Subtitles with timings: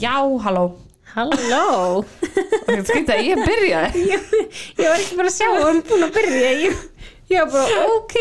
[0.00, 0.64] Já, halló.
[1.14, 2.04] Halló.
[2.70, 2.90] Og
[3.20, 4.02] ég byrjaði.
[4.12, 4.26] Ég,
[4.78, 6.82] ég var ekki bara að sjá að hann búin að byrja ég,
[7.32, 8.14] ég var bara ok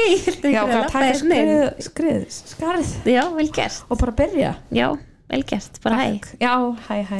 [0.49, 1.69] Já, hvað niður.
[1.85, 3.83] skrið, skrið, skarið Já, vel gert.
[3.87, 4.53] Og bara byrja.
[4.75, 4.87] Já,
[5.29, 6.07] vel gert, bara hæ.
[6.41, 6.53] Já,
[6.89, 7.19] hæ, hæ.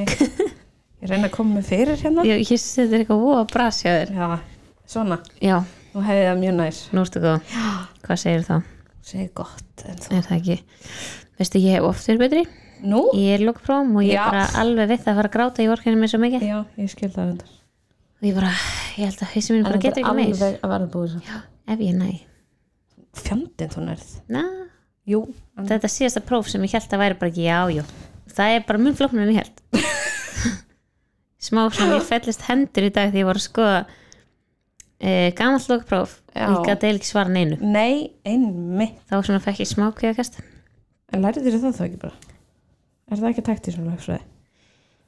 [1.00, 2.26] Ég reyna að koma með fyrir hérna.
[2.28, 4.16] Ég, ég sé þetta er eitthvað voða brasja þér.
[4.18, 4.32] Já,
[4.90, 5.20] svona.
[5.40, 6.80] Já, Nú hefði það mjög nær.
[6.94, 7.54] Nú ertu góð.
[8.06, 8.58] Hvað segir þá?
[9.10, 10.12] Segir gott en þú.
[10.14, 10.58] Er það ekki?
[11.40, 12.44] Veistu, ég hef oft verið betri
[12.86, 13.02] Nú?
[13.18, 15.70] Ég er lokprófum og ég er bara alveg við það að fara að gráta í
[15.74, 16.46] orkinu mér svo mikið.
[16.48, 17.56] Já, ég skil það undar
[18.20, 18.50] og ég bara,
[19.00, 20.34] ég held að hausin mín bara getur ekki meir.
[20.34, 21.38] alveg að verða búið svo Já,
[21.74, 22.10] ef ég næ.
[23.20, 24.10] Fjandinn þú nærð.
[24.32, 24.44] Na,
[25.10, 25.22] Jú,
[25.58, 27.84] en þetta síðasta próf sem ég held að væri bara ekki já, já
[28.36, 29.64] það er bara mun flóknur en ég held
[31.48, 33.80] smá svona ég fellist hendur í dag því ég var að skoða
[35.00, 36.46] e, gamall lokpróf Já.
[36.46, 37.58] ég gæti eiginlega ekki svara neinu.
[37.64, 39.00] Nei, einmitt.
[39.10, 40.40] Þá svona fekk ég smá kvíðakast
[41.10, 42.36] En lærið þér það þá ekki bara?
[43.10, 44.26] Er það ekki takt í svona lögsvæði?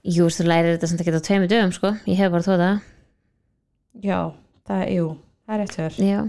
[0.02, 2.70] jú, þú lærir þetta samt ekki á tveimur dögum sko, ég hef bara þóða
[4.02, 4.20] Já,
[4.66, 5.08] það er, jú,
[5.46, 6.00] það er rétt hjá þér.
[6.08, 6.22] Já,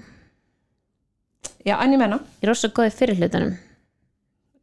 [1.62, 3.55] Já, en ég menna ég er óssvo góð í fyrir hlutanum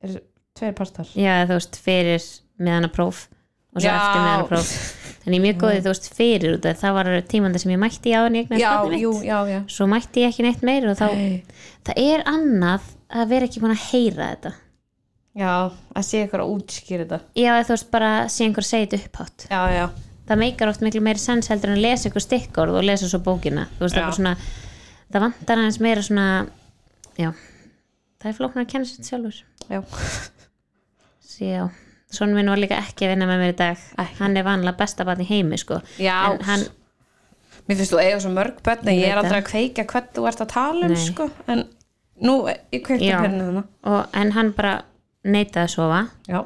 [0.03, 0.19] er
[0.59, 1.09] tveir partar?
[1.17, 2.27] Já, þú veist, fyrir
[2.59, 3.25] meðana próf
[3.73, 3.95] og svo Já.
[3.97, 4.71] eftir meðana próf.
[5.23, 7.73] Þannig ég er mjög góð í, þú veist, fyrir út af það var tímandi sem
[7.73, 9.01] ég mætti í áðan ég eignast Já, mitt.
[9.01, 9.59] jú, já, já.
[9.73, 11.07] Svo mætti ég ekki neitt meir og þá,
[11.89, 14.53] það er annað að vera ekki búin að heyra þetta
[15.39, 17.19] Já, að sé ykkur að útskýra þetta.
[17.39, 19.45] Já, þú veist, bara sé einhver segja þetta upphátt.
[19.47, 19.85] Já, já,
[20.27, 23.21] það meikar oft miklu meiri sens heldur en að lesa ykkur stikkorð og lesa svo
[23.23, 23.69] bókina.
[23.77, 24.33] Þú veist, það, er bara svona,
[25.07, 26.25] það vantar aðeins meira svona
[27.15, 27.29] já,
[28.19, 29.39] það er flóknar að kenna sér sjálfur.
[29.69, 29.79] Já.
[31.39, 31.69] Já,
[32.11, 33.87] svona minn var líka ekki að vinna með mér í dag.
[33.95, 34.19] Ekki.
[34.19, 35.79] hann er vanlega besta barn í heimi sko.
[36.03, 36.67] Já, en hann,
[37.69, 40.27] mér finnst þú eiga svo mörg börn að Ég er aldrei að kveika hvern þú
[40.27, 41.29] ert að tala um, sko.
[41.47, 41.63] En
[42.27, 42.41] nú,
[42.75, 43.21] ég kveikti Já.
[43.23, 44.73] hérna þannig en hann bara
[45.27, 46.01] neitaði að sofa.
[46.29, 46.39] Já,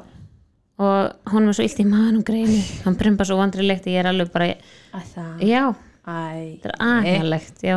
[0.84, 4.32] og hún var svo illt í maðanum greinu hann prumpa svo vandrilegt ég er alveg
[4.34, 4.48] bara,
[4.96, 5.44] að það?
[5.46, 5.60] Já,
[6.04, 6.16] Æ,
[6.60, 7.76] þetta er aðhjálegt já.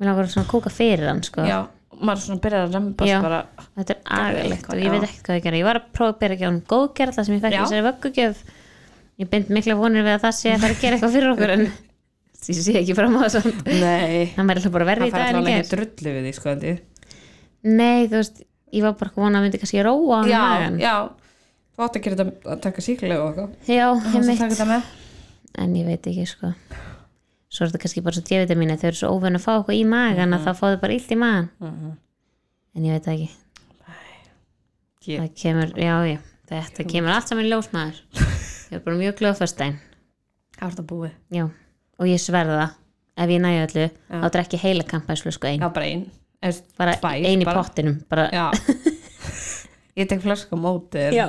[0.00, 1.44] Mér langar að svona kúka fyrir hann sko.
[1.46, 1.60] Já,
[2.00, 3.20] maður svona byrjar að rembast Já.
[3.24, 3.38] bara
[3.78, 6.18] þetta er eitthvað, og ég veit ekkert hvað ég gera ég var að prófa að
[6.24, 7.60] byrja ekki á hann góðgerð það sem ég fekk Já.
[7.62, 8.42] þessari vöggugjöf.
[9.20, 11.54] Ég bind mikla vonir við að það sé að fara að gera eitthvað fyrir okkur
[11.54, 11.64] en
[12.50, 15.14] ég sé ekki fram á það samt Nei, hann væri alltaf bara verri það í
[15.14, 16.80] fær dag en alltaf í ekki gerð drullu við því, sko held ég.
[17.70, 18.40] Nei, þú veist,
[18.72, 20.42] ég var bara vona að myndi kannski róa Já,
[20.80, 20.94] já.
[21.76, 23.52] Þú átt að gera þetta að taka síklega og eitthvað.
[23.70, 24.88] Já, Það að þetta með.
[25.60, 26.50] En ég veit ekki sko.
[27.50, 29.78] Svo er þetta kannski bara svo djefita mín þau eru svo óvön að fá eitthvað
[29.80, 31.96] í magan að þá fá þau bara illt í magan
[32.76, 33.30] en ég veit það ekki.
[35.08, 36.18] Ég- það kemur, já já.
[36.50, 37.98] Þetta kemur allt saman í ljósmaður
[38.70, 39.60] ég er bara mjög glöð fyrst
[40.60, 41.44] Það er þetta búið já,
[41.98, 42.66] og ég sverða.
[43.16, 46.19] Það ef ég næju öllu, þá drekki heila kampæslu sko ein, Já, bara ein Eða
[46.80, 47.60] bara tvær, ein í bara.
[47.62, 48.46] pottinum bara, Já.
[49.98, 51.12] Ég tek flösku á móti þér.
[51.16, 51.26] Já,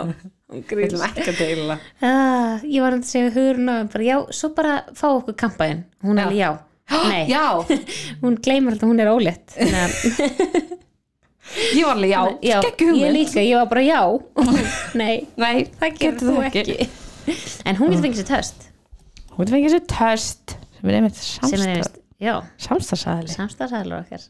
[0.52, 1.78] Við ætlum ekki að deila.
[2.08, 6.20] Ah, ég var að segja hugurinn og bara já, svo bara fá okkur kampæn hún
[6.22, 6.52] er alveg já,
[7.10, 7.24] nei.
[7.32, 7.46] Já,
[8.24, 9.18] hún gleymur alltaf, hún er að
[11.76, 14.02] ég var alveg já, Já, ég líka, ég var bara já.
[15.00, 16.90] Nei, Nei, það getur þú ekki.
[17.68, 18.70] En hún getur fengið sér töst.
[19.36, 21.20] Hún er fengið sér töst sem er einmitt
[21.52, 21.90] er
[22.22, 24.24] já, Samstagsæðli samstagsæðlur okkar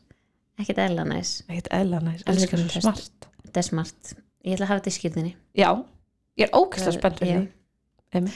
[0.60, 3.28] ekkert eðla næs, Ekkert eðla næst Elskar svo smart.
[3.46, 4.14] Þetta er smart.
[4.42, 4.96] Ég ætla að hafa þetta í.
[4.98, 5.70] Skýrðinni Já,
[6.40, 7.44] ég er ógæslega spennt fyrir
[8.12, 8.34] því.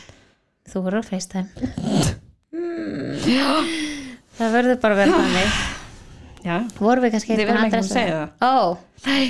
[0.65, 1.49] Þú voru á FaceTime.
[2.55, 3.17] Mm.
[4.35, 5.57] Það verður bara vera þannig.
[6.45, 8.25] Já, Vorum við kannski þið eitthvað það?
[8.45, 9.25] Ó, Nei,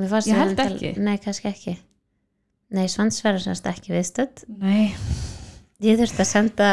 [0.00, 0.92] Ég held ekki.
[1.02, 1.74] Nei, kannski ekki.
[2.70, 4.44] Nei, Svansverður semst ekki viðstödd.
[4.60, 4.92] Nei.
[5.82, 6.68] Ég þurfti að senda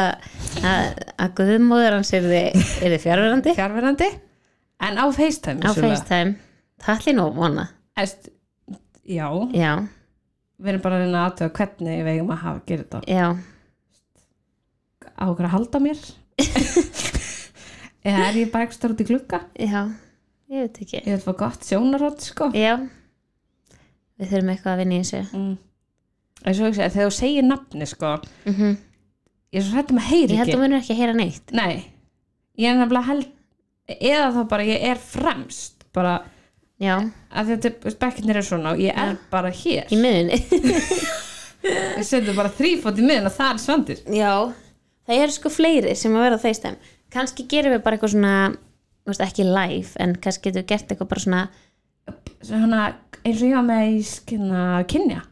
[0.68, 4.08] að, að guðmóður hans er þið fjárverandi Fjárverandi
[4.86, 5.70] En á FaceTime á.
[5.74, 6.34] FaceTime.
[6.78, 7.68] Það ætli nú vona.
[7.98, 8.28] Æst,
[9.08, 9.72] Já, Já,
[10.60, 13.00] við erum bara að reyna að aðtöða hvernig við eigum að hafa að gera þetta.
[13.08, 13.26] Já,
[15.18, 16.02] á okkur að halda mér?
[18.08, 19.40] Eða er ég bara ekki starf út í glugga?
[19.58, 19.80] Já
[20.48, 21.00] Ég veit ekki.
[21.04, 22.46] Ég vil fá gott sjónarótt sko.
[22.56, 22.78] Já.
[24.18, 25.24] Við þurfum eitthvað að vinna í þessu.
[25.36, 25.56] Mm.
[26.48, 28.12] ég, þegar þú segir nafni sko
[28.46, 28.76] mm
[29.48, 30.56] ég er svo hrættum að heyri Ég held ekki.
[30.56, 31.52] að munur ekki að heyra neitt.
[31.56, 31.74] Nei,
[32.60, 33.28] ég er nefnilega held
[33.88, 36.18] eða þá bara ég er fremst bara
[36.78, 36.94] Já,
[37.34, 39.88] að þetta spekkinir er svona og ég er bara hér.
[39.90, 40.36] Í miðunni
[41.98, 44.02] ég setur bara þrýfót í miðin og það er svandir.
[44.14, 44.30] Já,
[45.08, 46.78] það eru sko fleiri sem að vera á FaceTime.
[47.10, 48.34] Kannski gerum við bara eitthvað svona
[49.08, 51.42] veist, ekki live, en kannski getum við gert eitthvað bara svona
[52.46, 52.82] svona
[53.26, 55.24] eins og ég var með í skina kynja.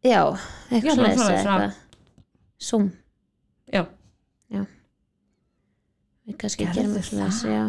[0.00, 0.24] Já, Já,
[0.72, 1.78] eitthvað svona- svona, svona- eitthvað.
[2.60, 2.88] Zoom,
[3.72, 3.84] já,
[6.30, 7.30] við kannski gerum eitthvað það.
[7.36, 7.64] svona Já.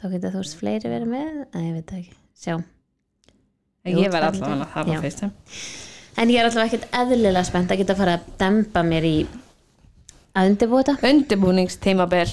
[0.00, 2.54] Þá geta þú veist fleiri verið með Æ, ég veit ekki, sjá.
[3.84, 5.00] En Jú, ég verð það myndi- allavega að hafa já.
[5.04, 5.32] FaceTime
[6.16, 9.14] en ég er alltaf ekkert eðlilega spennt að geta að fara að dempa mér í
[10.34, 11.08] að undirbúa þetta.
[11.10, 12.30] Undirbúningstímabil.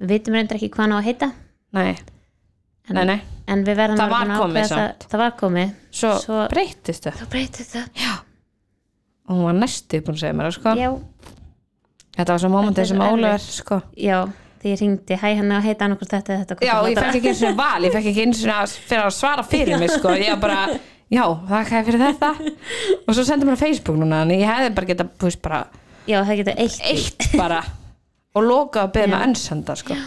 [0.00, 1.28] Við vitum reyndar ekki hvað ná að heita.
[1.72, 1.96] Nei,
[2.90, 3.20] nei, nei.
[3.48, 5.72] en við verðum að að ákveða það, það var komið.
[5.90, 7.18] Svo, Svo- breytist það.
[7.22, 7.88] Þá breytið það.
[9.24, 10.74] Og hún var næstu búin að segja mér sko.
[10.76, 10.90] Já,
[12.16, 13.52] þetta var svo mómentið sem erfitt.
[13.58, 13.80] sko.
[13.98, 14.18] Já,
[14.62, 17.42] því ég ringdi hæ hann að heita annarkvort þetta þetta já, ég fekk ekki eins
[17.44, 20.60] og val, ég fekk ekki eins og fyrir að svara fyrir mig sko, ég bara
[21.12, 22.30] já, þakka ég fyrir þetta.
[23.04, 25.60] Og svo sendi mér á Facebook núna, en ég hefði bara getað þú veist bara,
[26.08, 27.60] já, það getur eitt, eitt bara
[28.34, 29.98] og lokað að beða með önsenda sko,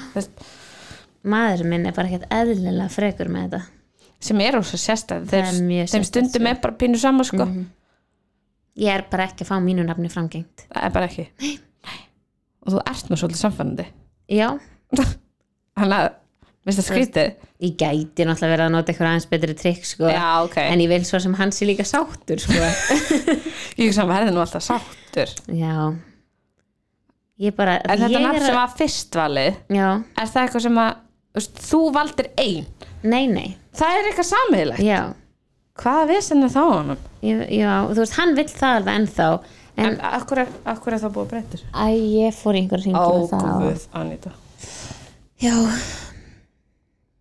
[1.28, 3.62] maður minn er bara ekkert eðlilega frekur með þetta.
[4.28, 6.50] Sem er ósað sérstæð þeim stundum sko.
[6.50, 7.46] er bara pínu saman sko,
[8.82, 10.66] ég er bara ekki að fá mínu nafni framgengt.
[10.72, 11.30] Það er bara ekki.
[11.44, 11.56] Nei.
[12.68, 13.86] Og þú ert nú svolítið samfannandi
[14.38, 14.50] já,
[15.78, 16.08] þannig að,
[16.68, 17.32] veist það skrítið.
[17.64, 20.12] ég gæti náttúrulega verið að nota eitthvað aðeins betri trikk sko.
[20.12, 22.60] já, ok, en ég vil svo sem hann sé líka sáttur sko.
[23.80, 25.32] ég að verði nú alltaf sáttur.
[25.48, 25.78] Já.
[27.38, 29.58] Ég bara en þetta nafn er sem var fyrst valið?
[29.70, 29.88] Já,
[30.18, 30.92] er það eitthvað sem að
[31.38, 32.68] veist, þú valdir ein?
[33.06, 33.48] Nei nei.
[33.78, 35.02] Það er eitthvað samiðilegt já,
[35.78, 37.04] hvaða vesen er þá honum?
[37.22, 39.28] Já, þú veist hann vill það alveg ennþá
[39.78, 41.68] en, en akkur er, akkur er það búið þessu?
[41.74, 41.86] Æ,
[42.18, 43.48] ég fór í einhver hringir með það.
[43.48, 44.32] og- Guð, Anita
[45.42, 45.56] já.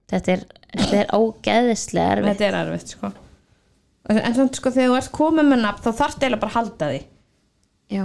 [0.06, 0.43] Þetta er,
[0.76, 2.29] þetta er ógeðislega erfitt.
[2.31, 3.11] Þetta er erfitt sko.
[4.06, 6.88] En þannig sko þegar þú ert komið með nafn þá þarf eiginlega bara að halda
[6.93, 7.00] því.
[7.97, 8.05] Já.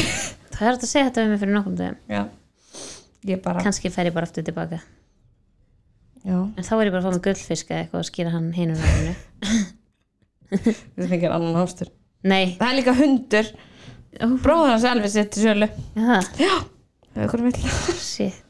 [0.56, 1.96] Það er hægt að segja þetta við mig fyrir nokkrum dögum.
[2.10, 2.22] Já.
[3.30, 4.80] Ég bara kannski fer ég bara aftur tilbaka.
[6.26, 6.36] Já.
[6.42, 8.74] En þá er ég bara að fá mig gullfisk eða eitthvað og skýra hann hinu
[8.74, 9.14] nafninu.
[10.50, 11.88] Þetta fengir annan ástur
[12.26, 13.48] nei, það er líka hundur
[14.42, 15.68] bróður hans Elvis sitt í sölu.
[15.96, 16.52] Já, já.
[17.16, 17.70] Ef ykkur vill.
[18.00, 18.42] Shit.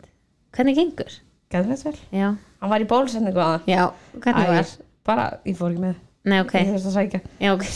[0.57, 1.13] Hvernig gengur?
[1.53, 1.95] gæðveit vel.
[2.11, 2.29] Já,
[2.61, 3.85] hann var í bólusendingu að já,
[4.19, 4.71] hvernig var?
[5.07, 5.99] bara ég fór ekki með.
[6.27, 7.21] Nei, ok, ég þurfti að sækja.
[7.45, 7.67] Já, ok.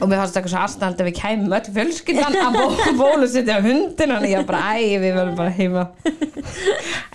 [0.00, 4.12] Og mér fannst eitthvað svo aðstæðan að við kæmum öll fjölskyldan að bó bólusetja hundin
[4.14, 5.82] og ég bara, æ, við verðum bara heima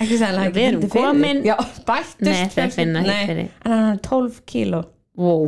[0.03, 1.39] ekki sæðan Við erum komin.
[1.47, 1.55] já,
[1.87, 3.47] bættust Nei, þeir fjölskyldan- finna hitt Nei, fyrir.
[3.63, 4.81] en hann var 12 kíló.
[5.17, 5.47] Wow.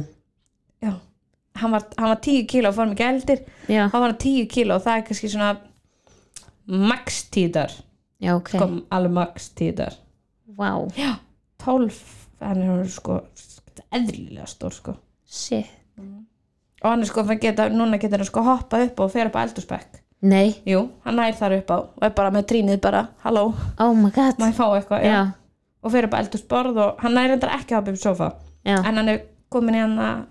[1.63, 4.47] Já, hann var, hann var 10 kíló og fór með gældir, já, hann var 10
[4.51, 5.51] kíló og það er kannski svona
[6.67, 7.71] max tíðar,
[8.23, 8.51] já, ok.
[8.59, 9.95] Kom alveg max tíðar
[10.59, 11.15] wow, já,
[11.63, 11.97] 12
[12.43, 13.21] hann er sko
[13.93, 14.93] eðlilega stór sko.
[15.29, 15.69] Shit.
[16.83, 19.37] Og hann er sko, hann geta, núna getur hann sko hoppa upp og fer upp
[19.39, 23.07] á eldurspekk nei, Jú, hann nær þar upp á og er bara með trínið bara,
[23.25, 23.49] halló,
[23.79, 24.37] oh my god.
[24.39, 25.03] Má ég fá eitthvað?
[25.07, 25.21] Já,
[25.83, 28.29] og fyrir bara eldursporð og hann nær reyndar ekki að hoppa upp í sofa
[28.63, 30.21] já, en hann er komin í hann að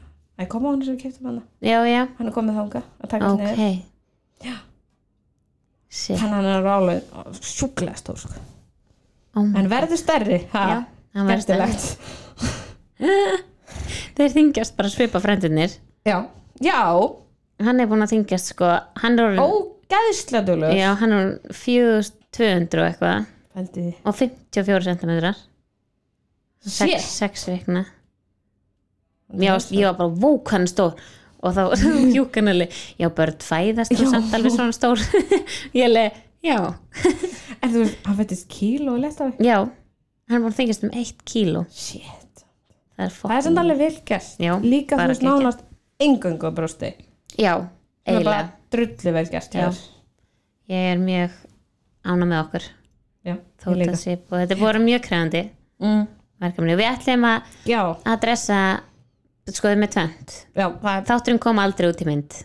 [0.42, 2.02] Æ, koma hann sem við keftum hann já, já.
[2.18, 3.56] Hann er komið þanga að taka ok okay.
[3.56, 4.56] niður já.
[5.92, 8.42] Shit, hann hann er rálega sjúklega stór sko.
[9.36, 10.40] oh en verður stærri.
[10.54, 10.78] Ha, Já,
[11.18, 11.86] hann verður skemmtilegt.
[14.16, 15.76] þeir þingjast bara svipa frendunir
[16.08, 16.18] já,
[16.60, 16.80] já,
[17.62, 18.72] hann er búin að þingjast sko.
[18.72, 23.30] Er ógæðislega duglegur já, hann er orðin 4200 og eitthvað.
[23.52, 23.96] Pældi því.
[24.08, 25.34] og 54 cm
[26.62, 27.02] Shit.
[27.02, 27.82] 6, 6 vikna
[29.40, 30.96] já, ég var bara vók hann er stór.
[31.42, 31.62] Og þá
[32.14, 32.68] hjúkanali
[33.00, 35.02] já, börn fæðast og samt alveg svona stór.
[35.80, 36.58] Ég leið, já.
[37.62, 38.94] En þú hann fættist kíló
[39.42, 39.56] já,
[40.30, 41.64] hann að þingjast um 1 kíló.
[41.74, 42.44] Shit,
[42.94, 44.36] það er, það er samt alveg gert.
[44.38, 45.64] Já, líka þú veist nánast
[46.02, 46.92] engöngu á brjósti.
[47.38, 47.54] Já,
[48.06, 48.52] eiginlega.
[48.74, 49.16] drullu
[49.56, 49.82] þér.
[50.70, 51.34] ég er mjög
[52.06, 52.70] ána með okkur.
[53.22, 53.76] Já, og
[54.34, 55.42] þetta er búin mjög krefandi
[55.82, 56.06] mm.
[56.42, 57.82] verkefni og við ætlum að já,
[59.42, 60.34] adressa skoðum með tvönd
[61.08, 62.36] þátturinn kom aldrei út í mynd.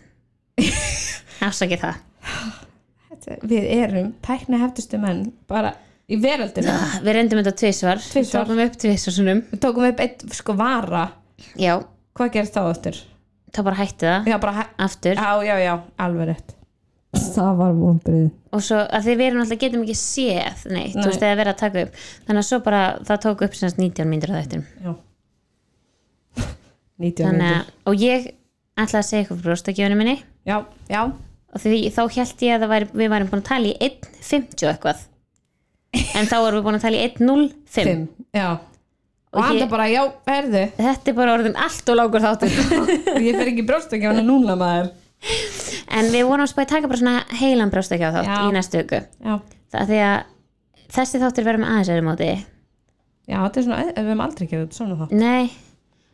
[1.46, 2.00] Afsakið það.
[3.08, 5.74] Þetta, við erum tækni heftustu menn bara
[6.08, 6.74] í veröldinu
[7.04, 8.02] við reyndum þetta tvisvar.
[8.02, 9.44] Við tókum upp tvisvarsunum.
[9.52, 11.06] Við tókum upp eitt sko vara.
[11.58, 11.76] Já,
[12.18, 13.00] hvað gerist þá eftir?
[13.54, 14.26] þá bara hætti það.
[14.28, 15.14] Já, bara, hæ- aftur.
[15.16, 15.74] Já, já, já,
[16.04, 16.54] alveg rétt.
[17.18, 21.00] Það var vonbrið og svo að því við erum alltaf getum ekki séð neitt, Nei.
[21.00, 22.02] þú veist, eða verið að taka upp.
[22.26, 24.66] Þannig að svo bara, það tók upp semst 19 mínútur á þættinum.
[24.84, 24.90] Já.
[24.92, 25.07] 19
[26.98, 28.28] þannig að, og ég
[28.78, 30.16] ætla að segja eitthvað frá brjóstakjöfunum minni.
[30.48, 30.56] Já,
[30.90, 34.66] já, og því þá held ég að væri, við værum búin að tala í 1.50
[34.66, 35.04] og eitthvað.
[36.18, 38.02] En þá erum við búin að tala í 1.05 5
[38.36, 38.48] já.
[39.28, 42.56] Og hann er bara, já, verðu þetta er bara orðin allt og lágur þáttur.
[43.20, 44.90] Ég fer ekki brjóst ekki á hana núna maður.
[45.92, 48.38] En við vorum að spæði taka bara svona heilan brjóstakjöf þátt Já.
[48.38, 49.34] í næstu já,
[49.74, 50.18] það því að
[50.94, 52.28] þessi þáttur verður með aðeins erum móti.
[53.28, 55.50] Já, þetta er svona við hefum aldrei gefið svona þá nei,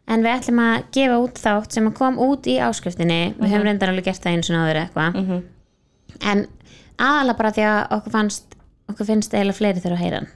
[0.09, 3.35] en við ætlum að gefa út þátt sem að kom út í áskriftinni.
[3.39, 5.15] Við höfum reyndar alveg gert það eins og náður eitthvað.
[5.23, 5.43] Mhm.
[6.23, 6.47] en
[6.99, 8.55] aðalega bara því að okkur fannst
[8.89, 10.29] okkur finnst eiginlega fleiri þurfa að heyra hann.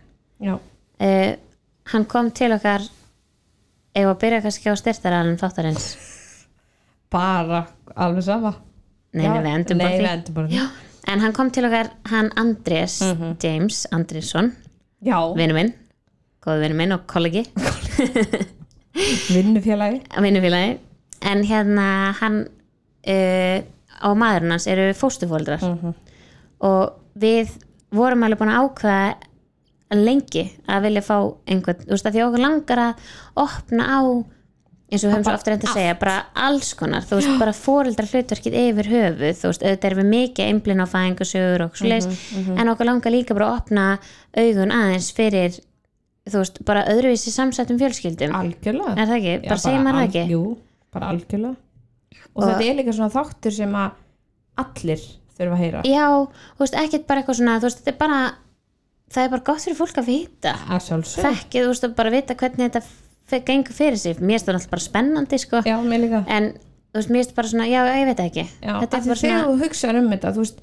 [0.42, 0.54] Já,
[1.00, 1.36] uh,
[1.92, 2.82] hann kom til okkar
[3.94, 5.86] ef að byrja kannski á styrtaralinn þáttarins?
[7.10, 8.54] Bara alveg sama.
[9.14, 10.68] Nei, nei, við endum nei, bara því endum bara
[11.08, 13.36] en hann kom til okkar, hann Andrés Mhm.
[13.42, 14.50] James Andrésson,
[15.02, 15.72] já, vinnu minn
[16.44, 17.46] góðu vinnu minn og kollegi
[19.32, 20.78] vinnufélagi vinnufélagi
[21.28, 21.86] en hérna
[22.20, 23.58] hann uh,
[23.98, 25.94] á maðurinn hans eru fóstufóldrar Mhm.
[26.60, 27.50] og við
[27.94, 29.14] vorum alveg búin að ákveða
[29.96, 31.16] lengi að vilja fá
[31.48, 33.06] einhvern, þú veist að því okkur langar að
[33.40, 34.00] opna á
[34.88, 37.02] eins og við höfum svo ofta reynd að segja, bara alls konar.
[37.04, 39.34] Þú veist, bara fóreldrar hlutverkið yfir höfuð.
[39.40, 42.06] Þú veist, auðvitað erum við mikið einblinn á fæðingasögur og svo leis,
[42.56, 43.84] en okkur langar líka bara að opna
[44.36, 45.58] augun aðeins fyrir
[46.32, 48.34] þú veist, bara öðruvísi samsættum fjölskyldum.
[48.38, 48.94] Algjörlega.
[48.98, 50.24] Er það ekki, Já, bara segir maður það al- ekki?
[50.34, 50.42] jú,
[50.94, 51.56] bara algjörlega.
[52.34, 53.90] Og, Og- þetta er líka svona þáttur sem að
[54.58, 55.02] allir
[55.38, 55.82] þurfa að heyra.
[55.86, 56.06] Já,
[56.58, 58.20] þú veist, ekkert bara eitthvað svona þú veist, þetta er bara
[59.08, 60.54] það er bara gott fyrir fólk að vita.
[60.68, 62.82] Að sjálfsög þekkið, þú veist, að bara vita hvernig þetta
[63.28, 66.24] fe- gengur fyrir sig, mér finnst það alltaf bara spennandi sko, já, mér líka.
[66.28, 66.50] En
[66.92, 68.44] þú veist, mér finnst bara svona, já, ég veit það ekki.
[68.62, 70.58] Já, þetta er bara þegar svona, þú hugsaður um þetta þú veist,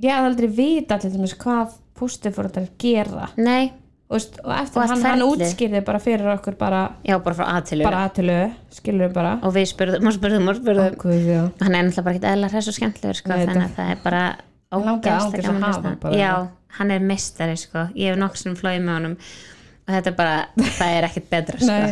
[0.00, 3.28] ég hafði aldrei vita allir þess hvað fósturfórdar gera.
[3.36, 3.72] Nei,
[4.16, 7.86] veist, og eftir Og hann, hann útskýrði bara fyrir okkur bara, já, bara frá aðtilu
[7.86, 8.38] bara aðtölu
[8.74, 9.36] skilur bara.
[9.46, 10.96] Og við spurðum og spurðum og spurðum.
[11.26, 11.42] Já.
[11.62, 14.22] hann er náttúrulega bara ekkert eðla hress og skemmtilegur sko, þannig að það er bara
[14.70, 16.32] að gaman já,
[16.78, 17.88] hann er mistari sko.
[17.94, 20.36] ég hef nokkuð sem flóið með honum og þetta er bara,
[20.78, 21.82] það er ekkert betra sko.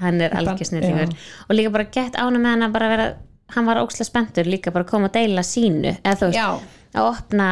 [0.00, 1.12] Hann er algjör snillingur.
[1.12, 1.34] já.
[1.48, 3.08] og líka bara gett ánum með hann að bara vera
[3.54, 6.48] hann var ókslega spenntur líka bara að koma að deila sínu eða þú veist, já,
[6.96, 7.48] að opna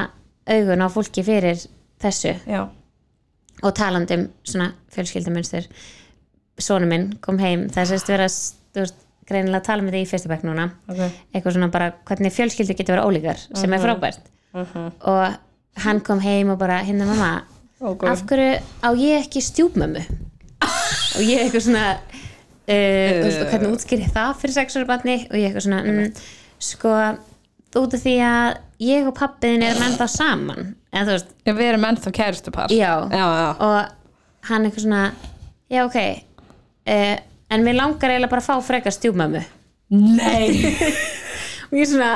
[0.49, 1.61] augun á fólki fyrir
[2.01, 2.35] þessu.
[2.49, 2.63] Já,
[3.63, 5.67] og talandi um svona fjölskyldumunstur
[6.63, 10.09] sonu minn kom heim það sérst vera þú veist, greinilega að tala með þetta í
[10.09, 10.65] fyrsta bekk núna.
[10.89, 11.01] Ok.
[11.35, 14.31] Eitthvað svona bara hvernig fjölskyldur getur verið ólíkar sem er frábært.
[14.57, 17.33] Og hann kom heim og bara hérna mamma
[17.81, 18.03] Ok.
[18.11, 20.01] af hverju á ég ekki stjúpmömmu?
[21.19, 25.19] Og ég eitthvað svona uh, veist, hvernig útskýr ég það fyrir sexuára barni?
[25.29, 26.09] Og ég eitthvað svona mm,
[26.59, 26.95] sko
[27.77, 30.75] út af því að ég og pappiðin erum ennþá saman.
[30.93, 32.73] En þú veist, við erum ennþá kærustupar.
[32.73, 33.49] Já, já, já.
[33.61, 35.03] og hann eitthvað svona
[35.69, 37.17] já ok uh,
[37.53, 39.43] en mér langar eiginlega bara að fá frekar stjúpmömmu.
[39.99, 40.77] Nei.
[41.69, 42.15] Og ég svona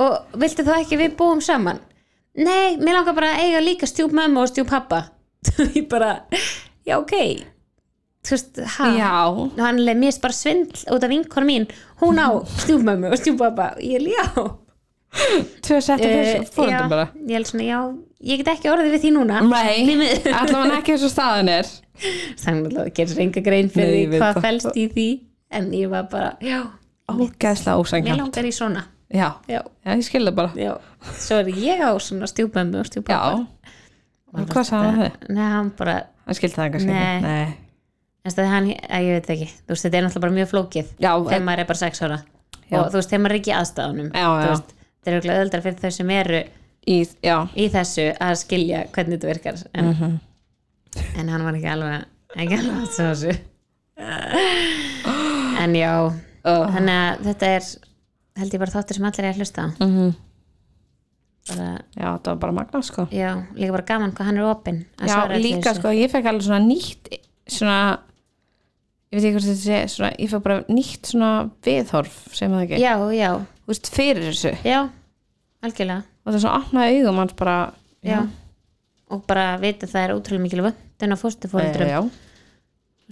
[0.00, 1.78] og viltu þá ekki við búum saman?
[2.34, 5.04] Nei, mér langar bara að eiga líka stjúp mömmu og stjúp pappa
[5.76, 6.24] ég bara,
[6.88, 7.14] já ok.
[8.24, 8.88] Þú veist, ha?
[8.96, 11.68] Já, og hann leið mér bara svindl út af vinkonu mín.
[12.00, 12.28] Hún á
[12.64, 14.26] stjúp mömmu og stjúp pappa og ég já
[15.64, 17.06] tvö setta Eh, fyrir já, fóröldum bara.
[17.28, 17.78] ég er svona, já,
[18.30, 19.40] ég get ekki orðið við því núna.
[19.48, 20.08] Nei,
[20.40, 21.70] allavega ekki eins og staðan er.
[22.42, 24.46] Þannig að gerir enga grein fyrir Nei, hvað það.
[24.48, 25.06] fælst í því
[25.54, 26.62] en ég var bara, já,
[27.04, 28.82] Ógæðslega mér ósangjönd langar í svona.
[29.14, 30.52] Já, já, já, ég skil það bara.
[30.58, 30.72] Já,
[31.20, 33.20] svo er ég á svona stjúp mömmu og stjúp Já,
[34.50, 35.28] hvað sagði þið?
[35.36, 37.04] Nei, hann bara, Hann skildi það Nei.
[37.04, 37.28] ekki.
[37.28, 37.54] Nei.
[38.40, 39.48] það hann, að, ég veit ekki.
[39.60, 42.18] Þú veist, þetta er náttúrulega mjög flókið Já, þegar maður er bara sex ára.
[42.64, 42.78] Já.
[42.80, 44.73] og þú veist, þegar maður er ekki í
[45.04, 46.40] þetta er auðvitað öðuldar fyrir þau sem eru
[46.88, 50.18] í, í þessu að skilja hvernig þetta virkar en, Mhm.
[51.18, 52.04] en hann var ekki alveg
[52.36, 53.36] ekki alveg að þessu.
[55.64, 57.66] En já uh, þannig að þetta er
[58.40, 60.12] held ég bara þáttur sem allir er að hlusta mm
[61.44, 63.02] bara, já, það var bara magna sko.
[63.12, 66.60] Já, líka bara gaman hvað hann er opinn Já, líka sko, ég fekk alveg svona
[66.64, 67.10] nýtt
[67.52, 67.98] svona
[69.12, 71.28] ég veit ekki hvort þetta sé, svona, ég fekk bara nýtt svona
[71.66, 72.80] viðhorf, sem það ekki?
[72.80, 73.28] Já, já,
[73.70, 74.52] veist, fyrir þessu.
[74.66, 74.80] Já,
[75.64, 76.04] algjörlega.
[76.24, 77.56] Og það er svona opnaði augum hans bara
[78.04, 78.20] já.
[79.12, 81.98] og bara vita að það er ótrúlega mikil vöndun á fóstufóldrum já,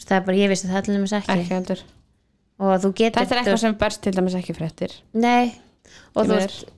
[0.03, 1.35] það er bara, ég vissi það allir með ekki.
[1.39, 1.83] Ekki heldur.
[2.63, 4.95] Þetta er eitthvað sem berst til dæmis ekki fréttir.
[5.19, 5.53] Nei,
[6.15, 6.71] og þú veist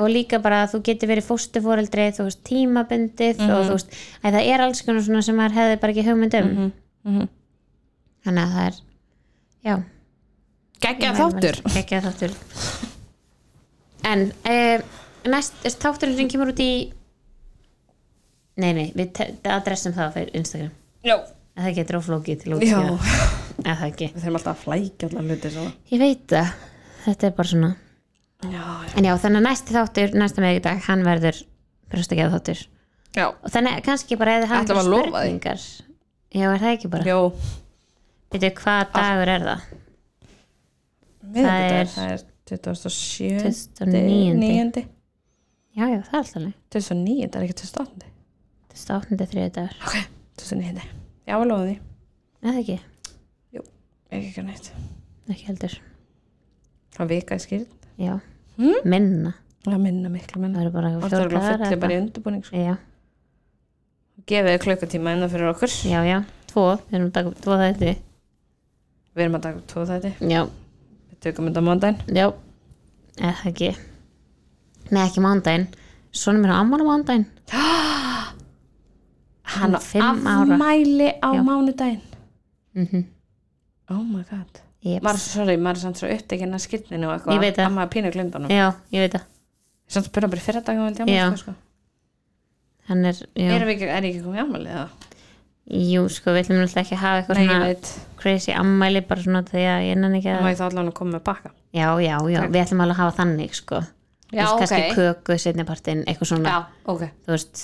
[0.00, 4.36] og líka bara að þú getur verið fóstufóreldri þú veist, tímabundið og þú veist, að
[4.36, 6.52] það er alls konar svona sem maður hefði bara ekki hugmynd um.
[7.04, 7.28] Mhm.
[8.26, 8.78] þannig að það er
[9.68, 9.74] já,
[10.80, 11.60] Gekkja þáttur.
[11.76, 12.34] ekki þáttur.
[14.10, 14.80] En eh,
[15.28, 16.70] næst, þátturinn sem kemur út í
[18.60, 19.20] nei, nei, við
[19.52, 20.72] adressum það fyrir Instagram.
[21.06, 21.16] Já,
[21.56, 22.80] að það getur óflókið til að já.
[22.80, 25.72] eða það ekki, Við þurfum alltaf að flækja allar hluti svona.
[25.92, 26.50] ég veit það.
[27.04, 27.70] Þetta er bara svona.
[28.40, 28.92] Já, já.
[28.96, 31.40] en já, þannig að næsti þáttur, næsta meðvíkudag hann verður
[31.92, 32.62] brjóstakjað þáttur.
[33.16, 35.00] Já, og þannig kannski bara eða hann að því?
[35.10, 35.62] spurningar
[36.30, 37.04] já, er það ekki bara?
[37.10, 37.18] Jó,
[38.30, 39.64] veitu, hvað dagur er það?
[41.34, 43.40] Miðvikudagur, er- það er 27.
[43.46, 44.38] 29..
[44.40, 44.84] 9.
[45.76, 48.08] já, já, það er alltaf leið 29, það er ekki 28.
[48.74, 49.26] 28.
[49.30, 49.96] þriði dagur, Ok,
[50.40, 50.86] 29.
[51.30, 51.78] Já, við lofaði því.
[52.42, 52.78] eða ekki,
[54.10, 54.70] Ekki ekki neitt.
[55.30, 55.74] ekki heldur
[56.96, 57.88] Það vikaði skýrt.
[58.02, 58.16] já,
[58.56, 58.80] Hmm?
[58.84, 59.34] minna
[59.64, 60.58] Það minna miklu minna.
[60.58, 60.94] það eru bara er
[61.70, 62.44] eða bara í undirbúning.
[62.44, 62.56] Sko.
[62.56, 62.76] já,
[64.26, 65.68] Gefið þið klukkutíma innan fyrir okkur.
[65.86, 66.18] já, já,
[66.50, 67.94] tvo við erum að taka upp tvo þetta
[69.14, 70.10] Við erum að taka upp tvo þetta.
[70.30, 70.42] já,
[71.24, 72.26] tökum þetta mándaginn já,
[73.20, 73.70] eða það ekki.
[74.90, 75.68] Nei ekki mándaginn
[76.10, 77.26] svona mér á ammál á mándaginn
[79.50, 82.02] hann á afmæli á mánudaginn?
[82.70, 82.86] Mm
[83.90, 84.60] oh my god.
[84.80, 85.02] Jeps.
[85.04, 87.42] maður, sorry, maður er upptekinn að skilninu og eitthvað.
[87.56, 87.64] Það.
[87.66, 89.24] að maður pínu glimdanum já, ég veit það.
[89.90, 91.24] Samt spyrna bara í fyrra dag og Já.
[91.26, 91.54] veldi sko.
[92.88, 95.09] hann er, já, ekki, er ég ekki komið afmæli eða?
[95.70, 97.90] Jú sko við ætlum náttúrulega ekki að hafa eitthvað nei, ég svona veit,
[98.20, 100.88] crazy ammæli bara svona því að ég nenni ekki það að má ég þá allan
[100.90, 103.82] að koma með bakka já, já, já, við ætlum alveg að hafa þannig sko.
[104.30, 104.96] Já, Þú veist, kannski ok.
[104.96, 106.50] köku setnipartin, eitthvað svona.
[106.50, 106.58] Já,
[106.92, 107.62] ok, þú veist,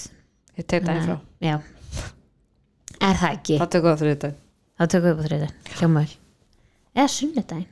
[0.58, 1.16] ég tek það frá.
[1.46, 1.56] já.
[3.06, 4.34] Er það ekki, það tökum það þrjóðu dag
[4.76, 6.14] þá tökum við upp á þriðin hljómaður,
[6.96, 7.68] eða sunnudaginn.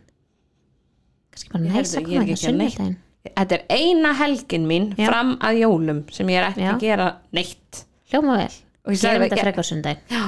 [1.35, 2.76] Kannski bara Ég næst að ég er koma ekki þetta að neitt.
[2.76, 3.00] sunnudaginn.
[3.25, 5.07] Þetta er eina helgin mín Já.
[5.09, 6.71] fram að jólum sem ég er ekki Já.
[6.75, 7.81] að gera neitt.
[8.12, 10.22] Hljóma vel, og ég sagði þetta frekar sunnudaginn já,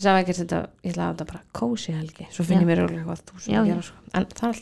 [0.00, 2.82] ég sagði ekki þetta ég ætlaði að þetta bara kósi helgi svo finn ég mér
[2.84, 4.54] örugglega eitthvað þú sem gera sko en það er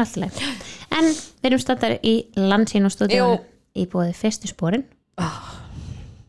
[0.00, 0.38] alltaf leið.
[0.98, 3.38] En við erum staddar í landsín og stúdíun Jú.
[3.76, 4.84] í búið fyrstu spórin.
[5.20, 5.44] oh,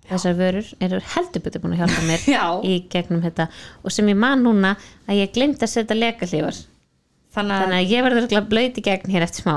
[0.05, 2.25] Þessar vörur eru heldur betur búin að hjálpa mér
[2.71, 3.47] í gegnum þetta
[3.81, 4.75] og sem ég man núna
[5.07, 6.59] að ég glemt að setja lekahlífar.
[7.33, 9.55] þannig Þannig að ég verður örugglega blöyt í gegn hér eftir smá.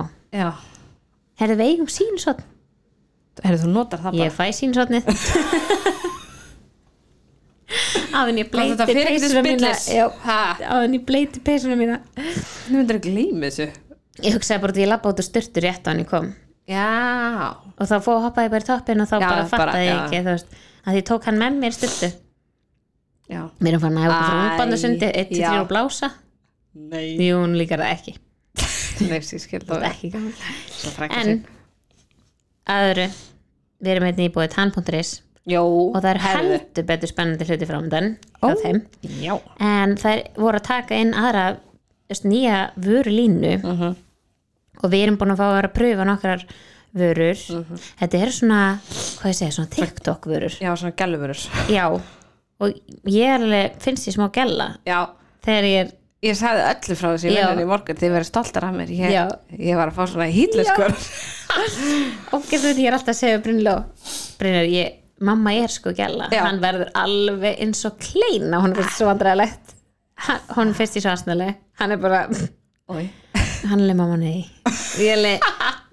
[1.38, 2.46] Herðu við eigum sínsotn?
[3.44, 5.10] herri þú notar það Ég fæ sínsotnið.
[8.18, 9.71] Áðun ég bleiti peysuna mína.
[10.68, 11.99] áðun ég bleiti peysuna mína.
[12.18, 13.68] þú myndir ekki glými þessu.
[14.25, 16.30] Ég hugsaði bara að ég labba út og styrtu rétt á hann ég kom.
[16.68, 16.87] já,
[17.78, 20.57] og þá fóð hoppaði bara í toppin og þá Já, bara fattaði ég ekki veist,
[20.85, 22.09] að því tók hann með mér styrtu
[23.28, 23.40] já.
[23.61, 25.49] Mér erum fann að hafa Æ, okkur frúmbandasundi 1 til já.
[25.54, 26.11] 3 og blása.
[27.25, 28.16] Jú, hún líkar það ekki.
[29.09, 31.33] Nei, ég skil það er en
[32.68, 33.07] aðru
[33.78, 35.12] við erum hérna í búið tann.is
[35.49, 36.56] Jó, og það er herðu.
[36.58, 38.08] heldur betur spennandi hluti framöndan
[38.43, 38.82] hjá þeim.
[39.23, 39.34] Já,
[39.65, 41.45] en það voru að taka inn aðra
[42.08, 43.54] veist, nýja vörulínu.
[43.63, 43.97] Mhm.
[44.78, 46.43] og við erum búin að fá að vera að pröfa nokkrar
[46.95, 47.41] vörur.
[47.58, 47.80] Mhm.
[48.00, 48.61] þetta er svona,
[49.19, 51.87] hvað ég segja, svona TikTok vörur já, svona gælufurur Já,
[52.61, 55.08] og ég er alveg, finnst ég smá gælla Já,
[55.45, 55.91] þegar ég er,
[56.23, 57.34] ég sagði öllu frá þessi Já.
[57.41, 58.89] vinnunni í morgun þið verið stoltar af mér.
[58.91, 59.26] Ég, Já.
[59.58, 60.95] ég var að fá svona hýtliskur
[62.32, 63.76] ógeðslega ég er alltaf að segja Brynló,
[64.39, 66.45] Brynló, ég, mamma er sko gælla, Já.
[66.47, 69.75] hann verður alveg eins og kleina, hún finnst svo vandræðilegt
[70.28, 72.25] Hann- hún finnst í svo aðsnæli hann er bara,
[72.89, 74.47] hann er mamma nei.
[74.99, 75.47] Ég leið,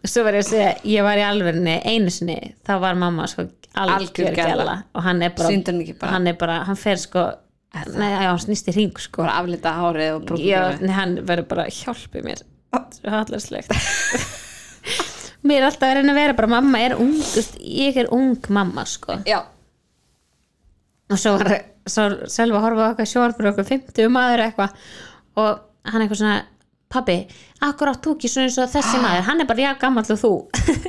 [0.06, 3.48] svo var ég að segja ég var í alvörinu einu sinni þá var mamma sko
[3.76, 6.12] algjör gælla og hann er bara, hann ekki bara?
[6.14, 7.26] hann er bara, hann fer sko
[7.76, 9.26] nei, já, hann snýst í hring sko.
[9.28, 12.40] Aflita hárið og nei, hann verður bara hjálpi mér.
[12.96, 13.72] Svo hallarslegt
[15.45, 18.86] mér er alltaf reyna að vera bara mamma er ung, veist, ég er ung mamma
[18.89, 19.19] sko.
[19.29, 19.41] Já,
[21.12, 21.55] og svo var
[21.86, 24.77] svo selva að horfa á okkar sjórfur okkur 50 maður eitthvað.
[25.38, 26.38] Og hann eitthvað svona
[26.91, 27.17] pabbi,
[27.65, 29.25] akkur átt þú ekki svona eins og þessi maður?
[29.29, 30.34] Hann er bara já gammal og þú.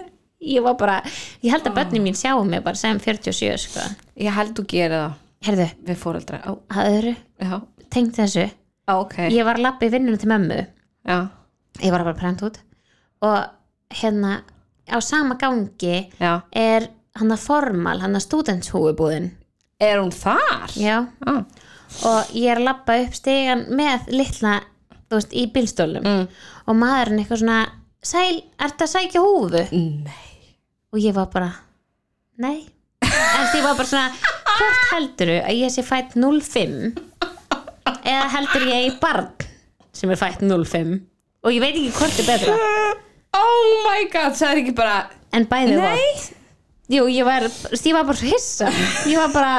[0.46, 0.98] Ég var bara,
[1.42, 3.82] ég held að börnin mín sjáum mig bara sem 47 sko.
[4.20, 5.14] Ég held þú gerir það.
[5.46, 7.54] Herðu, við fóreldra Ó, að öðru, Já,
[7.92, 8.44] tengt þessu.
[8.86, 9.16] Á, ok.
[9.32, 10.58] Ég var að lappa í vinnunum til mömmu.
[11.08, 11.16] Já,
[11.80, 12.60] ég var að bara prent út.
[13.26, 13.38] Og
[13.94, 14.40] hérna
[14.87, 19.33] á sama gangi já er hann að formal, hann að stúdentshúfubúðin
[19.81, 20.72] Er hún þar?
[20.72, 21.42] já, ah.
[22.09, 24.61] og ég er að lappa upp stegan með litla
[25.07, 26.25] þú veist, í bílstólum mm.
[26.66, 27.61] og maðurinn eitthvað svona
[28.03, 29.66] sæl, ertu að sækja húfu?
[29.72, 30.27] Nei
[30.96, 31.51] og ég var bara,
[32.40, 32.64] nei
[33.05, 34.09] en því var bara svona
[34.57, 36.79] hvort helduru að ég sé fætt 05
[38.07, 39.29] eða heldur ég í barn
[39.96, 40.96] sem er fætt 05
[41.44, 42.57] og ég veit ekki hvort er betra
[43.37, 44.96] Oh my god, það er ekki bara
[45.37, 45.85] en bæði Nei.
[45.85, 46.33] vort
[46.92, 48.70] jú, ég var, ég var bara hissa.
[49.11, 49.55] Ég var bara,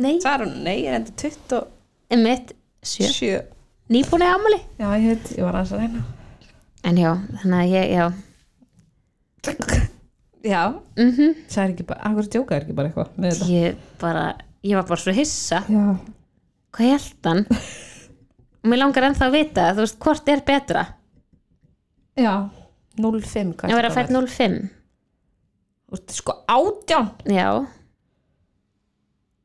[0.00, 0.16] nei.
[0.24, 2.52] Það er hún, nei, ég er enda 27 mitt,
[2.86, 3.40] sjö,
[3.92, 6.04] nýbúin eða amali Já, ég veit, ég var aðeins að reyna.
[6.86, 7.10] En já,
[7.42, 8.06] þannig að ég, já.
[10.46, 10.60] Já,
[10.94, 14.26] mm það er ekki bara, akkur djóka er ekki bara eitthvað ég bara,
[14.62, 15.58] ég var bara svo hissa.
[15.66, 15.86] Já,
[16.76, 17.42] hvað held hann
[18.62, 20.84] og mér langar ennþá að vita, þú veist, hvort er betra?
[22.16, 22.32] Já
[22.98, 24.58] 05, hvað að vera fætt 05
[25.86, 27.10] Þú ert sko átján.
[27.30, 27.48] Já,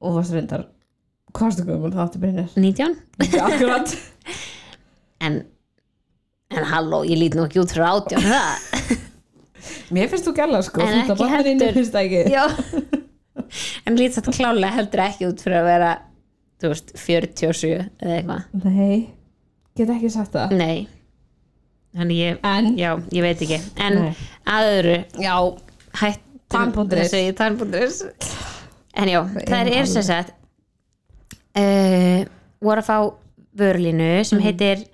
[0.02, 0.66] Og varst reyndar
[1.32, 2.56] Hvað varstu gömul það áttu byrjunir?
[2.58, 3.96] 19 Ekki akkurat.
[5.22, 5.36] En,
[6.50, 8.96] en halló, ég lít nú ekki út frá 18 það
[9.94, 12.32] Mér finnst þú gæla sko En þú að ekki heldur.
[12.32, 12.46] já.
[13.86, 15.92] En lít þetta klálega heldur ekki út fyrir að vera
[16.62, 18.42] þú veist, 47 eða eitthvað.
[18.66, 18.98] Nei,
[19.78, 20.58] get ekki sagt það.
[20.58, 20.88] Nei
[21.96, 24.14] þannig ég, En já, ég veit ekki en Nei.
[24.48, 25.36] að öðru Já,
[26.02, 27.12] hættum Tann.is.
[27.12, 28.02] þessu í tann.is
[28.96, 30.34] en já, það er sem sagt
[31.56, 32.26] uh,
[32.62, 32.98] voru að fá
[33.58, 34.46] vörlínu sem Mhm.
[34.48, 34.86] heitir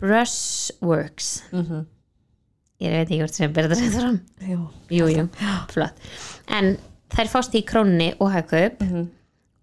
[0.00, 1.84] Brushworks Mhm.
[2.80, 4.68] ég veit ekki hvort sem byrja þetta fram Jú.
[4.90, 5.28] jú, jú,
[5.70, 5.94] flott
[6.48, 6.76] en
[7.14, 9.06] þær fást í krónni og hagkaup Mhm.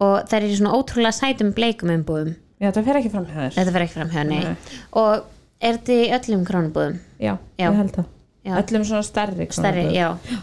[0.00, 3.34] og þær eru í svona ótrúlega sætum bleikum umbúðum Já, það fer ekki fram hjá
[3.50, 4.56] þér þetta fer ekki fram hjá Nei.
[4.92, 5.24] og
[5.62, 6.98] er þetta í öllum krónubúðum?
[7.22, 7.68] Já, Já.
[7.70, 8.08] ég held það.
[8.44, 8.54] Já.
[8.62, 9.94] Öllum svona stærri stærri, krónubúðum.
[9.94, 10.42] já.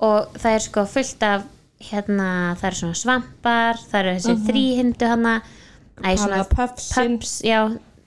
[0.00, 1.42] Og það er sko fullt af
[1.90, 2.28] hérna,
[2.60, 5.34] það eru svona svampar það eru þessi þríhindu hana.
[6.00, 7.58] Æ, svona Palla puffsin pups, já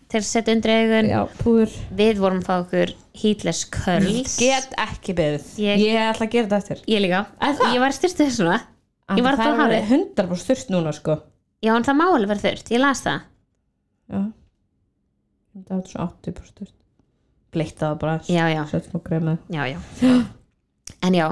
[0.10, 1.10] til að setja undir augun.
[1.10, 1.72] Já, púður.
[1.98, 4.38] Við vorum að fá okkur heatless curls.
[4.42, 5.46] Get ekki beðið.
[5.62, 6.84] Ég- Ég, ætla að gera þetta eftir.
[6.88, 7.74] Ég líka, Er það?
[7.74, 8.60] ég var styrstuð svona.
[9.10, 9.88] Ég var að fá hárið.
[9.90, 11.20] 100% styrst núna sko.
[11.64, 13.22] Já en það má alveg vera þurrt, ég las það.
[14.12, 14.22] Já
[15.54, 16.76] Það er svona 80% styrst
[17.54, 18.64] Bleitt það bara já, já,
[19.54, 19.80] já, já.
[21.04, 21.28] En já,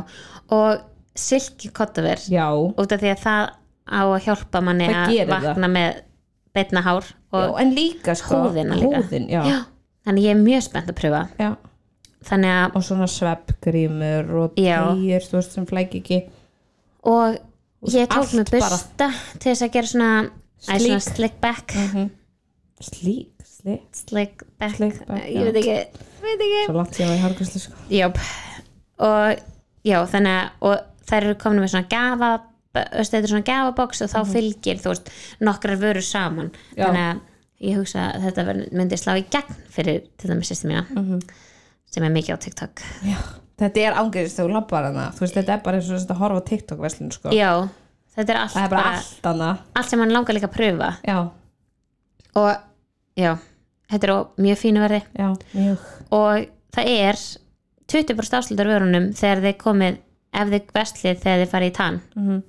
[0.53, 0.81] og
[1.15, 2.45] silki kottaver Já.
[2.53, 3.49] út af því að það
[3.91, 6.01] á að hjálpa manni Það að vakna með
[6.55, 9.01] beitna hár Já, og en líka sko húðina líka.
[9.01, 9.41] Húðin, já.
[9.47, 9.59] Já.
[10.05, 11.21] þannig ég er mjög spennt að pröfa.
[11.39, 11.49] Já.
[12.27, 14.79] þannig að, Og svona sveppgrímur og Já.
[14.91, 16.19] týr, þú veist, sem flæk ekki.
[17.07, 17.37] Og
[17.89, 18.69] ég tók allt með bara.
[18.69, 19.07] busta
[19.39, 20.11] til þess að gera svona,
[20.67, 21.71] æ, svona slick back.
[21.71, 22.11] Slík,
[22.81, 22.91] slík?
[22.91, 23.30] slick
[23.63, 24.43] back, Slick
[25.07, 25.75] back, ég veit ekki,
[26.21, 26.61] veit ekki.
[26.67, 27.73] Svo langt síðan í hárgræslu sko.
[27.89, 28.17] Jáp.
[29.01, 29.39] og
[29.85, 32.31] já, þannig að og þær eru komin með svona gafa
[32.73, 35.09] þetta er svona gafabox og þá fylgir þú veist,
[35.43, 36.51] nokkrar vörur saman.
[36.51, 36.77] Mhm.
[36.77, 36.85] Já.
[36.85, 37.19] þannig að
[37.61, 41.19] ég hugsa að þetta verð- myndi slá í gegn fyrir til dæmis sýstum mína Mhm.
[41.91, 42.81] sem er mikið á TikTok.
[43.03, 43.17] Já,
[43.59, 45.11] þetta er ángæðist þegar þú labbar hana.
[45.11, 47.29] Þú veist, þetta er bara eins og þetta að horfa á TikTok-verslun sko.
[47.31, 47.69] Já,
[48.15, 50.97] þetta er allt Það er bara allt hana allt sem hann langar líka að pröfa.
[51.03, 51.29] Já,
[52.35, 52.55] og
[53.17, 53.37] já,
[53.91, 55.01] þetta er á mjög fínu verði.
[55.19, 55.85] Já, mjög.
[56.11, 57.21] Og það er
[57.91, 59.97] 20% afslutar vörunum þegar þið komið
[60.41, 62.41] ef þið verslið þegar þið farið í tann Mhm.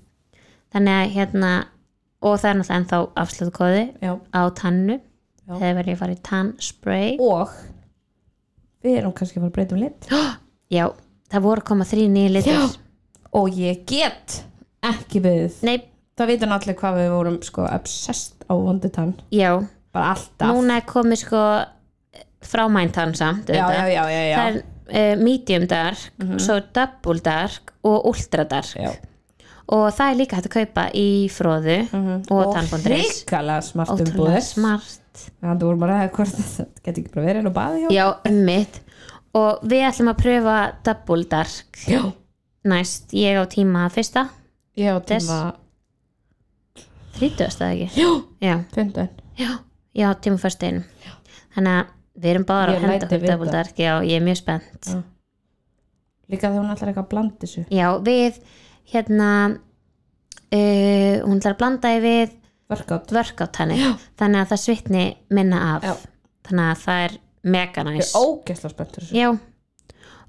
[0.72, 1.50] þannig að hérna
[2.22, 5.00] og það er náttúrulega ennþá afslutakóði Já, á tannu
[5.48, 7.50] þegar verið að fara í tannspray og
[8.84, 10.08] við erum kannski að fara að breyta um lit.
[10.76, 10.86] Já,
[11.32, 12.76] það voru koma þrý nýju litur
[13.34, 14.38] og ég get
[14.82, 15.58] ekki beðið.
[15.66, 15.76] Nei,
[16.18, 19.58] það vitum allir hvað við vorum sko obsessed á vonditann já,
[19.92, 20.52] bara alltaf.
[20.52, 21.42] Núna er komið sko
[22.42, 24.36] frá mæntann samt já, já, já, já, já.
[24.36, 24.56] það
[24.98, 28.72] er uh, medium dark svo double dark og ultra dark.
[28.74, 28.92] Já.
[29.72, 34.42] og það er líka hægt að kaupa í fróðu og, og tannbóndris hrikalega smart ótrúlega
[34.44, 34.98] smart.
[35.12, 37.88] Þannig að þú vorum bara að hvort þetta geti ekki bara verið að baði hjá.
[37.94, 38.80] Já, ummitt
[39.38, 42.00] og við ætlum að pröfa double dark já.
[42.68, 44.26] næst, ég á tíma fyrsta.
[44.76, 45.38] Ég á tíma
[47.18, 47.44] 30.
[47.44, 48.00] eða ekki?
[48.00, 49.50] Já, já, 15 já,
[49.96, 50.82] já tíma fyrsta einu
[51.56, 51.90] þannig að
[52.22, 53.56] við erum báðar Ég að henda læt þig okkur double vita.
[53.58, 54.88] dark já, ég er mjög spennt.
[54.88, 55.02] Já.
[56.32, 57.64] líka þegar hún ætlar eitthvað að blanda þessu.
[57.72, 58.38] Já, við
[58.92, 59.28] hérna
[60.52, 62.34] uh, hún ætlar að blanda við
[62.72, 63.56] workout.
[63.60, 63.78] henni.
[64.20, 65.84] Þannig að það svitni minna af.
[65.84, 65.94] Já.
[66.48, 69.28] þannig að það er mega ég næs er ógeðslega spenntur já.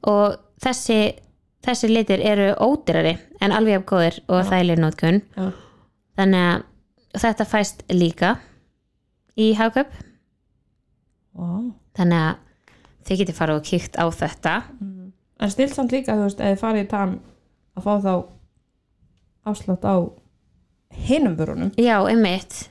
[0.10, 0.98] Og þessi
[1.64, 5.46] þessi litir eru ódýrari en alveg af góðir og þægileg nótkun Já.
[6.20, 8.34] þannig að þetta fæst líka
[9.40, 9.94] í hagköp
[11.38, 11.72] wow.
[11.98, 12.42] þannig að
[13.04, 14.56] þið getið farið og kíkt á þetta.
[15.44, 17.16] En stilt samt líka þú veist eða farið í tam
[17.74, 18.14] að fá þá
[19.52, 19.96] afslátt á
[21.04, 22.68] hinum börunum já, einmitt.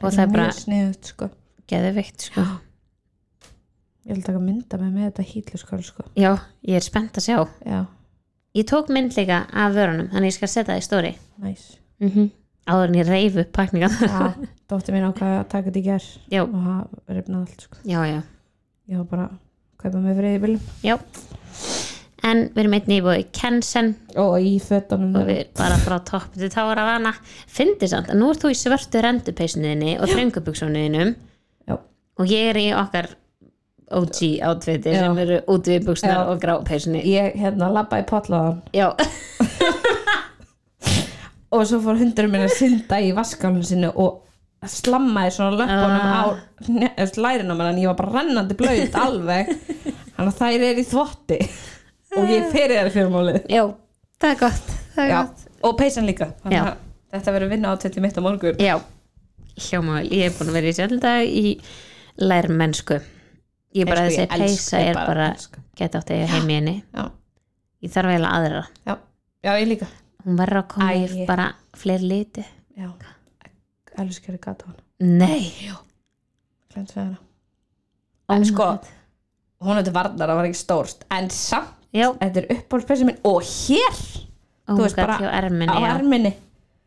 [0.00, 1.30] Og það er bara sniðut sko.
[1.68, 2.44] geðvikt sko.
[4.06, 6.06] ég vil taka mynda með með þetta hýtluskál sko.
[6.16, 6.32] Já,
[6.68, 7.40] ég er spennt að sjá.
[7.66, 7.80] Já,
[8.56, 11.66] ég tók mynd líka af vörunum þannig ég skal setja það í stóri næs
[12.00, 12.30] mm
[12.68, 14.32] áður en ég reyf upp pakningan já,
[14.70, 17.78] dóttir mín ákvað að taka þetta í ger já, og það reyfnaði allt sko.
[17.88, 18.20] Já, já,
[18.90, 19.38] ég var bara að
[19.80, 20.96] kaupa með friði bílum já.
[22.20, 23.94] En við erum einnig í búið Kensen.
[24.20, 27.14] Og í fötunum og við bara frá topp til tára af hana.
[27.48, 31.14] Fyndi samt að nú ert þú í svörtu rendupeysuninni og þröngubuksuninum
[31.64, 31.78] Já.
[31.80, 33.08] og ég er í okkar
[33.90, 35.00] OG átviti Já.
[35.00, 36.26] sem eru út við buksnar Já.
[36.28, 37.00] og grápeysunni.
[37.08, 38.92] Ég hérna labba í potlaðan já,
[41.50, 44.20] og svo fór hundurinn minn að synda í vaskálinu sinni og
[44.70, 46.14] slammaði svona löpunum Ah.
[46.20, 49.48] á lærinu mér en ég var bara rennandi blöyt alveg.
[50.16, 51.38] Þannig að þær er í þvotti.
[52.18, 53.62] Og ég fyrir þær fyrir málið já,
[54.20, 55.44] það er gott það er gott.
[55.62, 56.32] Og peysan líka
[57.10, 58.58] þetta verður vinna á þetta mitt á morgun.
[58.60, 58.76] Já,
[59.68, 61.46] hljóma vel ég er búin að vera í sjálfdag í
[62.20, 63.00] lærmennsku.
[63.74, 66.76] Ég bara þessi ég peysa ég er bara bara geta átt að heim í henni.
[67.80, 68.62] Ég þarf eiginlega aðra.
[68.86, 68.94] Já,
[69.46, 69.86] já, ég líka
[70.24, 72.44] hún verður að koma í bara fleiri liti.
[72.78, 72.90] Já,
[74.00, 75.50] elskari gata hann nei,
[76.74, 77.18] við hana.
[78.30, 78.66] Oh En sko,
[79.64, 83.40] hún hefði varnar, það var ekki stórst en samt, já, þetta er uppáhaldspeysa minn og
[83.46, 86.34] hér oh Þú veist, God, bara erminni á erminni.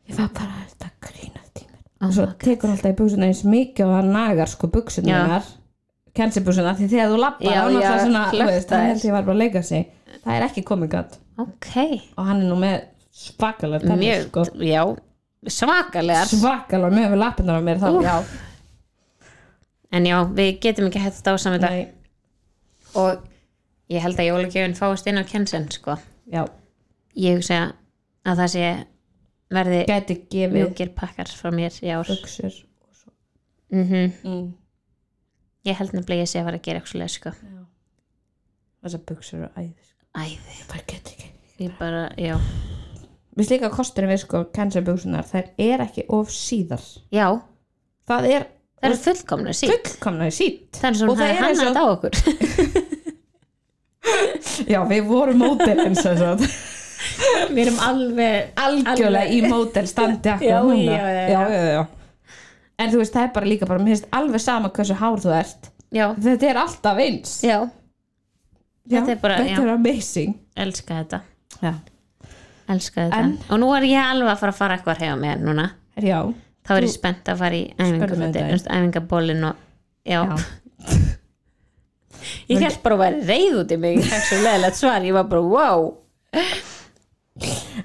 [0.08, 1.82] Ég var bara að þetta grínast í mér.
[2.00, 5.52] Oh og svo tekur hún alltaf í buksuna eins mikið og það nagar sko buksunar
[6.14, 9.64] kensibúsuna því þegar þú lappar hann alltaf svona, hann held ég var bara að leika
[9.66, 9.88] sig.
[10.24, 11.70] Það er ekki komið gætt ok,
[12.18, 14.46] og hann er nú með svakalega tennur mjög, sko.
[14.66, 14.84] já
[15.54, 18.16] svakalegar, svakalega með við lappinnar á mér þá, já,
[19.94, 21.70] en já, við getum ekki hægt á saman þetta.
[21.70, 21.86] Nei,
[22.98, 23.28] og
[23.94, 25.98] ég held að jólagjöfin fáist inn á kensen sko,
[26.32, 26.46] já.
[27.14, 27.60] Ég hugsa
[28.26, 28.68] að það sé
[29.54, 32.10] verði gæti gefið mjúkir pakkar frá mér í ár.
[32.10, 32.56] buksur
[33.74, 34.54] mm mm.
[35.66, 37.34] ég held nefnilega ég sé að fara að gera eitthvað leið sko.
[38.82, 40.00] þessar buksur og æði sko.
[40.14, 41.30] æði, ég bara get ekki.
[41.60, 42.38] Ég bara, já
[43.38, 46.84] við slíka kosturinn við sko kensibúsunar þær er ekki of síðar.
[47.14, 47.28] Já,
[48.10, 48.42] það er
[48.84, 51.68] það eru fullkomna sítt fullkomnaði sítt það er svo Og það er eins hannað og-
[51.70, 52.14] þetta á okkur.
[54.68, 56.42] Já, við vorum módelin sem sagt.
[57.54, 60.98] Við erum alveg algjörlega í mótel standi akkur Já, núna.
[60.98, 61.84] já, já, já.
[62.84, 65.32] en þú veist, það er bara líka bara, mér finnst alveg sama hversu hár þú
[65.40, 65.62] ert.
[65.94, 67.32] Já, þetta er alltaf eins.
[67.44, 67.58] Já,
[68.84, 69.58] Já, þetta er bara- já.
[69.74, 70.34] amazing.
[70.60, 71.20] Elska þetta.
[71.64, 71.74] Já,
[72.76, 75.66] elska þetta og nú er ég alveg að fara að fara eitthvað hefa með núna.
[76.04, 76.20] Já,
[76.68, 77.98] þá er ég spennt að fara í um
[78.78, 79.56] æfingabólin og
[80.08, 80.38] já, já.
[82.52, 84.00] ég held bara að vera reyð út í mig.
[84.04, 85.92] Ég var bara wow.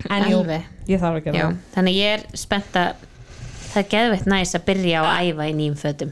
[0.08, 0.40] En jú,
[0.88, 1.60] ég þarf að gera já, það.
[1.74, 3.04] Þannig ég er spennt að
[3.68, 6.10] það er geðveitt næs að byrja að æfa í nýjum fötum.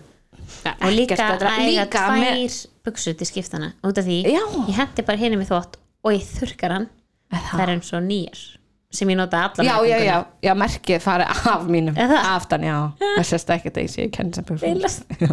[0.76, 3.72] Og líka að Líka tvær með- buksur til skiptana.
[3.82, 4.42] Út af því Já.
[4.68, 6.88] ég hendi bara henni með þvott og ég þurrkar hann.
[7.32, 8.42] Það er eins og nýjar
[8.96, 10.16] sem ég nota allan já, já, já,
[10.48, 11.96] já, merkið farið af mínum.
[11.96, 12.30] Er það?
[12.32, 15.06] aftan, já, það sést ekki að ég sé kensibúsum Bilast.
[15.20, 15.32] já,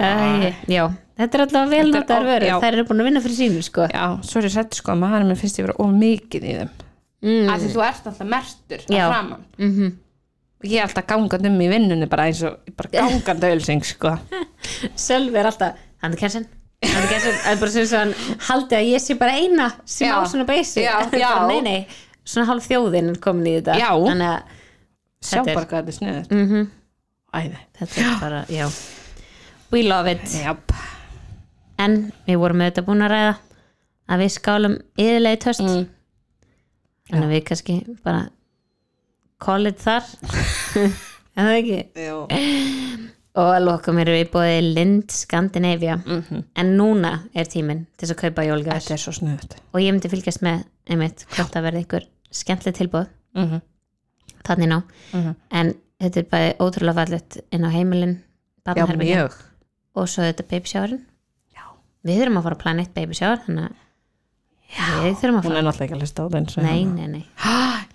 [0.00, 0.84] Æ, já,
[1.18, 2.46] þetta er alltaf vel er vörur.
[2.46, 2.54] já.
[2.62, 3.88] þær eru búin að vinna fyrir sínu sko.
[3.90, 6.54] Já, svo er ég sett sko að maður mér finnst ég vera of mikið í
[6.60, 6.70] þeim.
[7.20, 7.50] Mm.
[7.52, 9.90] af því þú ert alltaf mertur að framann mm
[10.60, 14.10] og ég er alltaf gangandi um í vinnunni bara eins og bara gangandi ölsing sko.
[15.08, 16.44] Sölvi er alltaf, hann er kersin
[16.80, 18.14] er bara sem svo hann
[18.48, 20.14] haldi að ég sé bara eina sem Já.
[20.16, 20.46] á svona
[20.84, 21.32] Já, já.
[21.48, 21.80] nei, nei,
[22.24, 23.90] svona hálf þjóðin er komin í þetta Já.
[24.06, 24.56] þannig að
[25.30, 26.46] sjá bara hvað þetta sniður mm
[27.30, 28.66] æði þetta er bara, já
[29.70, 30.72] we love it Jáp.
[31.78, 33.34] en við vorum auðvitað búin að ræða
[34.10, 35.62] að við skálum yðurlega í töst
[37.10, 37.22] Mm.
[37.24, 38.24] að við kannski bara
[39.42, 40.04] call it þar
[41.36, 42.18] en það ekki Jú.
[43.38, 46.44] Og að lokum erum við búið Lind Scandinavia Mhm.
[46.56, 48.42] en núna er tíminn til að kaupa
[49.12, 53.60] sniðut og ég myndi fylgjast með einmitt hvort það verði einhver skemmtileg tilbúð mm -hmm.
[54.44, 55.34] þannig ná Mhm.
[55.50, 58.18] en þetta er bæði ótrúlega fallet inn á heimilin
[59.06, 59.28] já,
[59.94, 61.04] og svo þetta baby showerin.
[61.54, 61.62] Já.
[62.04, 63.74] við þurfum að fara að plana eitt baby shower þannig að
[65.04, 65.58] við þurfum að hún fara.
[65.58, 67.24] er náttúrulega ekki að lista á svo nei, nei, nei.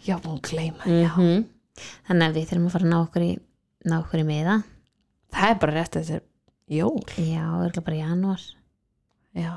[0.05, 1.45] Já, hún gleyma mm
[2.07, 3.39] þannig að við þurfum að fara að ná okkur í
[3.85, 4.63] ná okkur í miða
[5.35, 6.23] það er bara rétt þetta er
[6.79, 7.03] jól.
[7.19, 8.47] Já, örgulega bara í janúar.
[9.35, 9.53] Já.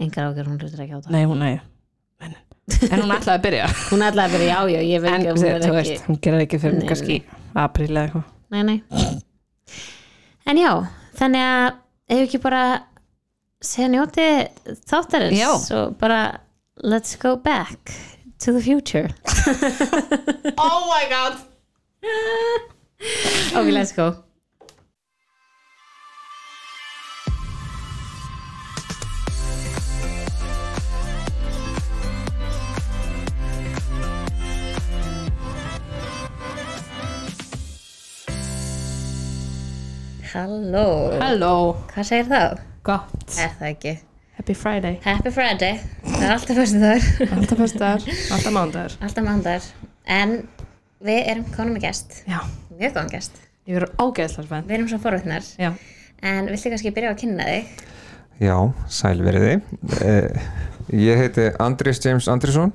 [0.00, 1.12] engar ágjör, hún hlutur ekki á það.
[1.14, 1.60] Nei, hún er
[2.22, 2.36] en,
[2.88, 3.66] en hún ætlaði að byrja.
[3.90, 6.20] Hún ætlaði að vera já, já, ég veit en ekki að þú er veist, hún
[6.24, 7.18] gerir ekki fyrir Nei, kannski
[7.64, 8.30] apríl eða eitthvað.
[8.52, 8.78] Nei, nei.
[10.48, 10.70] En já,
[11.18, 11.66] þannig að
[12.16, 12.62] ef ekki bara
[13.62, 14.26] segja njóti
[14.90, 15.50] þáttarins Já.
[15.78, 16.22] og bara
[16.82, 17.94] let's go back
[18.42, 19.10] to the future.
[20.62, 21.40] Oh my god.
[23.58, 24.12] Ok, let's go
[40.32, 41.12] Halló.
[41.20, 41.54] Hello,
[41.92, 42.58] Hvað segir þá?
[42.86, 43.24] gott.
[43.36, 43.90] Er það ekki?
[44.38, 44.94] happy friday.
[45.04, 45.74] Happy Friday.
[46.06, 49.66] Það er alltaf fyrstu þar alltaf fyrstaðar, alltaf mándagar Alltaf mándar
[50.08, 50.32] En
[51.04, 52.16] við erum konum með gest.
[52.26, 52.38] Já,
[52.78, 53.36] Mjög góðan gest.
[53.68, 54.66] Ég verður ágæðslar spennt.
[54.70, 55.50] Við erum svo forvitnar.
[55.60, 55.70] Já,
[56.22, 57.84] En viltu kannski byrja á að kynna þig?
[58.42, 58.56] Já,
[58.88, 59.54] sælveriði.
[60.00, 60.48] Eh,
[60.96, 62.72] ég heiti Andrés James Andrisson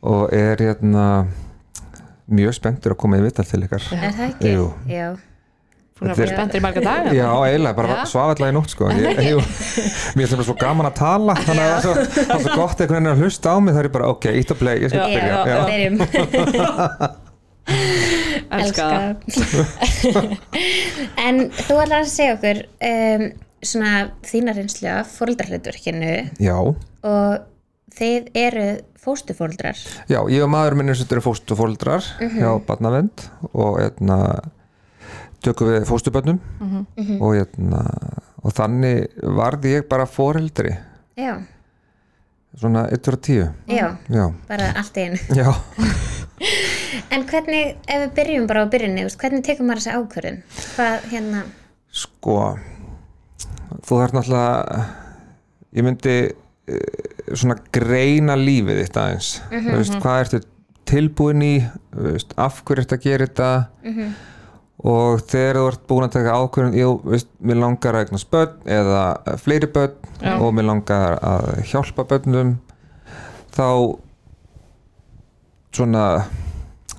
[0.00, 1.26] og er hérna
[2.30, 3.90] mjög spenntur að koma í vital til ykkar.
[3.98, 4.54] Er það ekki?
[4.54, 4.70] Jú.
[4.86, 5.10] Já
[6.02, 8.04] búin að Þetta vera er- spenntur í marga daga Já, eiginlega, bara Já.
[8.12, 8.84] svaf allavega í nótt sko.
[8.92, 9.38] Ég, jú,
[10.18, 12.52] mér er bara svo gaman að tala þannig að það er svo, það er svo
[12.62, 14.76] gott einhvern veginn að hlusta á mig það er ég bara, ok, ítt að play,
[14.82, 15.32] ég skal byrja.
[15.32, 15.60] Já, Já.
[15.70, 15.96] byrjum
[18.52, 19.10] elska það
[19.62, 19.86] Elska.
[21.26, 23.24] En þú ætlar að segja okkur um,
[23.62, 23.92] svona
[24.26, 27.44] þína reynslu af fóreldrahlutverkinu Já, og
[27.96, 28.66] þið eru
[29.02, 29.78] fóstufóreldrar
[30.10, 34.18] já, ég og maður minn er svolítið fóstu fóldrar hjá Barnavend og hérna
[35.44, 36.38] tökum við fóstubönnum
[37.20, 37.82] og, hérna,
[38.42, 40.74] og þannig varði ég bara fóreldri
[41.18, 41.36] Já,
[42.58, 45.22] svona 1 og 10 já, já, bara allt í einu.
[45.40, 45.52] Já,
[47.12, 50.38] En hvernig, ef við byrjum bara á byrjunni, hvernig tekur maður þessi ákvörðin?
[50.74, 51.42] Hvað hérna,
[51.92, 52.36] sko
[53.86, 54.82] þú þarf náttúrulega
[55.76, 59.30] ég myndi eh, svona greina lífið þitt aðeins.
[59.52, 60.42] Þú veist, hvað ertu
[60.92, 61.54] tilbúin í?
[61.96, 63.50] Veist, af hverju ertu að gera þetta
[64.82, 68.70] og þegar þú ert búin að taka ákvörðun jú, veist, mér langar að eignast börn
[68.78, 69.02] eða
[69.38, 69.92] fleiri börn
[70.22, 70.32] Já.
[70.42, 72.56] og mér langar að hjálpa börnum
[73.54, 73.66] þá
[75.72, 76.02] svona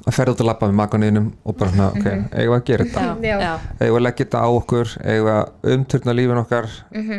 [0.03, 2.87] að ferða út að labba með makanínum og bara svona, ok, eigum við að gera
[2.87, 3.03] þetta.
[3.03, 3.37] Já, Já.
[3.43, 6.71] já, eigum við að leggja þetta á okkur eigum við að umturna lífin okkar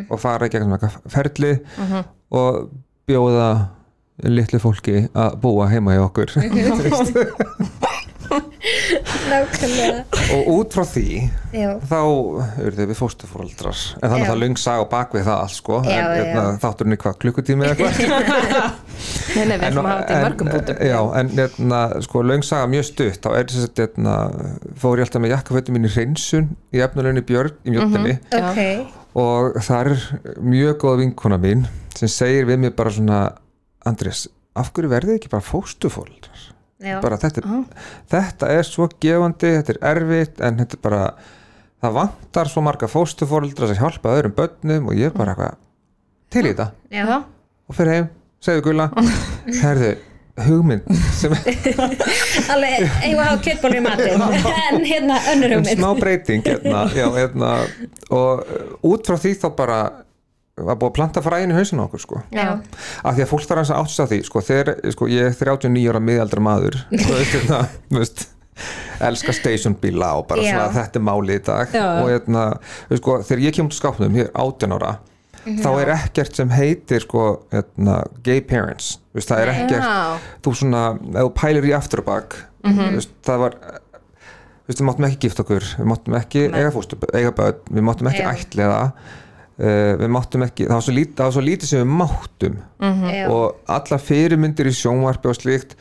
[0.08, 1.52] og fara í gegnum eitthvað ferli
[2.34, 2.60] og
[3.08, 3.48] bjóða
[4.30, 6.34] litlu fólki að búa heima hjá okkur
[9.30, 10.02] nákvæmlega.
[10.34, 11.04] Og út frá því
[11.54, 11.98] já, þá
[12.64, 14.26] eru þau við fóstufóreldrar en þannig Já.
[14.26, 15.80] að það löng sag og bakvið það allt sko.
[15.84, 16.24] Já, en já.
[16.24, 18.74] hérna, þátturinn í hvað klukkutími eða eitthvað?
[19.34, 22.44] Nei, nei, við ætlum að hafa þetta í mörgum bútum já, en hérna, sko, löng
[22.46, 23.20] saga mjög stutt.
[23.24, 24.16] Þá er þess að hérna,
[24.82, 28.44] fór ég alltaf með jakkafötum mín í hreinsun í efnuleginni Björn í mjöttinni Já.
[28.50, 29.00] ok.
[29.24, 30.04] Og það er
[30.42, 31.66] mjög góð vinkona mín
[31.98, 33.20] sem segir við mig bara svona
[33.86, 36.33] Andrés, af hverju verðið ekki bara fóstufóreldrar já,
[37.04, 37.82] bara þetta, er-
[38.14, 41.02] þetta er svo gefandi þetta er erfitt en þetta er bara
[41.84, 45.60] það vantar svo marga fóstufóreldra sem hjálpa öðrum börnum og ég er bara eitthvað
[46.34, 46.70] til í þetta.
[46.90, 47.18] Já, já,
[47.68, 48.06] og fyrir heim,
[48.42, 48.86] segðu gulla.
[49.62, 49.90] Herðu,
[50.46, 51.34] hugmynd sem
[52.54, 54.24] alveg, eigum að hafa kjötból í matinn.
[54.24, 55.78] En hérna önnur en hugmynd.
[55.78, 57.52] smá breyting hérna, já, hérna,
[58.10, 59.78] og uh, út frá því þá bara
[60.54, 62.20] var búið að planta fræðin í hausinu okkur sko.
[62.34, 62.46] já,
[63.02, 65.34] af því að fólk þarf að átt sig á því sko, þegar, sko, ég er
[65.40, 66.78] 39 ára miðaldra maður
[67.32, 68.28] hérna, þú veist
[69.02, 70.52] elska stationbíla og bara Já.
[70.54, 71.72] svona þetta er málið í dag.
[71.74, 71.86] Já.
[71.98, 72.44] og hérna,
[72.84, 74.92] þú veist, sko, þegar ég kemur til skápnum hér 18 ára
[75.44, 78.94] þá er ekkert sem heitir sko, hérna, gay parents.
[79.12, 82.38] Veist, það er ekkert þú svona, ef þú pælir í aftur og bak
[82.94, 86.98] veist, það var þú veist, við máttum ekki gifta okkur við máttum ekki eiga fóstu,
[87.12, 88.78] eiga börn við máttum ekki ætliða
[89.58, 92.62] uh, við máttum ekki, það var svo lítið, það var svo lítið sem við máttum.
[93.14, 95.76] Já, og alla fyrirmyndir í sjónvarpi og slíkt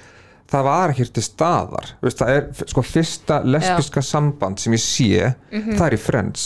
[0.53, 1.93] það var ekki til staðar.
[2.03, 6.45] Veist, það er sko fyrsta lesbiska samband sem ég sé, það er í Friends.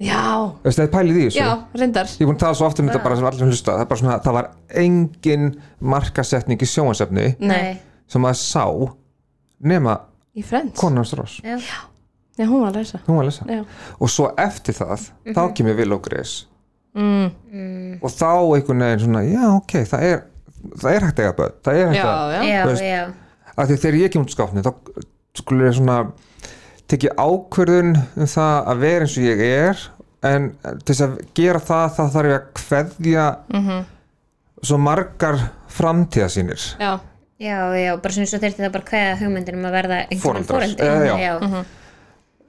[0.00, 0.22] Já,
[0.64, 1.42] veist, það er pælið í þessu.
[1.42, 2.12] Já, reyndar.
[2.14, 3.74] Ég er búin að tala svo oft um þetta bara sem allir hlusta.
[3.74, 4.50] Það, er bara svona, það var
[4.84, 5.46] engin
[5.94, 7.74] markasetning í sjónvarsefni nei,
[8.10, 8.64] sem maður sá
[9.60, 9.96] nema
[10.32, 11.58] í Friends, konans Ross, já,
[12.38, 13.02] já, hún var að lesa.
[13.04, 13.48] Hún var að lesa.
[13.50, 16.46] Já, og svo eftir það, þá kemur Willow Grace
[16.94, 17.98] mm.
[18.02, 20.22] og þá einhvern veginn svona, já ok það er,
[20.80, 23.52] það er hægt að eiga börn það er hægt já, að, já, já, veist, já.
[23.56, 24.72] af því þegar ég kemur út skápni þá
[25.40, 25.98] skulle ég svona
[26.90, 29.84] tekið ákvörðun um það að vera eins og ég er
[30.30, 30.48] en
[30.84, 33.28] til þess að gera það þá þarf ég að kveðja
[34.60, 35.38] svo margar
[35.72, 36.90] framtíðasýnir já,
[37.40, 40.84] Já, já, bara svona svo þurfti það bara kveða hugmyndin um að verða einhvern fóreldri
[40.84, 41.14] Eh, já.
[41.24, 41.62] já,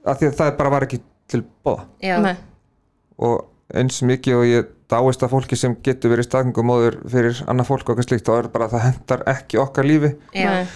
[0.04, 0.98] af því að það bara var ekki
[1.32, 2.34] til bóða já, nei,
[3.24, 3.38] og
[3.74, 7.94] eins mikið og ég dáist að fólki sem getur verið staðgöngumóður fyrir annað fólk og
[7.96, 10.10] eitthvað slíkt þá er bara að það hendar ekki okkar lífi.
[10.36, 10.66] Já,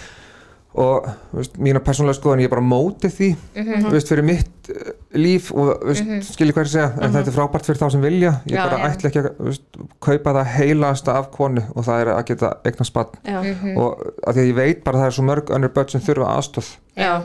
[0.76, 3.86] og veist, mína persónulega skoðan ég er bara á móti því Mhm.
[3.92, 6.22] veist, fyrir mitt eh, líf og veist, mm -hmm.
[6.22, 8.32] skilji hvað ég segja en þetta er frábært fyrir þá sem vilja.
[8.46, 8.90] Ég Já, bara já.
[8.92, 9.62] ætla ekki að veist,
[10.00, 13.76] kaupa það heilasta af konu og það er að geta eignast bann já, Mhm.
[13.78, 16.00] og að því að ég veit bara að það er svo mörg önnur börn sem
[16.00, 17.22] þurfa aðstóð já,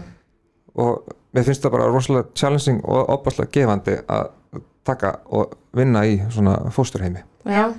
[0.76, 1.04] og
[1.36, 4.28] mér finnst það bara rosalega challenging og opaslega gefandi að
[4.88, 7.22] taka og vinna í svona fósturheimi.
[7.46, 7.72] Já,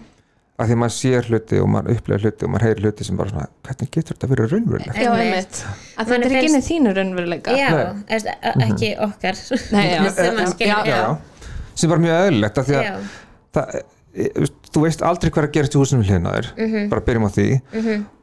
[0.62, 3.16] að því að maður sér hluti og maður upplega hluti og maður heyrir hluti sem
[3.18, 5.00] bara svona hvernig getur þetta verið raunverulegt?
[5.02, 5.62] Já, Einmitt.
[5.98, 7.56] að þetta er ekki inn í þínu raunveruleika.
[7.58, 8.04] Já, Nei.
[8.18, 8.36] eða,
[8.68, 9.40] ekki okkar.
[9.72, 10.02] Nei, já.
[10.20, 10.76] sem að Já, skilja.
[10.76, 11.50] já, já, já.
[11.74, 13.10] sem bara mjög eðlilegt af því að
[13.56, 13.76] það,
[14.12, 16.88] e, þú veist, þú veist aldrei hvað er að gerast í húsinu hlinaður Mhm.
[16.92, 17.48] bara byrjum á því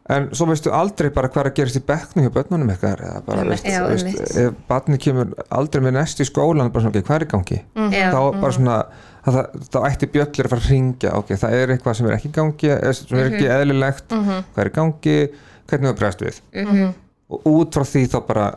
[0.09, 3.19] en svo veistu aldrei bara hvað er að gerast í bekknum hjá börnunum eitthvað eða
[3.27, 7.05] bara, veist, Já, veist, ef barni kemur aldrei með næst í skólan bara svona, ok,
[7.05, 7.59] hvað er í gangi?
[7.93, 11.57] Já, þá bara svona að það, þá ætti bjöllir að fara að ringja ok, það
[11.59, 14.75] er eitthvað sem er ekki í gangi eða sem er ekki eðlilegt, hvað er í
[14.79, 15.15] gangi?
[15.69, 16.41] Hvernig það bregst við?
[16.57, 16.95] Mhm.
[17.29, 18.47] og út frá því þá bara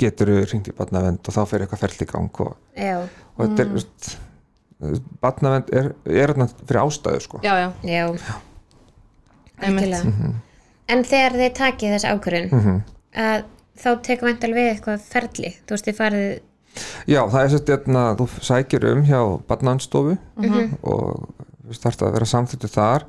[0.00, 2.94] getur þú ringt í barnavend og þá fer eitthvað ferli í gang og, já,
[3.36, 4.16] og þetta er veist,
[5.20, 7.40] barnavend er, er fyrir ástæðu sko.
[7.44, 8.36] já, já, já.
[9.60, 10.32] Einmitt algjörlega
[10.88, 12.82] en þegar þið takið þess ákvörðun Mhm.
[13.16, 13.44] að
[13.76, 16.40] þá tekur væntal við eitthvað ferli þú veist þið farið
[17.08, 20.78] Já, það er sérst að þú sækir um hjá barnaðanstofu Mhm.
[20.82, 21.28] og
[21.68, 23.04] þú þarf að vera samþýttu þar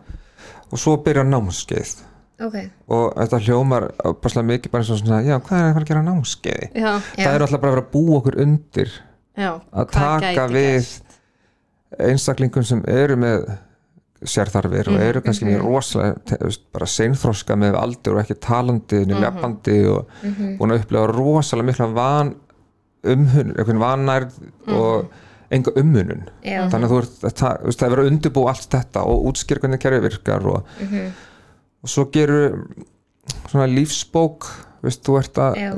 [0.72, 1.96] og svo byrja námskeið
[2.40, 2.56] ok,
[2.90, 6.70] og þetta hljómar passlega mikið bara svona, já, hvað er að fara að gera námskeiði?
[6.76, 7.26] já, Já.
[7.26, 8.92] Það er alltaf bara að vera að búa okkur undir
[9.38, 11.02] já, að taka við
[12.00, 13.58] einstaklingum sem eru með
[14.32, 19.04] sérþarfir og eru kannski mjög rosalega te- veist, bara seinþroska með aldur og ekki talandi
[19.06, 20.12] niður lefandi og
[20.60, 22.34] búin að upplega rosalega mikla van
[23.08, 24.38] umhun, einhvern vannærð
[24.76, 25.10] og
[25.54, 26.66] enga ummunun Já.
[26.68, 29.80] þannig að þú ert, það, það er verið að undirbúa allt þetta og útskýra hvernig
[29.80, 31.12] kerfi virkar og, Mhm.
[31.84, 32.58] og svo gerur
[33.48, 34.50] svona lífsbók
[34.84, 35.72] veist, þú ert að Já.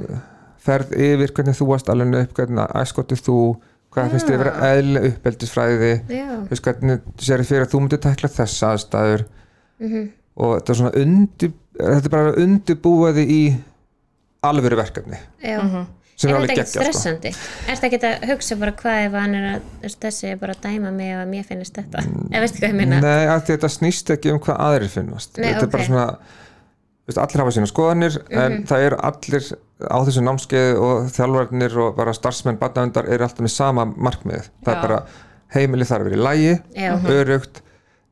[0.59, 3.37] ferð yfir hvernig þú varst alveg upp hvernig æskotið þú
[3.93, 6.25] hvað finnst þið að vera eðlilega uppeldisfræði Já.
[6.49, 9.25] veist, hvernig sér fyrir að þú myndir tækla þessa aðstæður
[9.79, 10.09] Mhm.
[10.37, 13.41] og þetta er svona undir, þetta er bara undirbúaði í
[14.43, 15.59] alvöru verkefni Já.
[16.19, 16.83] sem er, Er alveg þetta geggjað ekkert sko.
[16.83, 17.29] stressandi?
[17.67, 20.53] Er þetta ekki að hugsa bara hvað ef hann er að þú þessi er bara
[20.53, 22.03] að dæma mig ef að mér finnist þetta?
[22.29, 22.99] Eða veistu hvað ég minna?
[22.99, 25.89] Nei, þetta snýst ekki um hvað aðrir finnast Nei, þetta er bara ok.
[25.89, 25.93] Mhm.
[25.93, 26.17] svona
[27.09, 29.47] veist, allir hafa sína skoðanir en það eru allir
[29.79, 34.73] á þessu námskeið og þjálfarnir og bara starfsmenn badnavendar eru alltaf með sama markmið það
[34.73, 34.75] Já.
[34.75, 35.01] er bara
[35.55, 36.91] heimili þarf að vera í lægi Já.
[37.15, 37.63] örugt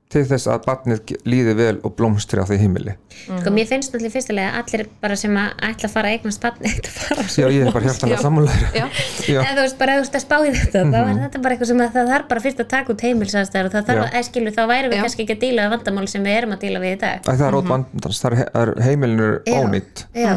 [0.08, 2.94] til þess að badnið líði vel og blómstri á því heimili.
[3.28, 6.44] Sko, mér finnst náttúrulega fyrstulega að allir bara sem að ætla að fara að eignast
[6.46, 8.70] barn eitt að fara Já, ég er bara hjartanlega sammálaður.
[8.78, 8.86] Já.
[9.34, 9.40] Já.
[9.42, 11.58] eða þú veist bara ef þú veist að spá í þetta þá er þetta bara
[11.58, 14.06] eitthvað sem að það þarf bara fyrst að taka út heimilsastæður og það þarf Já.
[14.08, 15.04] að, eða skilur, þá væri við Já.
[15.08, 17.20] kannski ekki að díla við vandamál sem við erum að díla við í dag.
[17.28, 19.60] Æ, það er rót vandans, það er, he- heimilinu Já.
[19.60, 20.06] ónýtt.
[20.16, 20.32] Já,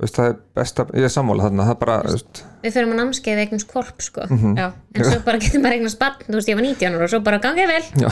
[0.00, 2.94] veist, það er besta, ég er sammála þarna það er bara, veist, við fyrir á
[2.98, 4.54] námskeið eignast korp sko Mhm.
[4.58, 4.66] Já.
[4.94, 7.20] en svo bara getur maður eignast barn, þú veist ég var 19 ára og svo
[7.28, 8.08] bara gangið vel Já.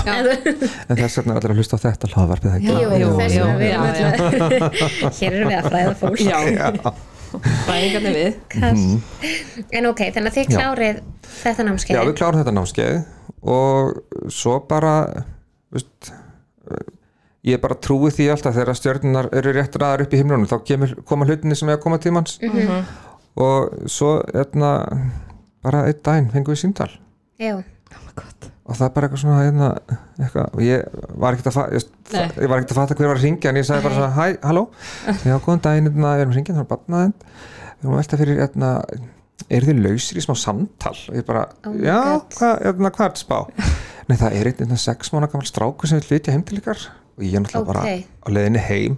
[0.89, 3.33] En þess vegna er allir að hlusta á þetta hlaðvarpið ekki Jú, Jú, jú, við
[3.33, 4.11] já, já.
[5.21, 6.93] hér erum við að fræða fólk Já,
[7.67, 8.33] fæðingarnir við
[9.73, 10.57] en ok, þannig að þið Já.
[10.59, 10.99] klárið
[11.43, 12.99] þetta námskeið Já, við klárum þetta námskeið
[13.43, 14.95] og svo bara
[15.73, 16.13] veist,
[17.45, 20.93] ég bara trúi því alltaf þegar stjörnunar eru rétt ræðar upp í himnunum þá kemur,
[21.09, 22.85] koma hlutinni sem er að koma tímans Mhm.
[23.37, 24.73] og svo etna,
[25.63, 26.91] bara einn daginn fengum við símtal.
[27.41, 27.57] Já,
[28.67, 29.69] og það er bara eitthvað svona hérna,
[30.21, 30.85] eitthvað, og ég
[31.19, 34.39] var ekkert að að fatta hver var að ringja en ég sagði bara svona, hæ,
[34.47, 34.69] halló?
[35.25, 38.21] Já, góðan daginn, hérna, við erum að ringja það er barnaðinn við erum að velta
[38.21, 38.71] fyrir, hérna
[39.51, 40.95] eru þið lausir í smá samtal?
[41.11, 41.99] Og ég bara, Oh já,
[42.39, 43.39] hvað hérna, hvað er þetta spá?
[44.09, 46.79] Nei, það er einn hérna, sex mánu gammal strákur sem vil flytja heim til ykkar
[47.19, 48.05] og ég náttúrulega bara Ok.
[48.23, 48.97] á leiðinni heim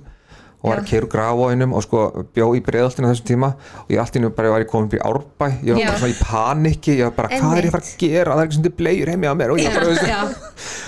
[0.64, 2.02] og var að keira gráinum og sko
[2.32, 3.50] bjó í breiðaltinu á þessum tíma
[3.82, 5.48] og ég allt í nú bara var ég komin upp í árbæ.
[5.60, 7.98] Ég var bara svona í panikki ég var bara, hvað er ég að fara að
[8.00, 8.30] gera?
[8.32, 9.52] Það er ekki sem þið blegjur heimi á mér.
[9.52, 10.22] Og ég bara, Já,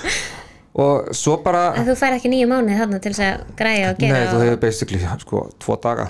[0.87, 4.01] og svo bara en þú fær ekki nýju mánuði þarna til þess að græja og
[4.01, 6.09] gera nei, þú hefur basically sko tvo daga.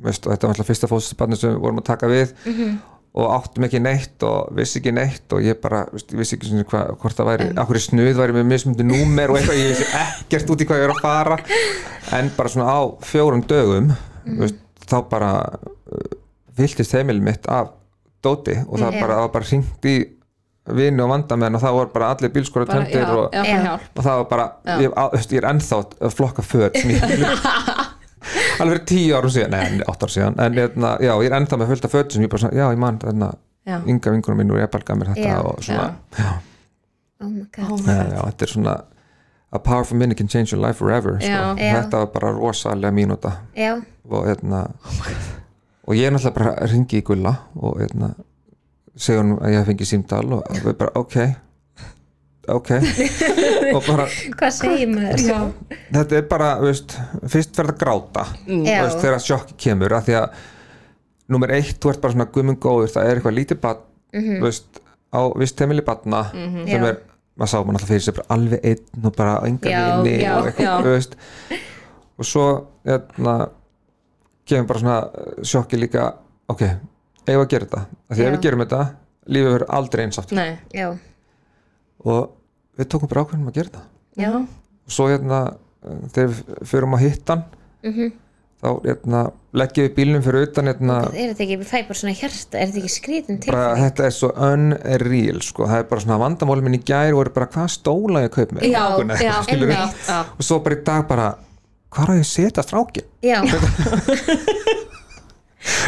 [0.00, 2.34] Veist, og þetta var alltaf fyrsta fóðsbarni sem við vorum að taka við.
[2.46, 2.78] Mhm.
[3.10, 5.80] Og áttum ekki neitt og vissi ekki neitt og ég bara,
[6.14, 9.40] vissi ekki svona hvað, hvort það væri, akkur í snuð væri með mismundi númer og
[9.40, 11.40] eitthvað, ég vissi ekkert út í hvað ég er að fara
[12.20, 12.80] en bara svona á
[13.10, 13.90] fjórum dögum
[14.20, 14.36] Mhm.
[14.44, 16.16] veist, þá bara uh,
[16.58, 17.70] viltist heimil mitt af
[18.22, 19.00] dóti og það Já.
[19.00, 19.94] bara, var bara hringt í
[20.76, 24.44] vini og vandamenn og það voru bara allir bílskóra töndir og, og það var bara,
[24.84, 27.00] ég, á- veist, ég er ennþá að flokka föt sem ég
[28.60, 31.58] alveg fyrir tíu árum síðan, nei, átt árum síðan en hérna, já, ég er ennþá
[31.60, 33.30] með fullt af föt sem ég bara já, ég man, þarna,
[33.68, 33.76] Já.
[33.86, 35.40] ynga vingunum minn og ég balga mér þetta Já.
[35.44, 36.30] og svona, já,
[37.20, 38.12] oh my god Oh my já, God.
[38.16, 38.74] já, þetta er svona
[39.52, 41.28] a powerful minute can change your life forever sko.
[41.28, 41.54] Já.
[41.58, 41.74] Já.
[41.82, 43.74] þetta var bara rosalega mínúta Já,
[44.08, 44.62] og hérna
[45.86, 48.12] og ég er náttúrulega bara að ringi í gulla og hérna
[48.96, 51.16] segja hún að ég hef fengið símdal og við bara, ok
[52.56, 52.70] ok.
[53.76, 54.06] Og bara,
[54.40, 55.22] hvað segir maður?
[55.26, 55.38] Já,
[55.94, 56.96] þetta er bara, veist
[57.30, 58.24] fyrst verða að gráta.
[58.46, 58.80] Já.
[58.86, 60.40] veist, þegar sjokki kemur af því að
[61.30, 64.40] nummer eitt, þú ert bara svona gummum góður það er eitthvað lítið badn Mhm.
[64.42, 64.80] veist,
[65.14, 66.80] á vist heimili badna sem Já.
[66.88, 66.96] er,
[67.38, 69.70] maður sá mann alltaf fyrir sig alveg einn og bara enga
[70.02, 71.14] vini og eitthvað, þú veist.
[72.18, 72.46] Og svo
[72.84, 73.34] hérna,
[74.50, 76.08] kemur bara svona uh, sjokki líka
[76.50, 77.84] ok, eigum við að gera þetta?
[78.10, 78.26] Af því Já.
[78.26, 78.80] ef við gerum þetta,
[79.30, 80.40] lífið verður aldrei eins aftur.
[80.40, 80.58] Nei.
[80.74, 80.88] Já,
[82.10, 82.30] og
[82.80, 86.96] við tókum bara ákveðum að gera þetta já, og svo hérna uh, þegar við förum
[86.96, 87.44] að hittan
[87.86, 88.10] mhm.
[88.60, 89.20] þá hérna,
[89.62, 92.70] leggjum við bílnum fyrir utan hérna, Er þetta ekki, við fæ bara svona hjarta, er
[92.70, 93.52] þetta ekki skrítin til?
[93.54, 95.68] bara, þetta er svo unreal sko.
[95.70, 98.56] það er bara svona vandamálum minn í gær voru bara hvað stóla ég að kaup
[98.56, 100.04] með Já, veginn, já, einmitt.
[100.08, 101.30] já, og svo bara í dag bara
[101.90, 103.40] hvað er ég að setja strákin Já,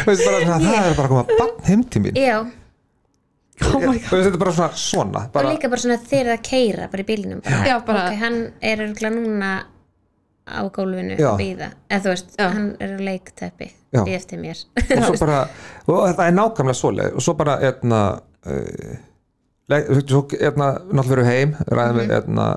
[0.05, 2.17] Veistu, bara, svona, það er bara að koma bann heim til mín.
[2.19, 2.35] Já,
[3.61, 7.03] oh þetta er bara svona svona og bara, líka bara svona þeir að keira bara
[7.03, 9.51] í bílnum bara, Já, bara- ok, hann er örgulega núna
[10.43, 12.47] á gólfinu að býða eða þú veist, Já.
[12.51, 14.57] hann er á leikteppi í eftir mér.
[14.97, 15.43] Og svo bara
[15.87, 17.99] og það er nákvæmlega svoleið og svo bara etna,
[18.49, 18.97] uh,
[19.71, 22.09] leg, svo etna, náttúrulega fyrir heim ræðum Mhm.
[22.09, 22.47] við etna,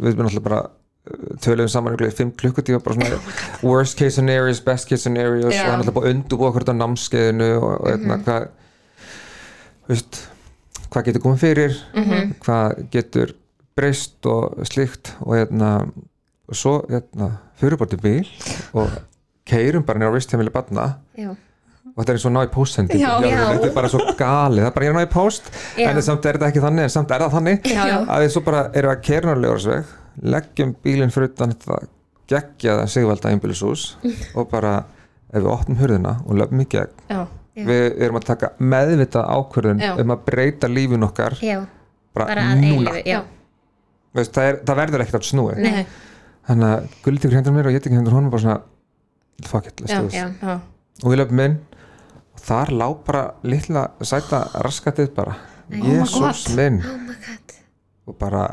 [0.00, 3.20] við erum náttúrulega bara uh, töluðum saman ykkur í fimm klukkutíma bara svona
[3.68, 5.66] worst case scenarios, best case scenarios Já.
[5.66, 8.24] og hann náttúrulega bara undurbúa okkur á námskeiðinu og, og etna, Mhm.
[8.24, 8.48] hvað
[9.88, 10.24] veist,
[10.96, 12.34] hvað getur komið fyrir Mhm.
[12.40, 13.34] hvað getur
[13.76, 15.70] breyst og slíkt og etna,
[16.48, 17.30] og svo etna,
[17.60, 18.28] fyrir bara til bíl
[18.74, 18.88] og
[19.46, 23.00] keirum bara nýra á vistheimili batna já, og þetta er eins og ná í póstsendingu
[23.00, 23.12] Já.
[23.20, 23.36] hjá þér.
[23.36, 23.52] Já.
[23.52, 25.44] þetta er bara svo galið, það er bara ég er að ná í póst
[25.76, 25.88] Já.
[25.90, 28.40] en samt er þetta ekki þannig en samt er það þannig Já, að við svo
[28.48, 29.84] bara erum að keira á Ljóðarsveg
[30.22, 31.78] leggjum bílinn fyrir utan þetta
[32.32, 33.84] geggjaða sigvalda einbýlishús
[34.34, 34.84] og bara
[35.32, 37.26] ef við opnum hurðina og löfum í gegn Já,
[37.56, 37.64] Já.
[37.64, 39.92] við erum að taka meðvitað ákvörðun Já.
[40.02, 41.62] um að breyta lífin okkar já,
[42.12, 42.96] bara, bara núna.
[44.16, 45.86] Veist, það, er, það verður ekkert að snúi nei,
[46.48, 48.60] þannig að guldi ykkur hendur mér og ég hendur honum bara svona
[49.48, 50.60] fuck it, Já, já, já,
[51.02, 51.56] og við löfum inn
[52.36, 55.36] og þar lá bara litla sæta raskatið bara.
[55.72, 56.56] Jésús God.
[56.56, 56.78] minn.
[56.84, 57.56] Oh my god.
[58.06, 58.44] Og bara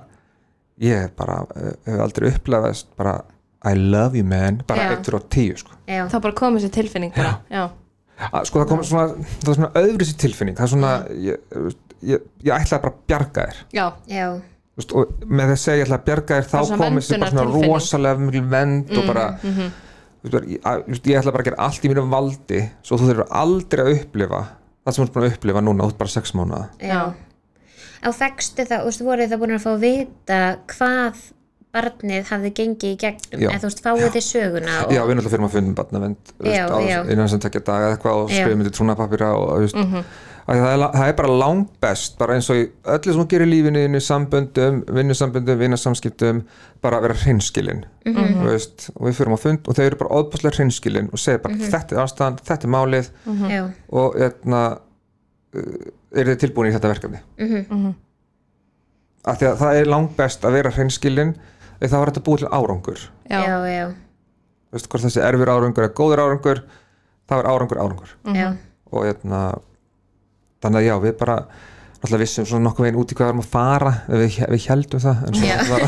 [0.82, 3.20] ég bara eh, hef aldrei upplegast bara
[3.64, 4.62] I love you man.
[4.68, 4.95] Bara Já.
[4.97, 5.72] eittur á tíu sko.
[5.88, 7.70] já, þá bara komið sér tilfinning bara
[8.49, 10.57] sko það kom svona það var svona öðru sér tilfinning.
[10.57, 10.93] Það er svona
[11.28, 11.38] ég,
[12.13, 13.61] ég, ég ætlaði bara að bjarga þér.
[13.78, 14.28] Já, já,
[14.74, 17.34] Þú veist, og með þess að ég ætla að bjarga þér þá komið sér bara
[17.36, 21.43] svona rosalega mikil vend og bara veist, bara, ég, að- þú veist, ég ætla bara
[21.43, 24.39] að gera allt í mínum valdi svo þú þurfur aldrei að upplifa
[24.84, 27.01] það sem þú ert búin að upplifa núna út bara sex mánuða já.
[28.03, 30.39] Á fegstu það, þú veist, voruð það búin að fá að vita
[30.74, 31.21] hvað
[31.74, 33.49] barnið hafði gengið í gegnum Já.
[33.49, 36.34] eða þú veist, fáið þið söguna og, Já, við náttúrulega fyrir að fundum barnavend
[37.13, 40.03] innan sem tekja daga eða eitthvað og skrifum þetta trúnapapira og þú veist, Mhm.
[40.43, 43.28] að það, er, það er bara langt best bara eins og í öllu sem hún
[43.32, 46.43] gerir í lífinu inn í samböndum, vinnusamböndum, vinnasamskiptum
[46.84, 48.36] bara að vera hreinskilin Mhm.
[48.43, 51.41] þú veist, og við fyrir á fund og þau eru bara óbúslega hreinskilin og segja
[51.41, 53.09] bara þetta er ástand, þetta er málið.
[53.49, 54.80] Já, og hérna
[56.13, 57.19] er þið tilbúin í þetta verkefni?
[57.39, 57.95] Mhm,
[59.26, 61.39] af því að það er langt best að vera hreinskilin eða
[61.91, 63.03] það var þetta búið til árangur.
[63.29, 63.86] Já, já, já,
[64.73, 66.63] Þú veist, hvort þessi erfir árangur eða góður árangur
[67.29, 68.15] það er árangur árangur.
[68.34, 68.47] Já,
[68.93, 69.43] og hérna
[70.63, 71.38] þannig að já, við bara
[72.03, 75.03] alltaf vissum svona nokkuð veginn út í hvað við erum að fara við, við heldum
[75.03, 75.57] það en svo, Já.
[75.69, 75.86] var,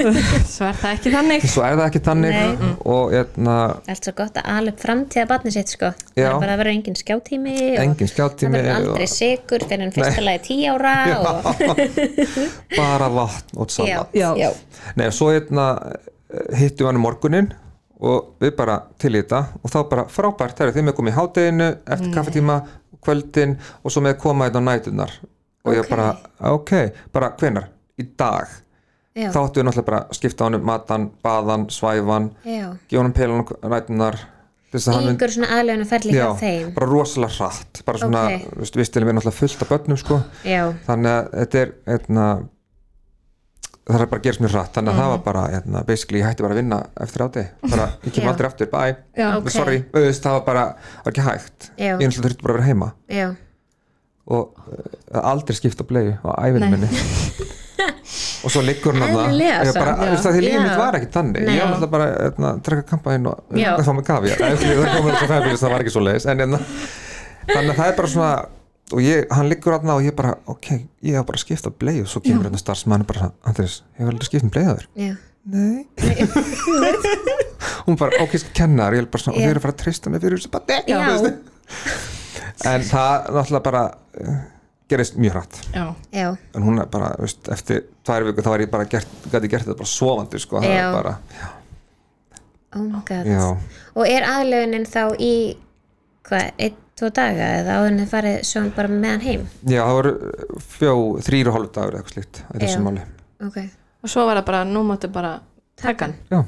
[0.54, 1.48] svo er það ekki þannig.
[1.52, 2.38] Svo er það ekki þannig.
[2.38, 2.67] Nei.
[2.88, 3.54] Og hérna,
[3.90, 6.98] allt svo gott að upp framtíða barnið sitt sko, það er bara að vera engin
[6.98, 11.50] skjátími og engin það skjáttími verður aldrei sigur fyrir en fyrsta lagi tí ára og,
[12.80, 14.52] bara vatn og salat já, já,
[14.96, 15.70] Nei, og svo hérna
[16.56, 17.50] hittum við hann um morgunin
[17.98, 19.40] og við bara til í þetta.
[19.62, 22.58] Og þá bara frábært, það er þeim með komið í hádeginu eftir kaffetíma,
[23.04, 25.14] kvöldin og svo með að koma þetta á nætunar
[25.68, 25.90] og ég Ok.
[25.90, 26.08] bara,
[26.54, 26.72] ok,
[27.12, 27.68] bara hvenar
[27.98, 28.52] í dag,
[29.18, 33.14] já, þá áttu við náttúrulega bara að skipta honum matan, baðan, svæfan gefa honum
[34.76, 38.34] að hann yngur svona aðlöfuna ferli já, hjá þeim bara rosalega hratt bara svona, Ok.
[38.36, 38.60] okay.
[38.60, 40.18] veist, við stilum við náttúrulega fullt af börnum sko,
[40.86, 42.24] þannig að þetta er eitna,
[43.88, 46.28] það er bara að gerast mjög hratt þannig að það var bara, eitna, basically, ég
[46.28, 48.30] hætti bara að vinna eftir áti, bara, ég kem Já.
[48.34, 49.28] aldrei aftur bye, Já.
[49.38, 49.48] Ok.
[49.54, 50.64] sorry, auðvist, það var bara
[51.06, 51.94] var ekki hægt, Já.
[51.94, 53.28] ég náttúrulega þurfti bara að vera heima já,
[54.28, 56.76] og uh, aldrei skipta bleiu á æfinu Nei.
[56.76, 56.92] minni
[58.44, 61.48] og svo liggur hann veist það því lífið mitt var ekki þannig.
[61.48, 64.34] Ég var náttúrulega bara eitna, að drekka kampaðinn og að fá mig kafi
[65.58, 66.62] það var ekki svo leiðis eitna,
[67.52, 68.32] þannig að það er bara svona
[68.88, 70.68] og ég, hann liggur aðna og ég bara ok,
[71.04, 74.12] ég har bara að skipta bleið og svo kemur hérna starfsmann bara, Andris, ég hef
[74.12, 75.14] aldrei skipt um bleið á þér já,
[75.52, 75.80] nei.
[77.88, 78.98] Hún bara, ok, ég skal kenna þér.
[78.98, 80.52] Ég er bara svona, og þið eru að fara að trista mig fyrir þessu
[82.72, 83.82] en það náttúrulega bara
[84.22, 84.38] uh,
[84.88, 85.58] gerist mjög hratt.
[85.74, 89.08] Já, já, en hún er bara, veist, eftir tvær viku þá var ég bara gert,
[89.32, 90.82] gæti gert þetta bara sofandi sko, það Já.
[90.86, 91.14] er bara,
[92.76, 93.26] oh my god.
[93.28, 93.46] Já,
[93.94, 95.32] og er aðlöfunin þá í
[96.28, 99.44] hvað, einn, tvo daga eða áður en þið farið svo bara með hann heim?
[99.70, 100.14] Já, það voru
[100.72, 100.92] fjó,
[101.28, 102.84] þrýr og hálf dagur eða eitthvað slíkt í þessu Já.
[102.88, 103.04] máli.
[103.48, 103.58] Ok,
[104.02, 105.34] og svo var það bara, nú máttu bara
[105.78, 106.16] taka hann.
[106.32, 106.40] Já.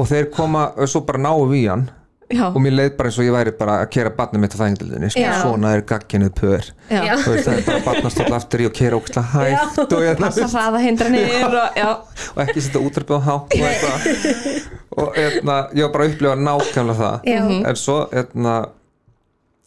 [0.00, 1.86] og þeir koma, svo bara náum við í hann
[2.30, 4.58] já, og mér leið bara eins og ég væri bara að kera barnið mitt á
[4.60, 6.68] fæðingildinni, sko, svona er gagginuð pör.
[6.90, 10.82] Veist, það er bara barnastóll aftur í og kera ógstlega hægt og, hérna, passa hraða
[10.84, 11.90] hindranir og já,
[12.34, 14.68] og ekki setja útröpið á hátt og eitthvað.
[15.00, 17.20] Og hérna, ég var bara að upplifa nákvæmlega það.
[17.30, 17.38] Já.
[17.44, 17.60] Mhm.
[17.70, 18.54] en svo hérna,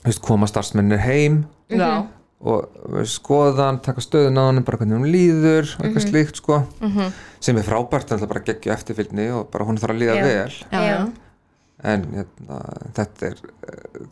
[0.04, 1.38] veist, koma starfsmennir heim.
[1.72, 2.04] Já,
[2.44, 5.88] og veist, skoða hann, taka stöðun á hann bara hvernig hún líður og Mhm.
[5.88, 6.58] eitthvað slíkt sko,
[7.40, 10.24] sem er frábært en það bara geggja eftirfylgni og bara hún þarf að líða Já.
[10.28, 10.52] vel.
[10.72, 11.00] Já, já,
[11.84, 12.60] en hérna,
[12.96, 14.04] þetta er eh,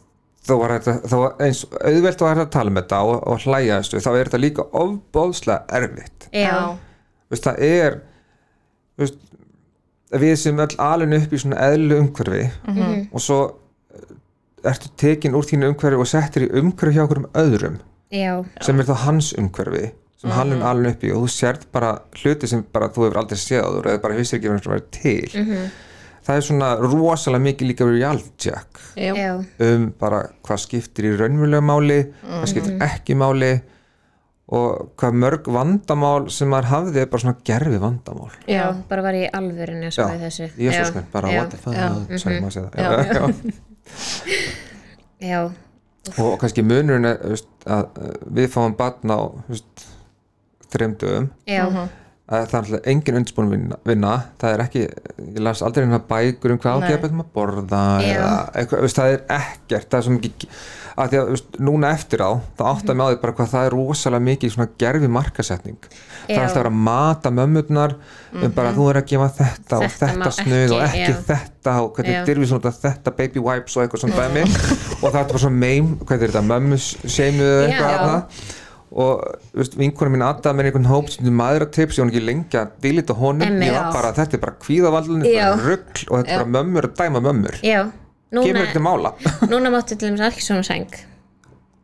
[0.48, 4.02] þó var þetta þó var eins auðvelt að tala um þetta og, og hlæja þessu,
[4.02, 6.28] þá er þetta líka ofbóðslega erfitt.
[6.34, 6.56] Já,
[7.32, 8.00] veist, það er
[9.00, 9.20] veist,
[10.12, 13.08] við sem öll alin upp í svona eðlu umhverfi Mhm.
[13.14, 13.40] og svo
[13.94, 14.16] eh,
[14.74, 17.78] ertu tekin úr þínu umhverfi og settir í umhverfi hjá okkur um öðrum
[18.12, 19.92] já, sem er þá hans umhverfi
[20.22, 23.18] sem hann er alin upp í og þú sérð bara hluti sem bara þú hefur
[23.24, 25.42] aldrei séð áður eða bara vissir ekki hvernig það væri til.
[25.46, 25.72] Mhm.
[26.26, 28.82] Það er svona rosalega mikið líka reality check.
[28.96, 29.34] Já, já,
[29.68, 33.54] um bara hvað skiptir í raunverulega máli hvað skiptir ekki máli
[34.52, 38.32] og hvað mörg vandamál sem maður hafði er bara svona gerfi vandamál.
[38.52, 40.50] Já, bara var ég í alvörinu að spáði þessu.
[40.60, 42.18] Já, minn, bara já, what the fuck Já.
[42.20, 42.90] sorry maður að segja Já.
[42.92, 43.24] já, já.
[45.32, 45.42] já,
[46.18, 49.24] og kannski munurinn er að við fáum batna á
[50.72, 51.32] dögum.
[51.48, 52.01] Já, að
[52.32, 54.12] það er alltaf engin undirbúin vinna, vinna
[54.42, 54.84] það er ekki,
[55.36, 56.92] ég las aldrei hérna bækur um hvað Nei.
[56.94, 58.12] ágefum að borða Já.
[58.14, 58.30] eða
[58.62, 60.62] eitthvað, veist, það er ekkert það er mikið
[61.02, 63.68] að því að veist, núna eftir á þá átta mig á því bara hvað það
[63.68, 66.42] er rosalega mikið svona gerfi markasetning það er Já.
[66.46, 67.96] alltaf að mata mömmurnar
[68.32, 71.20] um bara þú er að gefa þetta, og Þetta má þetta snuð og ekki, já.
[71.32, 72.24] þetta og hvernig Já.
[72.30, 74.46] dyrfis nota þetta baby wipes og eitthvað svona dæmi
[75.04, 78.58] og það er bara svona meim, hvað er þetta, mömmu seimuð eða eitthvað Já.
[78.92, 79.22] Og
[79.54, 82.24] þú veist, vinkunum mín Adam er einhvern hóp sem maður að tips, ég var ekki
[82.28, 85.46] lengi að dílita honum, ég var bara, þetta er bara kvíðavaldin, Já.
[85.54, 87.82] bara rugl og þetta er bara mömmur að dæma mömmur, já.
[88.32, 89.14] Kemur ekki til mála?
[89.52, 90.92] Núna máttu til dæmis ekki svona sæng.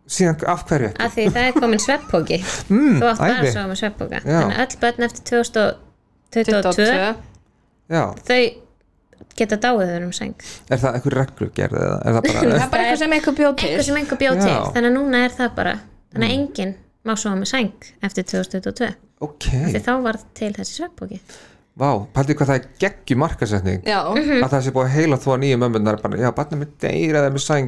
[0.07, 1.01] Síðan af hverju ekki?
[1.03, 2.37] Af því það er komin sveppóki
[2.71, 3.47] Mm, þú átt bara æði.
[3.49, 5.23] að sofa með sveppóka þannig að öll börn eftir
[6.31, 6.87] 2022
[7.91, 8.39] já, þau
[9.37, 10.33] geta dáið þau um sæng.
[10.71, 13.55] Er það einhver reglugerð eða er það það bara er bara eitthvað sem eitthvað bjóð
[13.59, 13.67] til.
[13.69, 14.51] eitthvað sem einhver bjóð til.
[14.55, 14.71] Mm.
[14.75, 15.73] þannig að núna er það bara
[16.13, 16.73] þannig að enginn
[17.07, 18.95] má sofa með sæng eftir 2022
[19.27, 21.21] ok, því þá var til þessi sveppóki
[21.77, 24.39] vá, pældi hvað það er geggjum markasetning já, Mhm.
[24.41, 27.17] að það sé búið að heila þó að nýju mömmunar bara, já, barnið mitt deyr
[27.19, 27.67] eða með sæng.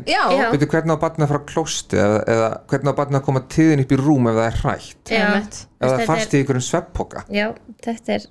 [0.50, 3.84] Veitu hvernig á barnið að fara klósti eða, eða hvernig á barnið að koma tíðin
[3.84, 5.12] upp í rúm ef það er hrætt?
[5.14, 5.28] Já.
[5.38, 7.46] Ef það er fast í einhverjum sveppoka já,
[7.86, 8.26] þetta er,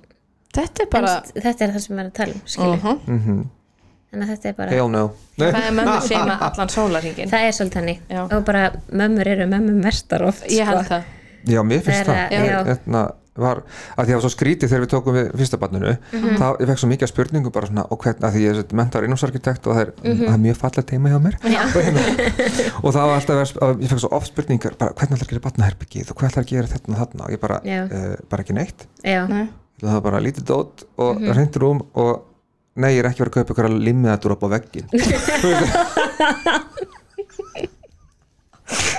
[0.59, 2.99] þetta er bara þetta er það sem við erum að tala um skilur.
[3.07, 3.39] Mhm.
[4.11, 5.03] Þannig að þetta er bara no.
[5.37, 7.99] Það er mömmu seima allan sólarhingin það er svolítið hannig
[8.33, 10.93] og bara mömmur eru mömmur mestar oft ég held sko.
[10.95, 11.03] það.
[11.47, 12.63] Já, mér finnst Það það, er- já.
[12.67, 13.61] Hérna, var,
[13.95, 16.33] að því að það var svo skrítið þegar við tókum við fyrsta barninu Mhm.
[16.41, 18.75] þá ég fekk svo mikið af spurningum bara svona og hvern, að því ég er
[18.75, 20.25] mentar innúsarkitekt og það er, Mhm.
[20.27, 21.35] það er mjög fallega teima hjá mér.
[21.45, 22.03] Og, hérna,
[22.83, 25.31] og það var alltaf verið, að ég fekk svo oft spurningar bara hvernig ætlar að
[25.31, 27.23] gera barnaherbyggið og hvað ætlar að gera þetta og þarna?
[27.23, 28.87] Og ég bara, uh, bara ekki neitt.
[29.79, 31.29] Það var bara lítið dót og mm Mhm.
[31.29, 31.35] -hmm.
[31.37, 32.23] reynd rúm og
[32.79, 34.87] nei, ég er ekki verið að kaupa ykkur að limmiðatur upp á veggin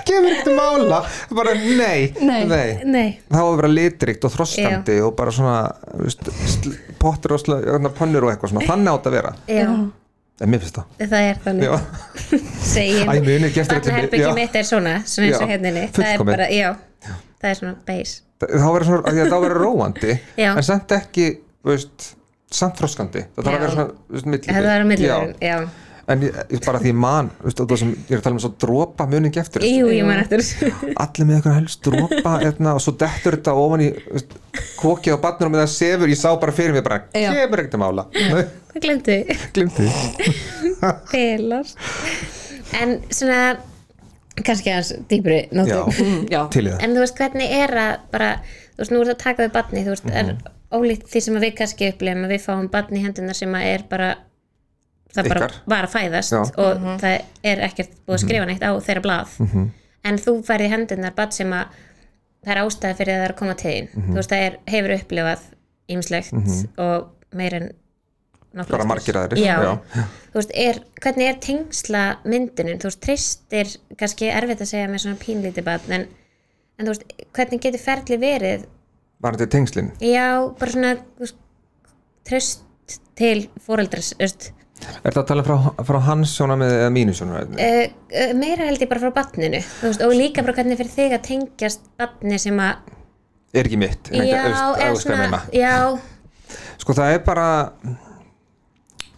[0.07, 0.99] kemur ekkert mála.
[1.37, 2.41] Bara nei, Nei.
[2.91, 3.09] nei.
[3.31, 5.57] það að vera litrikt og þroskandi og bara svona
[5.93, 9.33] þú veist, sl- pottur og sl- hérna, pönnur og eitthvað svona, þannig átt að vera.
[9.47, 9.69] Já,
[10.41, 10.87] en mér finnst það.
[11.13, 11.65] Það er þannig.
[11.69, 11.75] Já,
[12.73, 13.07] segjum.
[13.07, 14.33] Æ, ekki eftir þetta- barnaherbyggi já.
[14.41, 16.33] mitt er svona svona eins og Já, henninni það er fullkomið.
[16.35, 16.71] bara, já,
[17.41, 18.19] það er svona base.
[18.41, 20.19] Þá verður svona, af því að þá verður róandi.
[20.41, 20.51] Já.
[20.57, 21.29] en samt ekki,
[21.63, 22.11] þú veist
[22.51, 25.57] samt þroskandi, það þarf að vera svona það að já,
[26.11, 28.35] en ég, ég bara því man, þú veist, og það sem ég er að tala
[28.35, 30.43] um svo dropa muningi eftir jú, ég man eftir
[31.05, 34.35] allir með eitthvað helst dropa etna, og svo dettur þetta ofan í veist,
[34.81, 37.79] kokið á barnir og með það sefur ég sá bara fyrir mig bara, kemur ekkert
[37.79, 38.07] að mála.
[38.81, 39.21] Glimti
[39.55, 39.91] því
[41.11, 41.79] Felast
[42.81, 43.41] en svona
[44.47, 46.83] kannski aðeins dýpri nótum já, Mm, já, til í það.
[46.87, 48.31] En þú veist hvernig er að bara,
[48.75, 50.33] þú veist nú er það að taka við badni þú veist, er
[50.71, 50.81] Mhm.
[50.81, 53.83] ólíkt því sem við kannski upplifum að við fáum badni í hendunar sem að er
[53.91, 54.11] bara
[55.15, 55.55] það bara Ykkar.
[55.67, 56.41] var að fæðast Já.
[56.41, 56.87] Mhm.
[56.87, 59.29] og það er ekkert búið að skrifa neitt á þeirra blað
[60.05, 61.67] en þú færði í hendunar bad sem að
[62.47, 64.11] það er ástæða fyrir að það er að koma til þín Mhm.
[64.13, 65.41] þú veist það er, hefur upplifað
[65.91, 66.33] ýmislegt
[66.79, 67.73] og meir en
[68.69, 69.79] bara margir aðrir já, Já.
[70.33, 75.03] þú veist, er, hvernig er tengsla myndunin, þú veist, treystir kannski erfitt að segja með
[75.05, 76.07] svona pínlítið barn en,
[76.79, 78.65] en þú veist, hvernig getur ferli verið,
[79.21, 79.93] var þetta tengslin?
[80.05, 80.27] Já,
[80.61, 80.95] bara svona
[82.29, 82.65] treyst
[83.19, 84.33] til fóreldras, er
[85.05, 87.81] þetta að tala frá, frá hans sjónamið eða mínu sjónamið uh,
[88.17, 91.17] uh, meira held ég bara frá barninu þú veist, og líka bara hvernig fyrir þig
[91.19, 92.95] að tengjast barni sem að,
[93.53, 94.23] er ekki mitt já,
[94.81, 95.75] eða svona já,
[96.81, 97.49] sko það er bara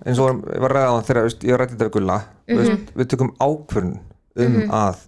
[0.03, 2.59] eins og ég var ræða á hann þegar ég rætti þetta við Gulla mm Mhm.
[2.59, 3.93] veist, við tökum ákvörn
[4.43, 5.05] um að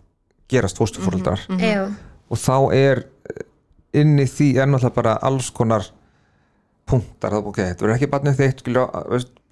[0.49, 1.89] gerast fóstufóröldrar já,
[2.31, 3.03] og þá er
[4.01, 5.91] inn í því er náttúrulega bara alls konar
[6.85, 8.59] punktar, það er ok, þetta verður ekki barnið þitt,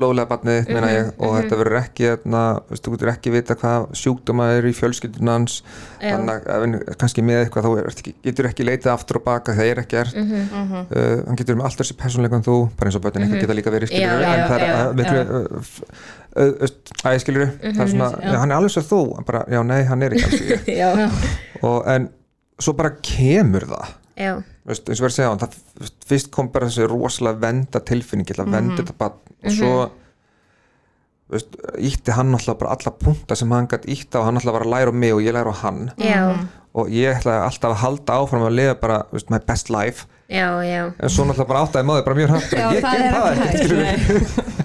[0.02, 2.10] blóðlega barnið þitt meina ég, og þetta verður ekki
[2.82, 6.10] þú getur ekki vita hvað sjúkdóma er í fjölskyldunans Já.
[6.10, 6.66] þannig að
[7.00, 10.18] kannski með eitthvað þá er, getur ekki leitað aftur og baka það er ekki gert
[10.20, 13.58] uh, hann getur með allt þessi persónleika en þú, bara eins og börnin eitthvað geta
[13.62, 15.24] líka verið skilur, Já, já, en það er já, miklu
[16.36, 20.04] æ, skilur það er svona, já, hann er alveg svo þú bara, já, nei, hann
[20.04, 20.92] er ekki alls já,
[21.64, 22.12] og en
[22.60, 23.88] svo bara kemur það.
[23.88, 25.58] já, veist, eins og verið að segja á það,
[26.10, 29.74] fyrst kom bara þessi rosalega venda tilfinning ég ætla að venda þetta bara og svo
[31.32, 34.66] veist, ítti hann alltaf bara alla punta sem hann gætt ítta og hann alltaf var
[34.66, 35.82] að læra á mig og ég læra á hann.
[35.96, 36.22] Já,
[36.72, 40.08] og ég ætla alltaf að halda áfram að lifa bara veist, my best life.
[40.32, 43.28] Já, já, en svo náttúrulega bara áttaði maður bara mjög já ég ger er það
[43.32, 44.60] ekkert hægt.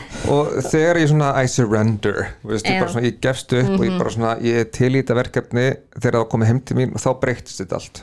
[0.30, 4.10] og þegar ég svona I surrender veist, ég, svona, ég gefst upp og ég bara
[4.14, 5.64] svona ég er til í þetta verkefni
[5.96, 8.02] þegar það komið heim til mín og þá breytist þetta allt.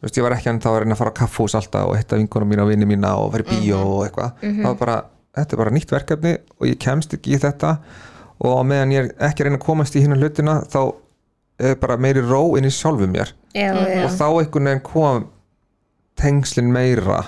[0.00, 2.16] Veist, ég var ekki hann þá að reyna að fara á kaffús alltaf og hitta
[2.16, 4.30] vinkunum mína og vinni mína og fara í bíó og eitthvað.
[4.40, 4.94] Það var bara,
[5.36, 7.74] þetta er bara nýtt verkefni og ég kemst ekki í þetta.
[8.40, 10.80] Og á meðan ég er ekki reyna að komast í hérna hlutina þá
[11.60, 13.34] er bara meiri ró inn í sjálfum mér.
[13.52, 15.26] Já, já, og þá einhvern veginn kom
[16.20, 17.20] tengslin meira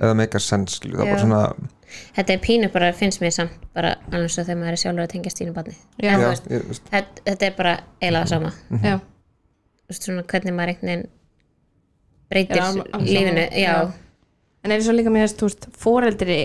[0.00, 1.12] eða meika sens skilju, það Mhm.
[1.12, 1.52] Var svona
[2.16, 5.12] þetta er pínu bara, finnst mér samt bara alveg svo þegar maður er sjálfur að
[5.14, 6.10] tengja stínu barni Já.
[6.12, 10.02] En þú já, veist, ég, veist, þetta, þetta er bara eiginlega sama já, Þú veist,
[10.08, 11.06] svona hvernig maður einhvern veginn
[12.30, 13.92] breytir Er al- alveg lífinu sama, já, já.
[14.64, 16.38] en eins og líka mér þú veist, foreldri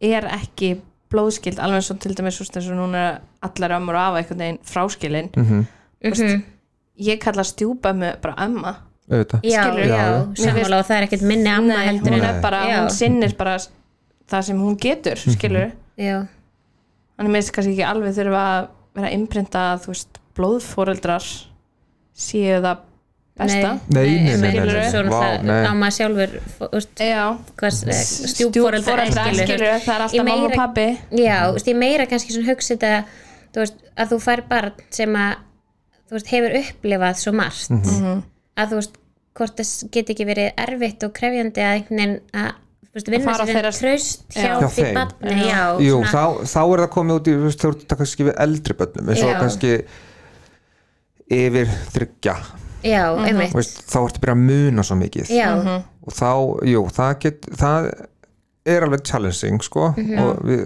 [0.00, 0.70] er ekki
[1.12, 4.22] blóðskild alveg og til dæmis þú veist, eins og núna er allar ömmur og afa
[4.22, 5.66] einhvern veginn fráskilin mhm,
[6.04, 6.42] Mhm.
[7.00, 8.76] ég kalla stjúpa með bara amma
[9.10, 9.88] auðvitað já, Skilurðu?
[9.88, 10.44] já, Já.
[10.44, 12.76] sammála og það er ekkert minni amma Nei, heldur hún en er bara, Já.
[12.82, 13.56] hún sinnir bara
[14.28, 16.26] það sem hún getur, skilur já,
[17.16, 18.68] þannig meðist kannski ekki alveg þurfa að
[18.98, 21.24] vera imprinta að þú veist, blóðforeldrar
[22.18, 22.84] séu það
[23.38, 23.72] besta.
[23.94, 24.90] Nei, nei, nei, nei, nei, nei.
[24.90, 25.66] svo Vá, náttúrulega nei.
[25.70, 26.32] á maður sjálfur
[27.62, 30.86] stjúpforeldrar stjúpforeldrar, skilur það er alltaf mamma og meira- pabbi.
[31.22, 33.04] Já, þú veist, ég meira kannski svona hugsa þetta
[33.54, 35.34] þú veist, að þú fær barn sem að
[36.08, 37.70] þú veist, hefur upplifað svo margt.
[37.70, 38.22] Mhm.
[38.58, 38.96] að þú veist,
[39.38, 42.52] hvort það get ekki verið erfitt og krefjandi að einhvern veginn að
[42.94, 44.58] vinna sér þeirra- traust hjá Já.
[44.58, 47.60] Hjá því barni já, Jú, svona, þá, þá er það komið út í þú veist,
[47.62, 49.72] þú ert að kannski við eldri börnum eins og kannski
[51.38, 52.36] yfir þryggja
[52.88, 53.52] já, einmitt.
[53.52, 55.32] Þú veist, þá ertu að byrja að muna svo mikið.
[55.34, 55.48] Já,
[56.08, 56.30] og þá,
[56.70, 57.88] jú, það get það
[58.68, 59.86] er alveg challenging sko.
[59.96, 60.18] Mhm.
[60.22, 60.64] og við,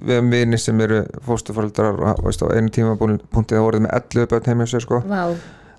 [0.00, 4.46] við erum vini sem eru fóstuföldrar og einu tíma punktið að voruð með 11 börn
[4.50, 5.00] heim hjá sér sko.
[5.08, 5.22] Vá,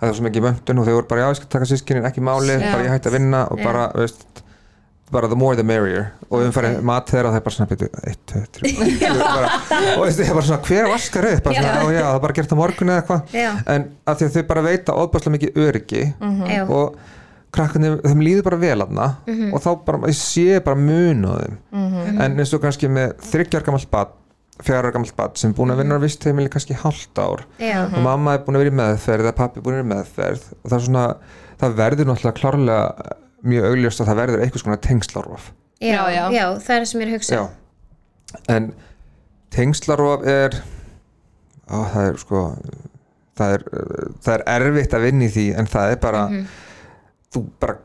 [0.02, 2.22] það var svo mikið vöndun og þau voru bara já, ég skal taka sískinin, ekki
[2.26, 2.72] máli, Já.
[2.74, 3.64] bara ég hætti að vinna og Já.
[3.64, 4.44] bara, veist
[5.12, 6.12] bara the more the merrier.
[6.30, 8.72] Og við farið mat þeirra og það er bara svona byrju, 1, 2, 3
[10.00, 12.04] og ég er bara svona, hver vaskar upp svona, Já.
[12.06, 13.66] það er bara gert á morgun eða eitthvað.
[13.76, 16.04] En að því að þau bara veita óbærslega mikið öryggi
[16.52, 16.64] já.
[16.70, 16.96] og
[17.52, 19.54] krakkarnir, þeim líður bara vel aðna Mhm.
[19.54, 21.58] og þá bara, ég sé bara mun á þeim.
[22.22, 24.08] En eins og kannski með þryggjar gamalt bad,
[24.64, 28.00] fjara gamalt bad sem búin að vinna á vist heimili kannski hálft ár já, og
[28.04, 30.44] mamma er búin að vera í meðferð eða pappi er búin að vera í meðferð
[30.64, 31.06] og það er svona,
[31.60, 33.16] það verður náttúrulega klárlega
[33.48, 35.50] mjög augljóst að það verður einhvers konar tengslarrof
[35.82, 36.46] já, Já, já.
[36.62, 37.36] það er það sem ég er að hugsa.
[37.36, 38.42] Já.
[38.56, 38.72] en
[39.52, 40.58] tengslarrof er
[41.72, 42.42] á, það er sko
[43.42, 43.64] það er,
[44.22, 46.26] það er erfitt að vinna í því en það er bara
[47.32, 47.78] þú bara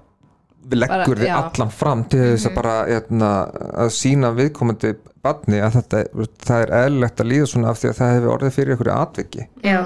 [0.66, 1.34] leggur Bara, já.
[1.38, 3.28] allan fram til þess að bara etna,
[3.78, 4.90] að sína viðkomandi
[5.22, 6.00] badni að þetta,
[6.42, 9.44] það er eðlilegt að líða svona af því að það hefur orðið fyrir einhverju atviki.
[9.62, 9.78] Já,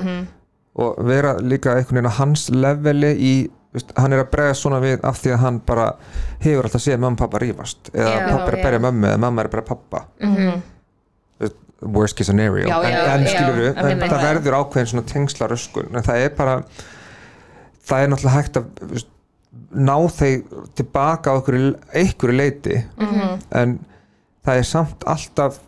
[0.81, 3.35] og vera líka einhvern veginn á hans leveli í,
[3.75, 5.87] veist, hann er að bregða svona við af því að hann bara
[6.43, 9.23] hefur alltaf séð mamma og pappa rífast eða Já, pappa er að berja mömmu eða
[9.27, 10.63] mamma er að berja pappa mhm,
[11.81, 12.69] worst case scenario.
[12.69, 16.25] Já, en, já, en skilur já, en það verður ákveðin svona tengsla röskun en það
[16.27, 16.57] er bara
[17.89, 19.09] það er náttúrulega hægt að veist,
[19.75, 23.39] ná þeir tilbaka á einhverju, leiti Mhm.
[23.51, 23.79] en
[24.45, 25.61] það er samt alltaf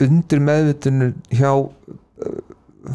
[0.00, 2.40] undir meðvitinu hjá uh,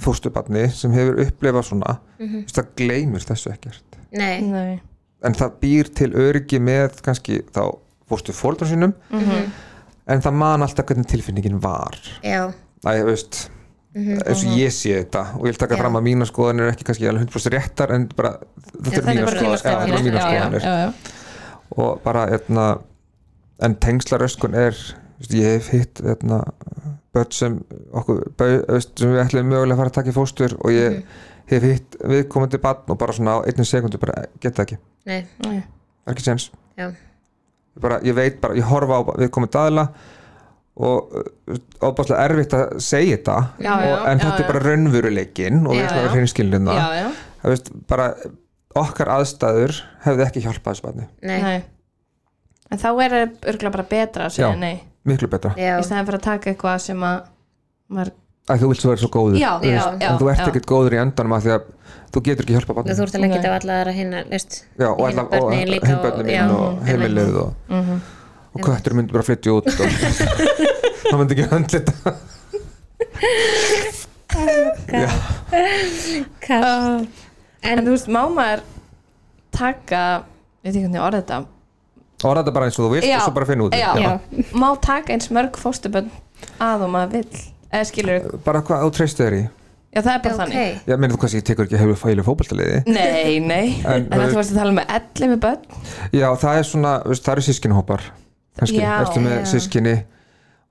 [0.02, 1.98] fóstubarni sem hefur upplifað svona.
[2.20, 4.42] Mm það gleymir þessu ekkert nei.
[4.42, 4.82] Nei.
[5.24, 7.78] en það býr til öryggi með kannski þá
[8.10, 8.94] fóstu fóldrar sínum.
[9.14, 9.52] Mhm,
[10.08, 11.96] en það man alltaf hvernig tilfinningin var.
[12.26, 12.50] Já,
[12.84, 13.50] Æ, veist,
[13.94, 15.82] mhm, eins og ég sé þetta og ég vil taka Já.
[15.84, 18.32] fram að mína skoðanir er ekki kannski alveg 100% réttar en bara
[18.82, 20.94] þetta Já, er er mína er já.
[21.78, 22.80] og bara etna,
[23.62, 24.72] en tengslaröskun er
[25.20, 26.42] veist, ég hef hitt etna,
[27.14, 27.60] börn sem
[27.94, 30.98] okkur bau, veist, sem við ætlum mögulega að fara að taka í fóstur og ég
[30.98, 31.04] Mhm.
[31.58, 34.78] Hef hitt viðkomandi barn og bara svona á einnig sekundu bara geta ekki,
[35.10, 35.60] nei, Nei.
[35.60, 36.48] það er ekki sens
[36.80, 39.88] já, ég, bara, ég veit bara, ég horfa á viðkomandi aðila
[40.82, 41.18] og
[41.84, 44.44] ábæðslega erfitt að segja þetta Já, og, já, en já, þetta já.
[44.46, 46.06] er bara raunveruleikin og við ætlum að já.
[46.06, 47.10] vera hreinskilin já, það já.
[47.42, 48.06] það veist, bara
[48.82, 49.76] okkar aðstæður
[50.06, 51.60] hefði ekki hjálpað þessu barni nei, Nei.
[52.72, 54.62] en þá er það örgulega bara betra að segja Já.
[54.64, 54.78] nei
[55.12, 57.22] miklu betra, já, í stæðan fyrir að taka eitthvað sem að
[57.92, 58.12] maður,
[58.50, 60.48] að þú vilt svo vera svo góður já, þú já, veist, já, en þú ert
[60.48, 61.62] ekkert góður í endanum af því að
[62.12, 63.30] þú getur ekki hjálpað þú barni ert að Nei.
[63.38, 63.76] þetta á alla
[64.32, 66.06] veist já, og, hin alla, og börnin líka og-
[66.52, 66.88] og einmitt.
[66.90, 68.02] heimilið og, Mhm.
[68.56, 69.88] og köttur myndi bara flytja út og
[71.12, 71.94] það myndi ekki höndlita
[74.92, 75.10] já,
[76.48, 77.08] Kall.
[77.64, 78.62] en þú veist, má maður
[79.52, 80.04] taka
[80.64, 81.40] ég veit ekki hvernig orða þetta
[82.24, 83.16] orða þetta bara eins og þú vilt Já.
[83.18, 83.80] og svo bara finna út úr.
[83.80, 83.92] Já.
[83.98, 84.20] Já.
[84.54, 86.10] má taka eins mörg fóstubönn
[86.62, 89.42] að og maður vill eða skilur, bara hvað þú treystu þér í?
[89.92, 90.76] Já það er bara ok, þannig.
[90.88, 92.78] já, meina þú kannski tekur ekki hefur fælu fótboltaliði?
[92.88, 95.60] Nei, nei, En- en, þú varst að tala með 11 bönn
[96.16, 98.06] já, það er svona, veist, það eru sískinhópar
[98.62, 99.46] kannski, ertu með Já.
[99.52, 99.96] sískinni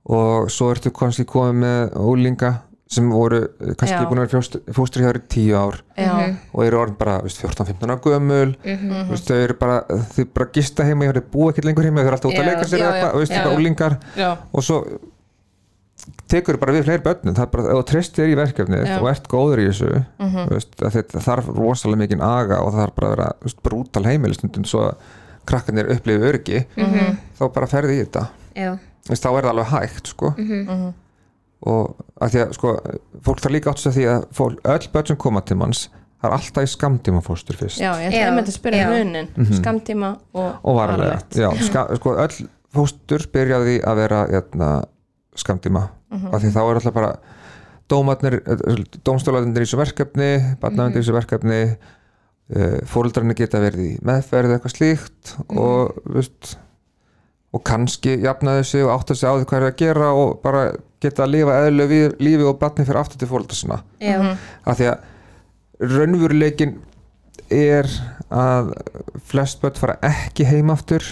[0.09, 2.51] og svo ertu kannski komið með ólinga
[2.91, 4.07] sem voru eh, kannski Já.
[4.09, 6.09] búin að vera fóstri hjá þér í tíu ár já,
[6.51, 8.55] og eru orðin bara veist, 14-15 ára gömul.
[8.65, 9.05] Mhm.
[9.13, 9.77] veist, þau eru bara,
[10.17, 12.49] þau bara gista heima þau eru búið ekkert lengur heima, þau eru alltaf út að
[12.49, 12.83] leika sér
[13.13, 13.43] og veist, já.
[13.45, 13.97] bara úlingar
[14.51, 14.81] og svo
[16.31, 18.97] tekur bara við fleiri börnum það er bara, ef þú treystir í verkefnið Já.
[19.01, 20.45] og ert góður í þessu Mhm.
[20.47, 23.61] þú veist, að þetta þarf rosalega mikinn aga og það þarf bara að vera veist,
[23.63, 24.95] brútal heimilistundum svo að
[25.45, 27.17] krakkarnir upplifi öryggi Mhm.
[27.39, 28.27] þá bara ferði í þetta
[29.09, 30.33] veist, þá er það alveg hægt sko.
[30.37, 30.93] Mhm.
[31.63, 32.69] og að því að sko,
[33.21, 35.89] fólk þarf líka átt á því að fólk, öll börn sem koma til manns
[36.21, 38.89] það er alltaf í skamtímafóstur fyrst Já, ég ætlaði með að spyrja já.
[38.89, 39.53] munin Mhm.
[39.61, 44.85] skamtíma og, og varlega já, ska, sko, öll fóstur byrjaði að vera jæna,
[45.35, 46.33] skamtíma Mhm.
[46.35, 47.11] af því þá er alltaf bara
[47.91, 48.35] dómarnir,
[49.07, 50.27] dómstólaðinir í þessu verkefni
[50.59, 51.59] barnavendir í þessu verkefni
[52.55, 56.57] uh, fóreldrarnir geta verið í meðferð eitthvað slíkt og veist,
[57.53, 60.65] og kannski jafnaði sig og átta sig á því hvað er að gera og bara
[61.03, 61.87] geta að lifa eðlu
[62.19, 63.79] lífi og barni fyrir aftur til fóreldra sinna.
[63.99, 64.19] Já,
[64.67, 66.75] af því að raunveruleikin
[67.51, 67.87] er
[68.31, 68.71] að
[69.27, 71.03] flest börn fara ekki heim aftur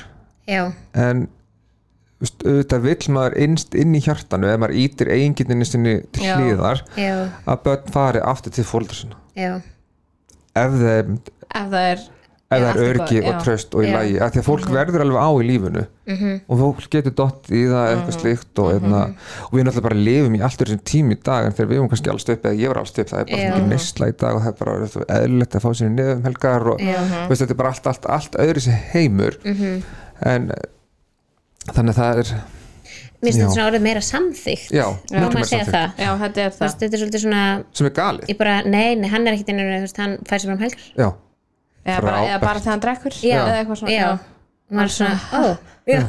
[0.48, 1.28] já, en
[2.20, 6.36] auðvitað vill maður innst inn í hjartanu ef maður ítir eiginginni sinni til Já.
[6.36, 7.14] hlýðar já,
[7.48, 8.66] að börn fari aftur til
[9.36, 9.62] já,
[10.56, 12.00] ef ef það er
[12.50, 13.94] ef það er örgi og tröst og í Já.
[13.94, 15.84] lagi af því að fólk verður alveg á í lífinu.
[16.10, 18.20] Mhm, og fólk getur dott í það eitthvað Mhm.
[18.20, 21.54] slíkt og, mm og við náttúrulega bara lifum í alltur þessum tím í dag en
[21.54, 23.68] þegar við erum kannski alls upp eða ég var alls upp það er bara ekki
[23.70, 26.80] neysla í dag og það er bara eðlilegt að fá sér niður um helgar og
[27.30, 29.38] veist, þetta er bara allt, allt, allt öðru sér heimur.
[29.46, 29.84] Mhm.
[30.26, 30.52] En
[31.76, 32.32] þannig að það er
[33.20, 35.98] Mér finnst þetta svona orðið meira samþygt já, Má miklu meira það?
[36.00, 37.42] Já, þetta er Þú það veist, Þetta er svolítið svona
[37.76, 38.30] sem er galið.
[38.32, 40.86] Ég bara, nei, nei, hann er ekkit innur þú veist, Hann fær sér fram helgar.
[40.96, 41.10] Já,
[41.90, 43.36] Eða bara, eða bara þegar hann drekkur Já.
[43.44, 44.08] eða eitthvað svona Já,
[44.72, 45.44] maður er svona, ó,
[45.90, 46.02] já,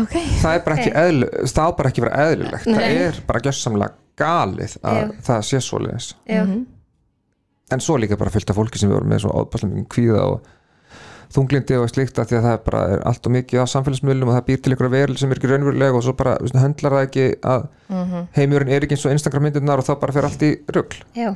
[0.00, 0.12] Ok.
[0.40, 2.66] Það er bara ekki eðl, það á bara ekki vera eðlilegt.
[2.68, 2.98] Það Nei.
[3.08, 5.06] er bara gjössamlega galið að Já.
[5.26, 6.06] það sé svoleiðis.
[6.30, 6.60] Já, Mhm.
[7.74, 10.46] en svo líka bara fylgta fólki sem við vorum með svo ábærslega mikið kvíða og
[11.30, 14.28] þunglindi og slíkt að því að það er bara er allt og mikið á samfélagsmiðlum
[14.32, 16.96] og það býr til ykkur veril sem er ekki raunverulega og svo bara veist, höndlar
[16.96, 18.26] það ekki að Mhm.
[18.36, 20.96] heimurinn er ekki eins og Instagram myndirnar og þá bara fer allt í rugl.
[21.14, 21.30] Já,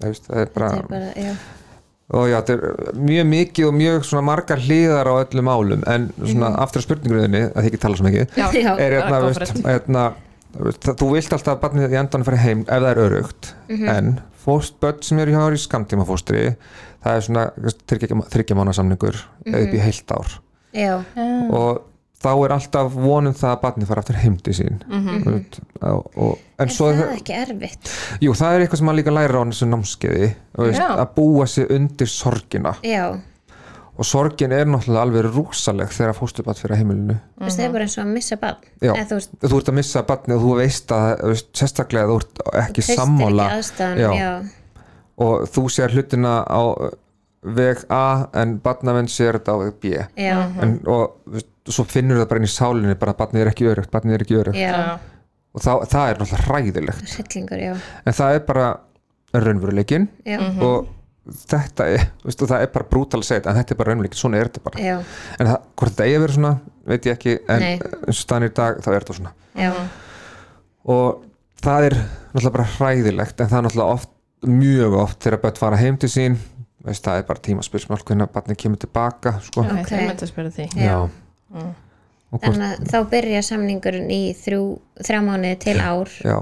[0.00, 1.34] það, veist, það er bara, er bara, já.
[2.12, 6.10] Og já, þetta er mjög mikið og mjög svona margar hliðar á öllum málum en
[6.20, 8.36] svona aftur á spurningurinni að þið ekki tala svo mikið
[8.76, 9.20] er hérna,
[9.64, 10.02] hérna
[10.60, 13.52] veist, það- þú vilt alltaf að barnið í endan fara heim ef það er örugt
[13.96, 14.10] en
[14.44, 16.56] fóst börn sem eru hjá í skamtíma fóstri
[17.04, 17.46] það er svona
[18.32, 20.36] þryggja mánu samningur eða upp í heilt ár.
[20.72, 20.92] Já,
[21.52, 21.82] og
[22.22, 24.78] þá er alltaf vonum það að barnið fara aftur heim til sín.
[25.26, 27.92] Veist, og, og, en er svo það ekki erfitt?
[28.22, 30.30] jú, það er eitthvað sem maður líka læra á þessu námskeiði
[30.62, 32.76] veist, að búa sig undir sorgina.
[32.86, 33.04] Já,
[33.92, 37.18] og sorgin er náttúrulega alveg rúsaleg þegar fóstubat fyrir heimilinu.
[37.36, 38.70] Þú veist, það er bara eins og að missa barn.
[38.80, 42.12] Þú veist, þú ert að missa barnið og þú veist að þú veist, sérstaklega að
[42.12, 44.10] þú ert ekki sammála ekki aðstæðan Já.
[44.16, 44.32] Já,
[45.20, 46.62] og þú sér hlutina á
[47.42, 49.94] veg A en barnavenn sér þetta á veg B.
[50.16, 53.42] Já, en, og þú veist, svo finnur það bara inn í sálinni bara að barnið
[53.44, 54.62] er ekki örugt, barnið er ekki örugt
[55.52, 57.10] og þá, það er náttúrulega hræðilegt.
[57.12, 57.72] Hryllingur, já.
[58.08, 58.68] En það er bara
[59.36, 60.86] raunveruleikin Já, og
[61.48, 63.80] þetta er, þú veist, og það er bara brútal að segja þetta en þetta er
[63.82, 64.80] bara raunveruleikin, svona er þetta bara.
[64.86, 64.94] Já,
[65.36, 66.54] en það, hvort þetta eigi að vera svona,
[66.92, 67.74] veit ég ekki en Nei.
[67.76, 69.34] eins og staðan í dag, þá er þetta svona.
[69.60, 69.70] Já,
[70.96, 71.22] og
[71.62, 74.10] það er náttúrulega bara hræðilegt en það er náttúrulega oft,
[74.46, 76.36] mjög oft þegar börn fara heim til sín
[76.82, 79.62] veist, það er bara tímaspilsmál hvernig barnið kemur tilbaka sko.
[79.62, 79.86] Já, Ok.
[79.86, 80.96] það er með að spyrja því Já.
[82.32, 84.64] og hvort, Þannig að þá byrja samningurinn í þrjú,
[85.04, 86.38] þrjá mánuði til ár já,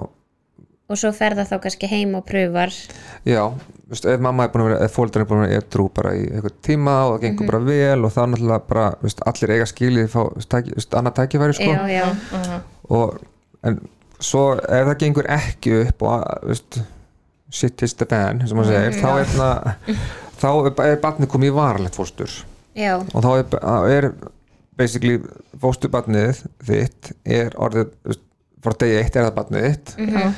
[0.91, 2.73] og svo fer það þá kannski heim og pröfar
[3.27, 3.43] já
[3.91, 6.15] veist, ef mamma er búin að vera, ef fóldar er búin að vera edrú bara
[6.15, 9.67] í eitthvað tíma og það gengur bara vel og þá náttúrulega bara, veist, allir eiga
[9.67, 10.23] skilið fá,
[10.55, 11.75] tæki, annað tækifæri sko.
[11.75, 12.63] Já, já, Mhm.
[12.91, 13.21] og
[13.65, 13.81] en
[14.21, 16.81] svo ef það gengur ekki upp og veist,
[17.51, 19.97] shit is the fan sem maður segir, þá er, na,
[20.41, 22.37] þá er, er barnið komið í varalegt fóstur.
[22.79, 23.57] Já, og þá er,
[23.97, 24.11] er
[24.79, 25.19] basically
[25.61, 28.17] fósturbarnið þitt er orðið
[28.65, 29.95] frá degi eitt er það barnið þitt.
[29.99, 30.33] Já.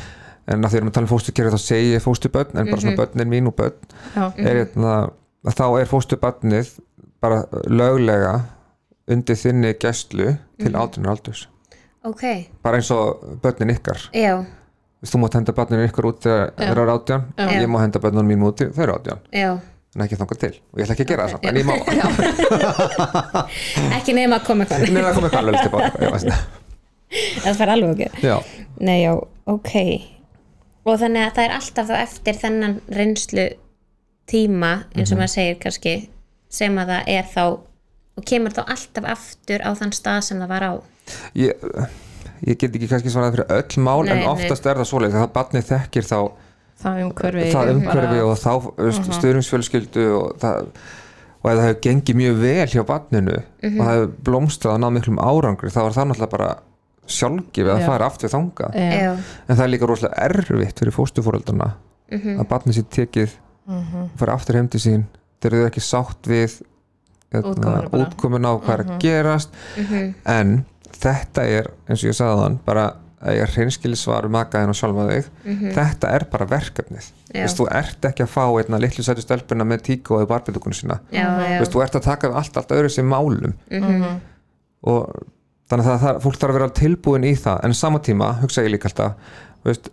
[0.52, 2.98] en að því erum að tala um fósturkerfi þá segi ég fósturbörn en bara svona
[2.98, 3.92] börnin mín og börn
[4.42, 4.96] er hérna,
[5.46, 6.72] að þá er fósturbarnið
[7.22, 8.34] bara löglega
[9.10, 11.46] undir þinni gæslu til átrunar aldurs.
[12.06, 12.24] Ok,
[12.64, 14.08] bara eins og börnin ykkar.
[14.16, 14.42] Já,
[15.02, 17.22] Þú mátt henda börninu ykkur út þegar þeir eru átján.
[17.34, 17.46] Já.
[17.58, 19.20] ég má henda börnunum mín út þegar þeir eru átján.
[19.34, 19.50] Já.
[19.92, 20.54] En ekki þangað til.
[20.72, 21.74] Og ég ætla ekki að gera það samt en ég má.
[23.98, 24.86] Ekki nefn að koma eitthvað.
[24.88, 26.38] Nei, það kom eitthvað alveg tilbaka
[27.44, 28.36] það fær alveg ekki Já,
[28.82, 29.12] Nei, já,
[29.52, 29.74] ok.
[30.88, 33.44] Og þannig að það er alltaf þá eftir þennan reynslu
[34.30, 35.94] tíma eins og maður segir kannski
[36.52, 37.44] sem að það er þá
[38.12, 40.72] og kemur þá alltaf aftur á þann stað sem það var á.
[41.38, 41.68] Ég,
[42.46, 44.26] ég get ekki kannski svarað fyrir öll mál Nei, en nei.
[44.32, 46.18] oftast er það svoleið það barnið þekkir þá
[46.82, 50.66] það umhverfi það umhverfi og þá uh stöðungsfjölskyldu og það
[51.42, 54.92] og ef það hefur gengið mjög vel hjá barninu og það hefur blómstrað og náð
[54.98, 56.50] miklum árangri þá er það náttúrulega bara
[57.12, 59.12] sjálfgefið að fara aftur þangað Já.
[59.48, 61.72] en það er líka rosalega erfitt fyrir fóstufóreldrana
[62.12, 62.40] Mhm.
[62.42, 63.30] að barnið sér tekið
[63.66, 64.08] Mhm.
[64.20, 65.04] fara aftur heim til sín
[65.40, 66.60] þegar þau eru ekki sátt við
[67.32, 70.14] Útkomuna á hvað er að gerast Mhm.
[70.26, 70.64] en
[71.02, 72.84] þetta er eins og ég sagði þann bara
[73.22, 75.28] að ég er hreinskili svar um makaðin og sjálfa þig.
[75.76, 77.10] Þetta er bara verkefnið.
[77.30, 77.42] Mhm.
[77.44, 80.98] Vist, þú ert ekki að fá einna litlu sætu stelpuna með tíku og barbiðugunum sína.
[81.14, 81.60] Já, já.
[81.62, 83.54] Vist, þú ert að taka við allt, allt öðru sem málum.
[83.70, 84.20] Mhm.
[84.82, 85.12] og
[85.70, 87.60] þannig að það, fólk þarf að vera tilbúin í það.
[87.64, 89.14] En sama tíma, hugsa ég líka alltaf
[89.64, 89.88] veist,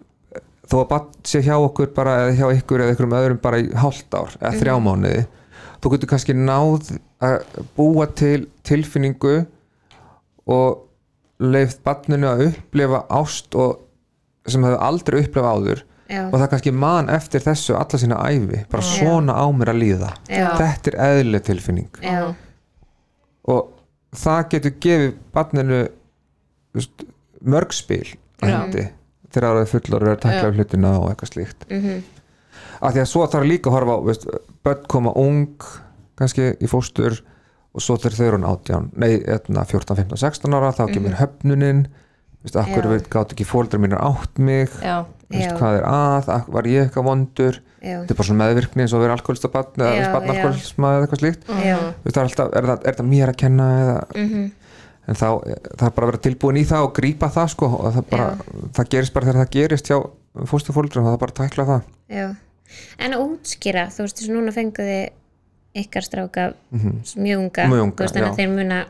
[0.70, 3.70] þó að barn sé hjá okkur bara, eða hjá ykkur eða ykkur öðrum bara í
[3.78, 5.24] hálft ár eða þrjá mánuði
[5.80, 6.92] þú getur kannski náð
[7.24, 9.36] að búa til tilfinningu
[10.50, 10.89] og
[11.40, 13.80] leifð barninu að upplifa ást og
[14.50, 15.84] sem hefur aldrei upplifa áður.
[16.10, 19.82] Já, og það kannski man eftir þessu alla sína æfi bara svona á mér að
[19.84, 20.08] líða.
[20.26, 20.48] Já.
[20.58, 22.00] þetta er eðlileg tilfinning.
[22.02, 22.34] Já,
[23.46, 23.68] og
[24.18, 25.82] það getur gefið barninu
[26.74, 27.04] veist,
[27.46, 28.08] mörg spil
[28.42, 28.56] á Já.
[28.56, 28.88] hendi
[29.30, 30.56] þegar það er fullor og er að takla Já.
[30.58, 31.68] hlutina og eitthvað slíkt.
[31.70, 32.02] Mhm,
[32.82, 34.26] af því að svo þarf líka að horfa á veist,
[34.66, 35.46] börn koma ung
[36.18, 37.20] kannski í fóstur
[37.76, 41.88] og svo þegar þau eru átján nei, etna, 14, 15, 16 ára þá kemur höfnunin.
[42.40, 42.92] Veist, akkur Já.
[42.94, 44.72] veit gátt ekki fóldrar mínir átt mig?
[44.80, 45.04] Já.
[45.28, 45.56] veist, Já.
[45.60, 47.60] hvað er að, var ég eitthvað vondur?
[47.80, 50.94] Já, þetta er bara svona meðvirkni eins og að vera alkoholista barn Já, eða barnalkoholisma
[50.96, 51.46] eða eitthvað slíkt.
[51.50, 54.48] Veist, það er, alltaf, er, það, er það mér að kenna eða, mhm,
[55.10, 57.94] en þá það er bara að vera tilbúin í það og grípa það sko og
[57.96, 58.28] það, bara,
[58.80, 59.98] það gerist bara þegar það gerist hjá
[60.52, 61.88] fóstufóldrum, það er bara að tækla það.
[62.20, 62.28] Já.
[63.00, 65.00] En að útskýra, þú veist, þess að núna fenguði
[65.76, 67.72] ykkar stráka mjög unga, Mhm.
[67.74, 68.86] Mjög unga, veist, þannig að þeir muna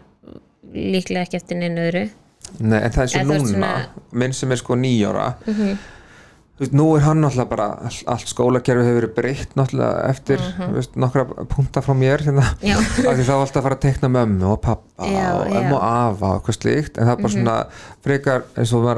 [0.73, 2.09] líklega ekki eftir neinu öðru
[2.59, 4.19] Nei, en það er svo núna svona- Mhm.
[4.19, 5.77] minn sem er sko nýjára þú
[6.65, 10.73] veist, nú er hann náttúrulega bara all, allt skólakerfi hefur verið breytt náttúrulega eftir Mhm.
[10.73, 12.75] veist, nokkra punta frá mér hérna, Já.
[13.09, 15.47] af því þá var alltaf að fara að teikna mömmu og pappa Já, og.
[15.47, 15.55] Mhm.
[15.57, 17.67] ömmu og afa og eitthvað slíkt en það er bara svona
[18.03, 18.97] frekar eins og, var,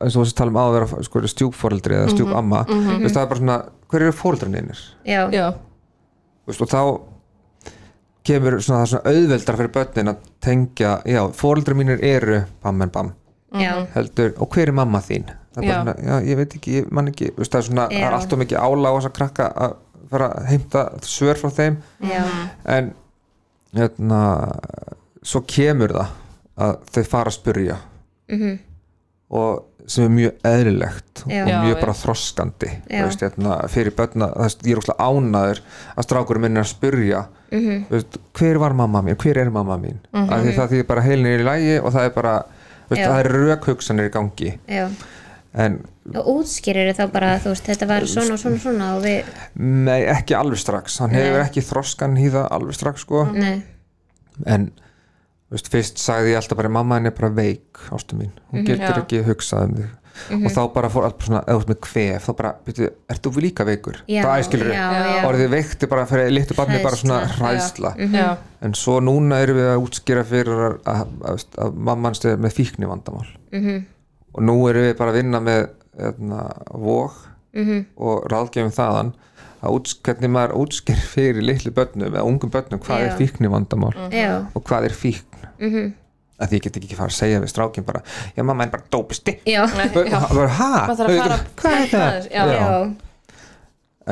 [0.00, 3.40] eins og þessi tala um að vera sko, stjúpforeldri eða stjúpamma mm það er bara
[3.40, 5.54] svona, hver eru fóreldrinir já, Já.
[6.48, 7.00] og þá
[8.30, 12.86] kemur svona, það er svona auðveldar fyrir börnin að tengja, já, fóreldri mínir eru bam
[12.86, 13.12] en bam,
[13.60, 15.28] já, heldur og hver er mamma þín?
[15.50, 15.82] Það er bara Já.
[15.82, 18.38] svona, já, ég veit ekki, ég man ekki veist, það er svona, það er alltaf
[18.38, 19.72] mikið álag á þess að krakka að
[20.10, 21.78] fara að heimta svör frá þeim.
[22.06, 22.20] Já,
[22.76, 22.92] en
[23.78, 24.20] hérna,
[25.26, 26.12] svo kemur það
[26.60, 27.80] að þau fara að spyrja.
[28.30, 28.54] Mhm,
[29.40, 31.42] og sem er mjög eðlilegt Já.
[31.42, 31.80] og mjög já.
[31.80, 35.62] bara þroskandi veist, hérna, fyrir börna, ég er óslega ánaður
[35.96, 36.70] að strákurinn minn er að
[37.50, 39.98] spyrja mhm, veist, hver var mamma mín, hver er mamma mín?
[40.12, 40.42] Mm -hmm.
[40.42, 42.42] því það því bara heilin er í lægi og það er bara,
[42.88, 44.58] veist, það er rökhugsanir í gangi.
[44.68, 44.88] Já.
[45.54, 45.80] En
[46.14, 49.24] og útskýrir þá bara, veist, þetta var svona og svona svona og við,
[49.54, 50.98] nei, ekki alveg strax.
[50.98, 51.46] Hann hefur Nei.
[51.46, 53.24] ekki þroskan í það alveg strax sko.
[53.32, 53.62] nei,
[54.46, 54.70] en
[55.50, 58.30] veist, fyrst sagði ég alltaf bara mamma henni er bara veik, ástu mín.
[58.50, 59.02] Hún getur Já.
[59.02, 59.99] ekki hugsað um þig
[60.36, 63.26] og þá bara fór allt svona, eða þú veist með kvef þá bara, byrju, ert
[63.26, 64.00] þú líka veikur?
[64.10, 65.22] Já, það já, já.
[65.28, 67.92] orðið veikt er bara fyrir litlu barni bara svona Hræðsla.
[67.94, 68.28] hræðsla Já.
[68.66, 72.56] en svo núna erum við að útskýra fyrir að, að, að, að mamman stuð með
[72.58, 73.80] fíkni vandamál mhm,
[74.34, 75.64] og nú erum við bara að vinna með
[76.00, 77.18] hérna, vóg
[77.56, 79.14] mhm, og ráðgefum þaðan
[79.60, 83.08] að úts, hvernig maður útskýr fyrir litlu börnum eða ungum börnum hvað Já.
[83.10, 85.90] er fíkni vandamál og hvað er fíkn mhm,
[86.40, 88.02] að því ég get ekki fara að segja við strákin bara
[88.36, 89.36] já mamma er bara dópisti
[91.60, 92.28] hvað er það?
[92.32, 92.44] já.
[92.50, 92.70] já,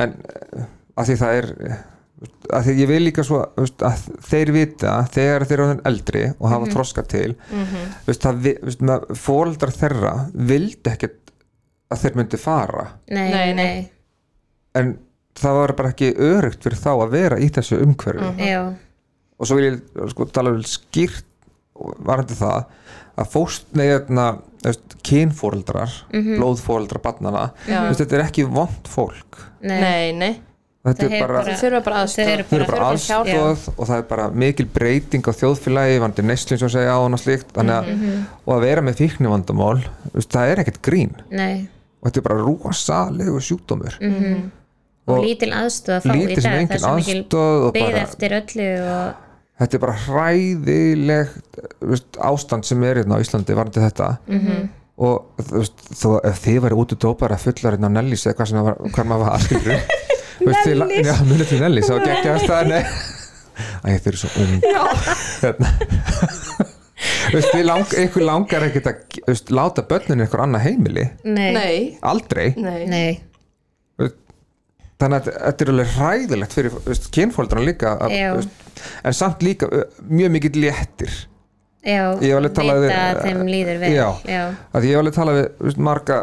[0.03, 0.67] en uh,
[0.99, 1.79] að því það er uh,
[2.59, 6.47] að því ég vil líka svo veist, að þeir vita þegar þeir eru eldri og
[6.51, 6.73] hafa Mhm.
[6.75, 7.29] þroska til
[8.07, 11.15] veist, það, vi- veist, með fóreldrar þeirra vildi ekkert
[11.89, 12.83] að þeir myndi fara.
[13.09, 13.89] Nei, Nei, nei.
[14.77, 14.91] en
[15.39, 18.29] það var bara ekki örugt fyrir þá að vera í þessu umhverfi.
[18.45, 18.59] Já,
[19.39, 21.25] og svo vil ég sko tala vel skýrt
[22.05, 22.65] varandi það
[23.19, 24.27] að fóst, nei, hérna,
[24.63, 26.37] veist, kynfóreldrar Mhm.
[26.39, 27.81] blóðfóreldrar barnana Já.
[27.89, 29.39] veist, þetta er ekki vond fólk.
[29.61, 30.39] Nei, Nei,
[30.85, 36.23] þetta er bara, bara- bara aðstóð og það er bara mikil breyting á þjóðfélagi vandi
[36.23, 37.51] neslun sem segja á hana slíkt.
[37.53, 38.25] Þannig að, Mhm.
[38.47, 41.13] og að vera með fíknivandamál veist, það er ekkert grín.
[41.29, 41.67] Nei.
[42.01, 43.99] Og þetta er bara rosalegu sjúkdómur.
[43.99, 44.51] Mhm.
[45.07, 47.99] og, Og lítil aðstöð að fá í dag það er svo mikil aðstóð og bara
[48.05, 49.15] eftir öllu og
[49.59, 54.69] þetta er bara hræðilegt veist, ástand sem er hérna á Íslandi varandi þetta Mhm.
[54.99, 58.25] og þú veist, þó ef þið væri út úr dópar að fullar hérna á Nellis
[58.27, 59.79] eða hvað sem það var, hvað maður var aðskilur
[60.79, 61.07] Nellis?
[61.07, 62.81] Já, munið til Nellis, þá gekk ég að staðinni
[63.59, 64.53] Æ, þið eru svo ung
[65.43, 65.69] hérna
[68.03, 71.97] ykkur langar ekkert að veist, láta börninu ykkur annað heimili nei, Nei.
[72.01, 72.85] aldrei Nei.
[72.89, 73.09] nei.
[74.99, 78.65] Þannig að þetta er alveg hræðilegt fyrir veist, kynfóldrana líka að, veist,
[79.03, 79.69] en samt líka
[80.09, 81.13] mjög mikið léttir.
[81.87, 82.01] Já,
[82.35, 84.07] alveg talað við- að þeim líður vel Já.
[84.27, 84.41] já,
[84.75, 86.17] að ég hef alveg talað við veist, marga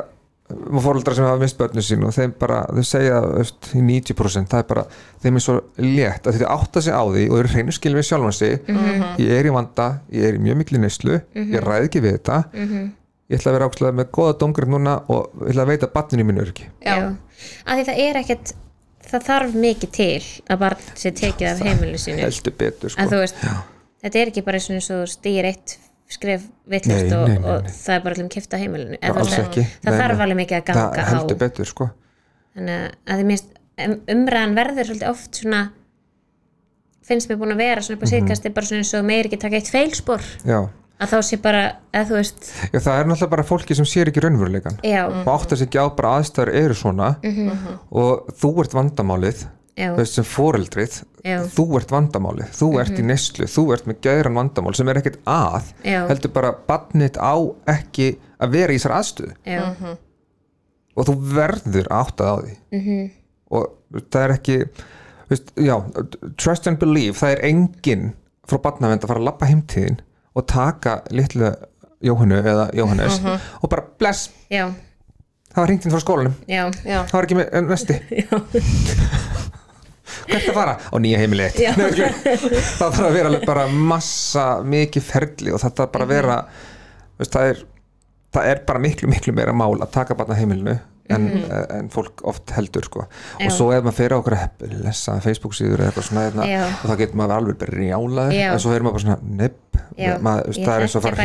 [0.46, 4.60] fóröldra sem hafa mist börnu sín og þeim bara, þau segja veist, í 90% það
[4.62, 4.84] er bara,
[5.24, 8.06] þeim er svo létt að þau átta sig á því og eru hreinu skil við
[8.06, 8.60] sjálfan sig.
[9.18, 12.38] Ég er í vanda, ég er í mjög miklu neyslu ég ræð ekki við þetta.
[13.26, 16.28] Ég ætla að vera ákslega með góða dóngrið núna og ég ætla að veita barninu
[16.28, 16.68] mínu öryggi.
[16.84, 16.94] Já.
[17.66, 18.54] að því það er ekkert
[19.10, 22.22] það þarf mikið til að barn sé tekið af heimilu sínu.
[22.24, 23.20] heldur betur en þú sko.
[23.24, 23.42] veist,
[24.02, 25.76] þetta er ekki bara eins og stýr eitt
[26.08, 28.98] skref vittlust og, og það er bara allir kifta heimilinu.
[29.02, 29.64] Veist, ekki.
[29.82, 31.10] það Nei, þarf alveg mikið að það ganga á.
[31.10, 31.88] heldur betur sko.
[32.56, 33.48] Þannig að- því minnst
[34.14, 35.62] umræðan verður svolítið oft svona
[37.06, 39.38] finnst mér búin að vera svona upp á síðkasti bara svona eins og meir ekki
[39.42, 40.22] taka eitt feilspor.
[40.46, 40.60] Já.
[41.00, 42.46] Að þá sé bara, eða þú veist.
[42.72, 45.82] Já, það er náttúrulega bara fólki sem sér ekki raunveruleikan já, og áttar sig ekki
[45.82, 47.10] á bara aðstæður eru svona.
[47.90, 49.44] Og þú ert vandamálið
[49.76, 51.40] já, þú veist sem foreldrið Já.
[51.50, 55.18] þú ert vandamálið, þú ert í neyslu þú ert með gæðran vandamál sem er ekkert
[55.26, 56.00] að Já.
[56.06, 57.34] heldur bara badnit á
[57.72, 59.32] ekki að vera í þessar aðstöðu.
[59.44, 59.62] Já,
[60.96, 62.54] og þú verður áttað á því.
[62.72, 63.10] -hmm.
[63.50, 64.58] og það er ekki
[65.28, 65.76] veist, já,
[66.38, 68.06] trust and believe það er enginn
[68.46, 69.98] frá badnavend að fara að lappa heimtíðin
[70.36, 71.52] og taka litlu
[72.04, 74.66] Jóhannu eða Jóhannes og bara bless, já,
[75.52, 76.34] það var hringt inn frá skólanum.
[76.46, 76.98] Já, Já.
[77.08, 77.96] það var ekki með næsti
[80.26, 80.74] hvert að fara?
[80.92, 81.58] Á nýja heimili eitt.
[81.78, 82.58] Nei, skilur.
[82.76, 86.36] það þarf að vera bara massa mikið ferli og þarf bara vera
[87.18, 87.62] veist, það, er,
[88.36, 90.76] það er bara miklu miklu meira mál að taka barna heimilinu
[91.10, 91.26] en,
[91.78, 93.00] en fólk oft heldur sko.
[93.40, 94.48] Og svo ef maður fer á okkur að
[94.86, 96.42] lesa Facebook síður eða eitthvað svona hérna,
[96.82, 98.48] og þá getur maður alveg bara rjálaður Já.
[98.52, 99.62] en svo er maður bara svona nepp
[99.96, 101.20] það er eins og að fara að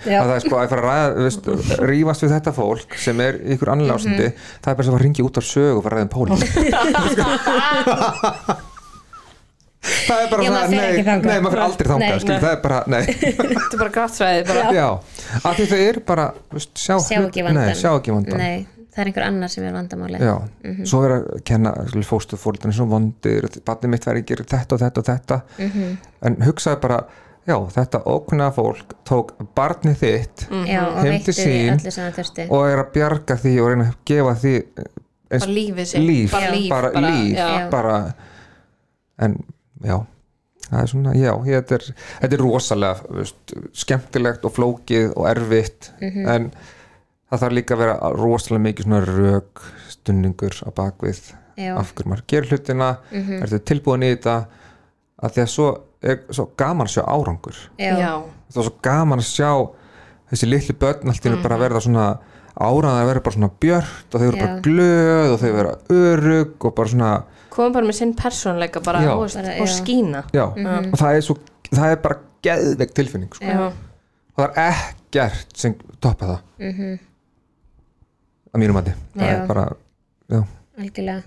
[0.00, 1.10] að það er sko að fara að
[1.90, 4.34] rífast við þetta fólk sem er ykkur annlega ástandi Mhm.
[4.64, 6.00] það er bara eins og að fara að hringja út af sög og fara að
[6.00, 6.54] ræða um pólítík
[9.80, 10.80] það er bara Já, fer nei,
[11.24, 12.18] nei, maður fyrir aldrei Nei.
[12.20, 13.00] skil, það er bara, nei.
[13.10, 14.64] Þetta er bara grátt svæði bara.
[14.76, 14.88] já,
[15.40, 16.26] af því þau eru bara
[16.76, 16.96] sjá,
[17.96, 20.34] ekki vandan það er einhver annar sem er vandamáli já,
[20.84, 21.72] svo er að kenna
[22.08, 25.40] fóstu fóröldan svo vondir barnið mitt verið að gera þetta og þetta og þetta.
[25.58, 25.98] Mhm.
[26.22, 27.00] en hugsaði bara
[27.48, 32.18] já, þetta ókunna fólk tók barnið þitt já, og Heim til sín öllu sem það
[32.20, 32.48] þurfti.
[32.50, 34.54] og er að bjarga því og reyna að gefa því
[35.30, 36.02] eins, Bara lífið sitt.
[36.02, 37.70] líf, Bara líf bara, líf já.
[37.70, 38.14] Bara
[39.18, 39.36] en
[39.84, 39.98] já
[40.70, 41.84] það er svona, já, þetta, er,
[42.20, 46.28] þetta er rosalega veist, skemmtilegt og flókið og erfitt Mhm.
[46.28, 46.50] en
[47.30, 51.20] það þarf líka að vera rosalega mikið svona rök stunningur á bakvið
[51.60, 51.74] Já.
[51.78, 53.42] af hverju maður gerir hlutina Mhm.
[53.42, 54.46] ertu tilbúin í þetta?
[55.22, 55.68] Að því að svo
[56.02, 57.56] er svo gaman að sjá árangur.
[57.76, 59.50] Það er svo gaman að sjá
[60.32, 62.18] þessi litli börn allt í einu bara verða svona
[62.60, 66.64] áraðar að vera bara svona björt og þau eru bara glöð og þau vera örug
[66.64, 69.10] og bara svona, Komum bara með sinn persónleika bara, Já.
[69.12, 69.66] og já.
[69.66, 70.24] skína.
[70.32, 70.44] Já.
[70.46, 71.36] Og það er svo,
[71.72, 73.44] það er bara geðveik tilfinning sko.
[73.44, 73.72] já,
[74.38, 76.40] og það er ekkert sem toppa það.
[76.60, 76.98] Mhm,
[78.54, 79.64] að mínum mati, það er bara
[80.30, 80.40] já,
[80.78, 81.22] algjörlega.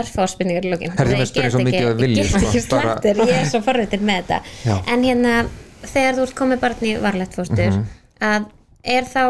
[0.00, 0.92] Örfá spurningar í lókin
[1.50, 4.38] svo mikið að vilja, ég get ekki slættir, ég er svo forvitin með þetta.
[4.64, 4.76] Já.
[4.86, 5.32] en hérna,
[5.82, 7.84] þegar þú ert komið barn í varlegt fóstur Mhm.
[8.20, 8.44] að
[8.84, 9.24] er þá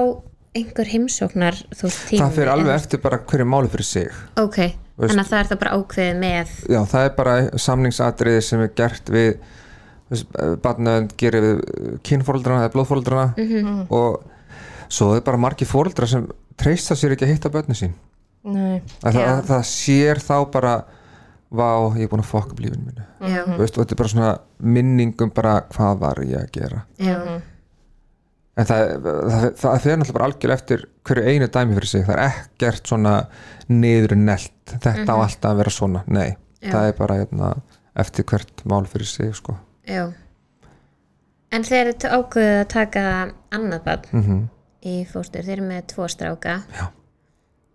[0.55, 4.09] einhver heimsóknar þú tími það fyrir alveg eftir bara hverju máli fyrir sig.
[4.37, 4.59] Ok,
[4.99, 8.69] þannig að það er það bara ákveðið með já, það er bara samningsatriði sem er
[8.77, 9.39] gert við
[10.63, 11.61] barnaðund gerir við
[12.03, 13.87] kynfóreldrana eða blóðfóreldrana Mhm.
[13.91, 14.25] og
[14.91, 16.29] svo er bara margir fóreldrar sem
[16.63, 17.93] treysta sér ekki að hitta börni sín?
[18.45, 19.27] Það, Já.
[19.35, 20.75] að það sér þá bara
[21.51, 21.69] vá,
[21.99, 23.07] ég er búin að fokka upp lífinu mínu.
[23.27, 24.31] Já, Þú veist, og þetta er bara svona
[24.77, 26.83] minningum bara hvað var ég að gera?
[27.03, 27.17] Já,
[28.61, 32.07] en það, það, það fer náttúrulega bara algjörlega eftir hverju einu dæmi fyrir sig.
[32.07, 33.15] Það er ekkert svona
[33.73, 36.29] niður nelt þetta á alltaf að vera svona, nei
[36.61, 36.71] Já.
[36.75, 37.51] það er bara hérna,
[38.05, 39.57] eftir hvert mál fyrir sig sko.
[39.89, 40.09] já.
[41.51, 43.05] En þeir eru ákveðið að taka
[43.51, 44.11] annað barn.
[44.15, 44.49] Mm
[44.87, 46.59] í fóstur, þeir eru með tvo stráka.
[46.77, 46.87] Já.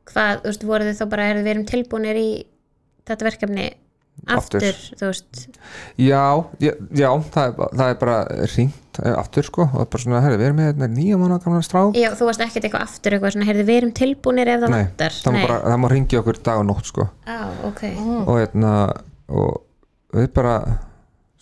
[0.09, 2.29] hvað, þú veist, voru þið þá bara erum við erum tilbúinir í
[3.05, 3.65] þetta verkefni
[4.31, 4.63] Aftur.
[4.63, 5.39] aftur, þú veist?
[5.99, 6.21] Já,
[6.63, 8.15] já, já það, er, það er bara
[8.53, 9.65] hringt aftur sko.
[9.65, 11.97] Og það er bara svona, herri, við erum með hérna, nýja mánu gamla strák.
[11.99, 14.79] Já, þú varst ekkert eitthvað aftur eitthvað svona, heyrðu, við erum tilbúinir ef það Nei,
[14.85, 15.17] vantar.
[15.19, 17.07] það má, bara, það má ringja okkur dag og nótt sko.
[17.27, 17.37] Á,
[17.69, 17.83] ok,
[18.23, 18.73] og hérna
[19.35, 19.51] og
[20.15, 20.55] við bara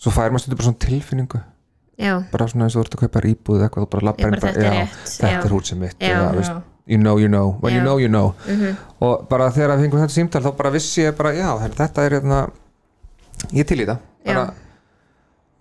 [0.00, 1.42] svo fær maður stundum bara svona tilfinningu
[1.98, 4.24] já, bara svona eins og þú ert að kaupa íbúð eða eitthvað þú bara lappar
[4.24, 6.10] Já, inn þetta er já, þetta er húsið mitt Já.
[6.10, 6.52] eða, veist,
[6.86, 8.34] you know, you know, when you know, you know.
[8.48, 11.76] Mhm, og bara þegar við fengum þetta símtal þá bara vissi ég bara, já, her,
[11.78, 12.40] þetta er hérna
[13.52, 13.98] ég til í það.
[14.24, 14.46] Bara,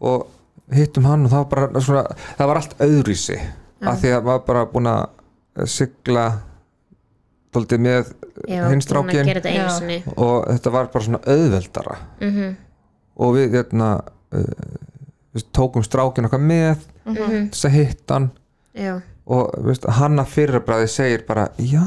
[0.04, 0.28] og
[0.74, 2.04] hittum hann og það var bara svona,
[2.38, 3.40] það var allt öðruvísi.
[3.84, 6.26] Af því að maður bara búin að sigla
[7.54, 8.14] dóltið með
[8.72, 11.98] hinstrákin þetta og þetta var bara svona auðveldara.
[12.24, 12.56] Mhm,
[13.24, 13.90] og við hérna
[14.34, 14.44] uh,
[15.34, 18.28] við tókum strákin okkar með þess að hitta hann.
[18.78, 18.94] Já,
[19.34, 21.86] og veist, hann að fyrirbræði segir bara já,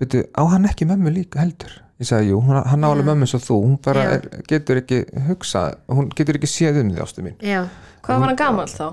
[0.00, 1.72] veitu, á hann ekki mömmu líka heldur?
[2.00, 3.56] Ég sagði, jú, hún, hann á alveg mömmu svo þú.
[3.66, 7.36] Hún bara er, getur ekki hugsað hún getur ekki séð um því ástu mín.
[7.44, 7.66] Já,
[8.00, 8.86] Hvað var hann gamall þá?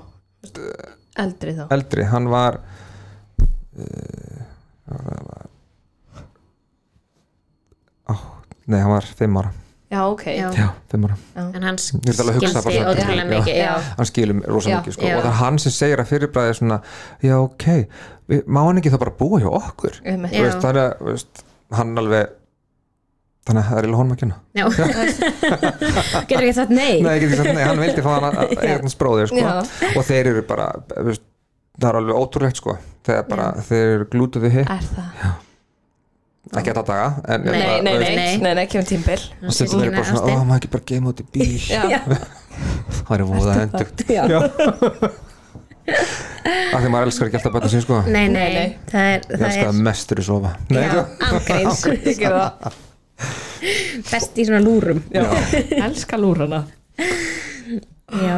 [1.17, 1.63] Eldri þá?
[1.73, 2.59] eldri, hann var
[3.79, 4.41] uh,
[4.87, 5.47] það var
[8.07, 8.13] á,
[8.67, 9.53] nei, hann var fimm ára
[9.87, 10.47] Já, ok já.
[10.51, 11.15] já, fimm ára,
[11.55, 13.27] en hann skildi ótrúlega já.
[13.31, 14.79] mikið já, hann skilum rosa Já.
[14.81, 15.05] mikið sko.
[15.07, 15.13] Já.
[15.15, 16.79] og það er hann sem segir að fyrirbræði er svona,
[17.23, 17.67] já, ok
[18.51, 20.01] má hann ekki þá bara búa hjá okkur.
[20.03, 20.17] Já.
[20.27, 21.45] Veist, þannig að veist,
[21.79, 22.35] hann alveg
[23.47, 24.65] þannig að það er eiginlega honum að kenna já.
[26.27, 28.55] getur ekki sagt nei Nei, ég get ekki sagt, nei, hann vildi fá hann að
[28.67, 29.39] eignan spróðir sko.
[29.39, 29.91] Já.
[29.95, 30.67] og þeir eru bara
[31.07, 31.23] veist,
[31.79, 32.75] það er alveg ótrúlegt sko.
[33.07, 35.35] þeir, bara, þeir eru glútuði hitt Er það?
[36.55, 38.37] Ekki að daga en Nei, Nei, bara, nei, nei, Nei.
[38.43, 41.19] nei, nei, kemur tímbil og stundum er bara svona, ó, maður ekki bara geima út
[41.23, 41.57] í bíl?
[41.67, 41.81] Já,
[43.07, 44.23] það er voða hendugt já.
[45.87, 47.99] af því maður elskar ekki alltaf bæta sín sko.
[48.11, 50.51] Nei, nei, Nei, það er, ég það elskar er að mestur í sofa.
[50.69, 51.03] Nei, já,
[52.07, 52.79] Ég það.
[54.11, 54.99] Best í svona lúrum.
[55.13, 55.23] Já,
[55.87, 56.63] elska lúrana.
[56.97, 58.37] Já,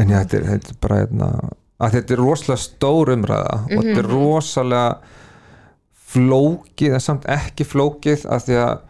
[0.00, 1.28] en já, þetta er, er bara hérna,
[1.80, 3.98] að þetta er rosalega stór umræða og þetta Mhm.
[4.04, 4.86] er rosalega
[6.10, 8.80] flókið en samt ekki flókið af því að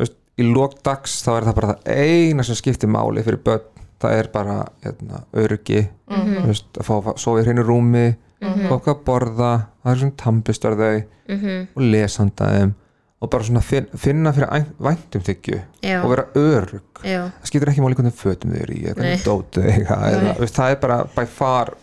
[0.00, 3.66] veist, í lókdags þá er það bara það eina sem skiptir máli fyrir börn.
[3.98, 6.44] Það er bara hérna, öryggi Mhm.
[6.46, 8.04] veist, að fá að sofa í hreinu rúmi
[8.40, 9.48] fá okkur að borða
[9.82, 12.74] það er svona tambistar þau mhm, og lesanda þeim
[13.20, 17.68] og bara svona fin, finna fyrir væntum þykju já, og vera örug já, það skiptir
[17.72, 21.24] ekki máli hvernig fötum þau eru í hvernig dótu þau veist, það er bara by
[21.26, 21.74] far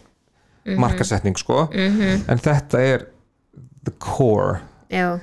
[0.66, 1.68] markasetning sko.
[1.74, 3.06] Mhm, en þetta er
[3.86, 4.60] the core
[4.94, 5.20] já,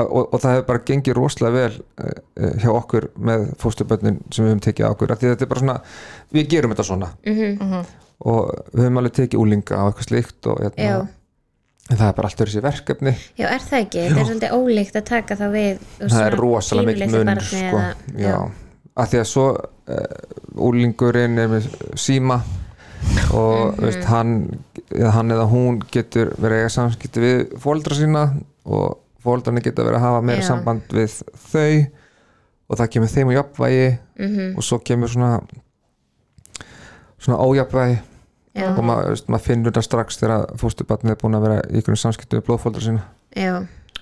[0.00, 4.52] og, og það hefur bara gengið rosalega vel uh, hjá okkur með fóstubönnin sem við
[4.54, 5.78] höfum tekið á okkur af því þetta er bara svona,
[6.36, 7.80] við gerum þetta svona mhm,
[8.30, 11.08] og við höfum alveg tekið úlinga á eitthvað slíkt og já hérna,
[11.90, 14.02] en það er bara alltaf þessi verkefni Já, er það ekki?
[14.06, 17.80] Það er svolítið ólíkt að taka þá við það er rosalega mikil munur sko.
[18.14, 18.26] já.
[18.28, 18.36] já.
[19.00, 22.40] að því að svo uh, úlingurinn er með síma
[23.32, 23.80] og Mhm.
[23.80, 24.32] veist, hann,
[24.96, 28.24] eða hann eða hún getur verið að eiga samskipti við fóldra sína
[28.64, 30.48] og fóldrarnir geta verið að hafa meira Já.
[30.48, 31.16] samband við
[31.52, 31.86] þau
[32.70, 33.88] og það kemur þeim á jafnvægi
[34.20, 35.40] Mhm, og svo kemur svona
[37.20, 37.98] svona ójafnvægi.
[38.56, 41.98] Já, og maður, maður finnur það strax þegar fóstubarnið er búin að vera í ykkur
[42.00, 43.04] samskipti við blóðfóldra sína.
[43.36, 43.52] Já,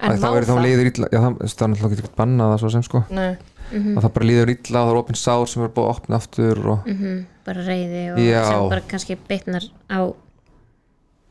[0.00, 0.62] En þá er þá það?
[0.62, 3.00] líður illa já, það, það er náttúrulega ekki bannað það svo sem sko.
[3.10, 3.36] Nei,
[3.72, 5.94] mhm, og það bara líður illa og það er opinn sár sem er búið að
[5.96, 7.16] opna aftur og mhm,
[7.48, 8.42] bara reyði og Já.
[8.46, 10.00] sem bara kannski bitnar á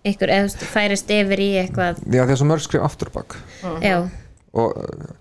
[0.05, 2.03] ykkur veist, færist yfir í eitthvað.
[2.05, 3.37] Já því að svo mörg skrif aftur á bak.
[3.83, 3.97] Já,
[4.53, 5.15] og uh,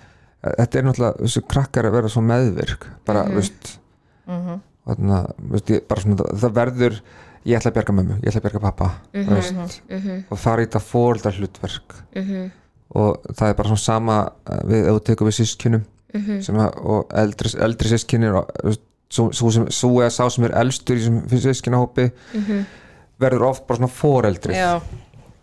[0.60, 3.34] þetta er náttúrulega þessu krakkar að vera svo meðvirk bara, Mhm.
[3.40, 3.78] veist
[4.86, 7.00] og þannig að, veist, ég, bara svona, það verður
[7.46, 9.34] ég ætla að bjarga mömmu, ég ætla að bjarga pappa Mhm.
[9.34, 9.80] veist,
[10.30, 12.50] og fara í þetta fóreldar hlutverk mhm,
[12.94, 14.16] og það er bara svona sama
[14.50, 15.84] uh, við, tekur við sískinum
[16.14, 18.50] mhm, sem að, og eldri, eldri sískinir og
[19.10, 22.66] svo, svo, sem, svo eða sá sem er elstur í þessum sískinahópi mhm,
[23.20, 24.82] verður oft bara svona fóreldri já, og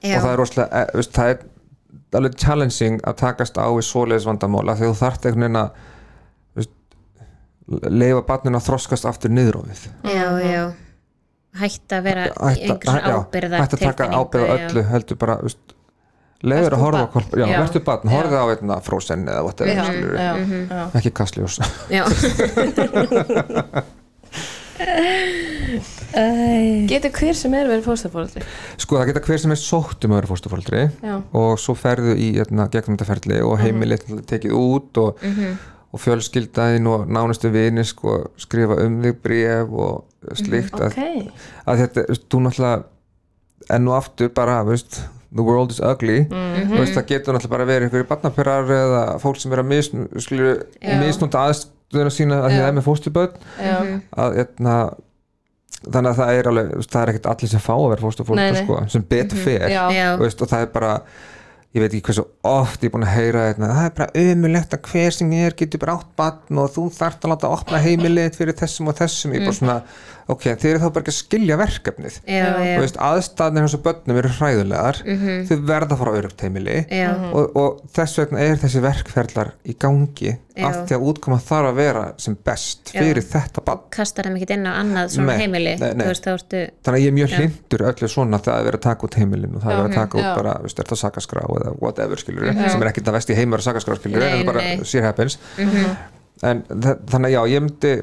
[0.03, 1.37] það er rosalega, eh, veist, það er
[2.13, 5.69] alveg challenging að takast á við svoleiðis vandamóla þegar þú þarft einhvern veginn að
[6.59, 6.73] veist,
[7.89, 9.81] leifa barninu að þroskast aftur niður á við.
[10.13, 10.63] Já, já.
[11.53, 15.35] Hætta að vera í Hætta- einhver já, ábyrða hætt að taka ábyrða öllu heldur bara
[15.41, 15.73] veist,
[16.43, 17.57] leiður að horfa hvolp já, Já.
[17.63, 20.17] verður barn, horfið á einna frósen eða whatever, já, skilurðu.
[20.17, 20.67] já, Mhm.
[20.69, 20.83] já.
[20.99, 21.55] ekki kastljós
[21.89, 22.03] já,
[26.13, 28.43] Getur hver sem er verið fóstafóldri
[28.81, 32.13] sko það geta hver sem er sótt um að vera fóstufóldri Já, og svo ferðu
[32.19, 35.55] í hérna, gegnum þetta ferli og heimilið mm tekið út og, mhm,
[35.93, 41.33] og fjölskyldaðin og nánustu vini sko, skrifa um þig bréf og slíkt að, ok.
[41.69, 45.01] að þetta, veist, þú náttúrulega enn og aftur bara, veist
[45.33, 46.73] the world is ugly, Mhm.
[46.77, 50.07] veist, það getur náttúrulega bara verið einhverju barnaperar eða fólk sem er að misn,
[51.01, 53.77] misnúta aðstöðuna sína að það er með fóstuböld Já,
[54.17, 54.75] að etna,
[55.89, 58.63] þannig að það er alveg, það er ekkert allir sem fá að vera nei.
[58.63, 60.91] sko, sem betur fer já, já, Þú veist, og það er bara
[61.73, 64.75] ég veit ekki hversu oft ég er búin að heyra þetta, það er bara ömulegt
[64.77, 68.37] að hver sem er getur bara átt batn og þú þarft að láta opna heimilið
[68.37, 69.33] fyrir þessum og þessum.
[69.33, 69.77] Ég er bara svona,
[70.31, 72.19] ok, þið eru þá bara ekki að skilja verkefnið.
[72.27, 76.13] Já, já, Þú veist, aðstæðnir hans og börnum eru hræðulegar mhm, þau verða að fara
[76.15, 80.67] á örugt heimili já, og, og þess vegna er þessi verkferðlar í gangi Já.
[80.69, 84.51] af því að útkoma þarf að vera sem best fyrir þetta bann kastar þeim ekkert
[84.53, 85.71] inn á annað svona Nei, heimili?
[85.81, 86.03] nei, nei.
[86.05, 87.37] þú veist, þá ertu þannig að ég er mjög Já.
[87.39, 89.97] hlindur öllu svona það er verið að taka út heimilin og það er verið að
[89.97, 90.35] taka út Já.
[90.37, 93.67] bara, veist, er það sakaskrá eða whatever skilur sem er ekkert að vesti heimur að
[93.71, 94.85] sakaskrá skilur Nei, en bara nei.
[94.85, 95.39] shit happens.
[95.57, 95.97] Mhm,
[96.53, 97.95] en þa- þannig að já, ég myndi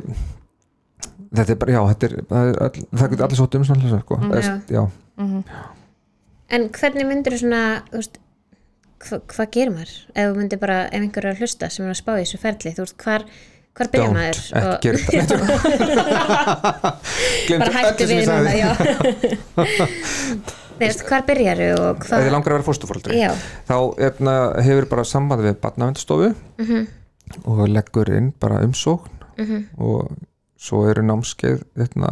[1.37, 4.15] þetta er bara, já, þetta er, það, er all, það getur allir um svona sko.
[4.21, 4.83] Mm, Eða, já.
[6.51, 7.63] En hvernig myndir þú svona
[7.93, 8.15] þú veist,
[9.07, 9.93] hva, hvað gerir maður?
[10.15, 12.39] Ef þú myndir bara, ef einhver er að hlusta sem er að spá í þessu
[12.43, 13.23] ferli, þú veist, hvar
[13.79, 14.39] hvar byrja Don't, maður?
[14.59, 15.35] ekki gera þetta
[17.63, 18.71] bara hættu við núna, já.
[20.81, 23.31] Nei, veist, hvar byrjar og ef hvað þið langar að vera fóstufóldri Já.
[23.69, 23.75] þá
[24.09, 24.35] efna,
[24.65, 26.31] hefur bara samband við barnavendastofu
[26.61, 26.87] Mhm.
[27.47, 29.13] og leggur inn bara umsókn
[29.79, 30.09] og
[30.61, 32.11] svo eru námskeið efna,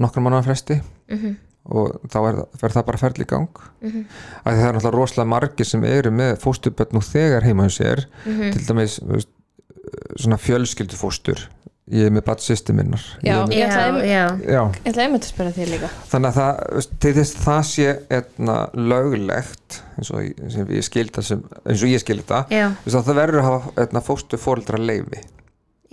[0.00, 0.80] nokkra manna fresti.
[1.10, 1.36] Mhm.
[1.70, 3.48] og þá er, það- fer það bara ferli í gang.
[3.82, 4.04] Mm
[4.46, 8.04] að það er náttúrulega rosalega margir sem eru með fóstuböld nú þegar heima hjá sér.
[8.26, 8.52] Mhm.
[8.52, 9.00] til dæmis
[10.20, 11.42] svona fjölskyldu fóstur
[11.90, 13.02] ég er með badsýsti minnar.
[13.22, 13.44] Já.
[13.50, 14.04] ætlaði-
[14.46, 15.88] Ég ætla einmitt að spyrja þér líka.
[16.10, 17.86] Þannig að það til þess að það sé
[18.18, 22.46] etna, löglegt eins og, ég- sem ég skil það sem, eins og ég skil þetta
[22.50, 25.20] já, þú veist, að það verður að hafa etna, fóstu fóreldra leifi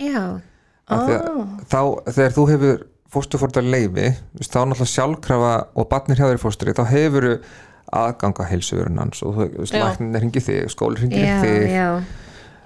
[0.00, 0.40] já
[0.88, 1.80] þá,
[2.12, 6.42] þegar þú hefur fóstu fóreldra leifi veist, þá náttúrulega sjálfkrafa og barnir hjá þér í
[6.42, 7.28] fóstri þá hefur
[7.98, 9.38] aðganga heilsuverun hans og
[9.72, 11.86] læknin ringi þig, skóli ringi Já, þig já,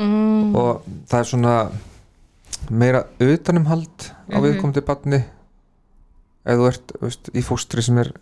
[0.03, 0.57] mm.
[0.59, 1.55] og það er svona
[2.71, 4.43] meira utanumhald á Mhm.
[4.47, 5.23] viðkomandi barni
[6.43, 8.13] ef þú ert veist, í fóstri sem er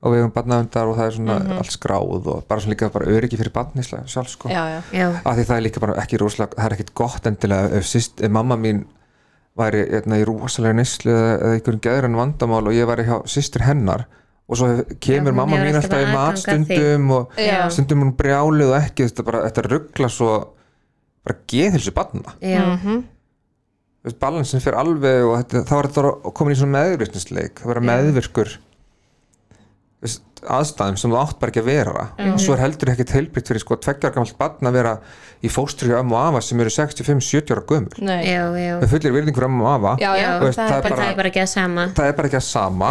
[0.00, 1.58] á vegum barnavendar og það er svona Mhm.
[1.58, 4.48] allt skráð og bara svona líka bara öryggi fyrir barni sjálf sko.
[4.48, 7.26] Já, já, já, af því það er líka bara ekki rosalega það er ekkit gott
[7.26, 8.84] endilega ef, sýst, ef mamma mín
[9.58, 13.60] væri eitna, í rosalega neyslu eða, eða einhverjum geðrann vandamál og ég væri hjá systur
[13.66, 14.06] hennar
[14.48, 14.66] og svo
[15.00, 17.68] kemur hún mamma mín alltaf í að matstundum og Já.
[17.70, 20.48] stundum hún brjálið og ekki þetta, bara, þetta ruggla svo
[21.26, 22.32] bara geðhilsu barna.
[22.40, 23.04] Já, Mhm.
[24.18, 28.56] balansin fyrir alveg og þetta, þá er þetta komin í svona meðvirknisleik það vera meðvirkur
[30.00, 32.04] aðstæðum sem þú átt bara ekki að vera.
[32.30, 34.94] Og svo er heldur ekkert heilbritt fyrir sko tveggjar gamalt barn að vera
[35.44, 38.00] í fóstri og ömmu og afa sem eru 65-70 ára gömul.
[38.08, 38.22] Nei.
[38.24, 38.72] Já, já.
[38.80, 39.92] Með fullir virðing fyrir ömmu og afa.
[40.00, 41.84] Já, já, Já, veist, það það er bara, það er bara ekki að sama.
[42.00, 42.90] Það er bara ekki að sama.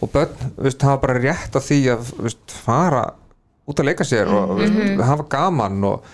[0.00, 3.04] Og börn veist, hafa bara rétt á því að veist, fara
[3.66, 6.04] út að leika sér og veist, hafa gaman og,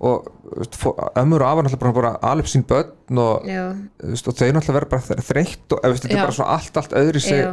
[0.00, 4.46] og veist, fó- ömmur og afar náttúrulega bara, bara alveg sín börn og, og þau
[4.56, 6.22] náttúrulega verða bara þreytt og veist, þetta Já.
[6.22, 7.50] er bara svona allt, allt öðri sig já,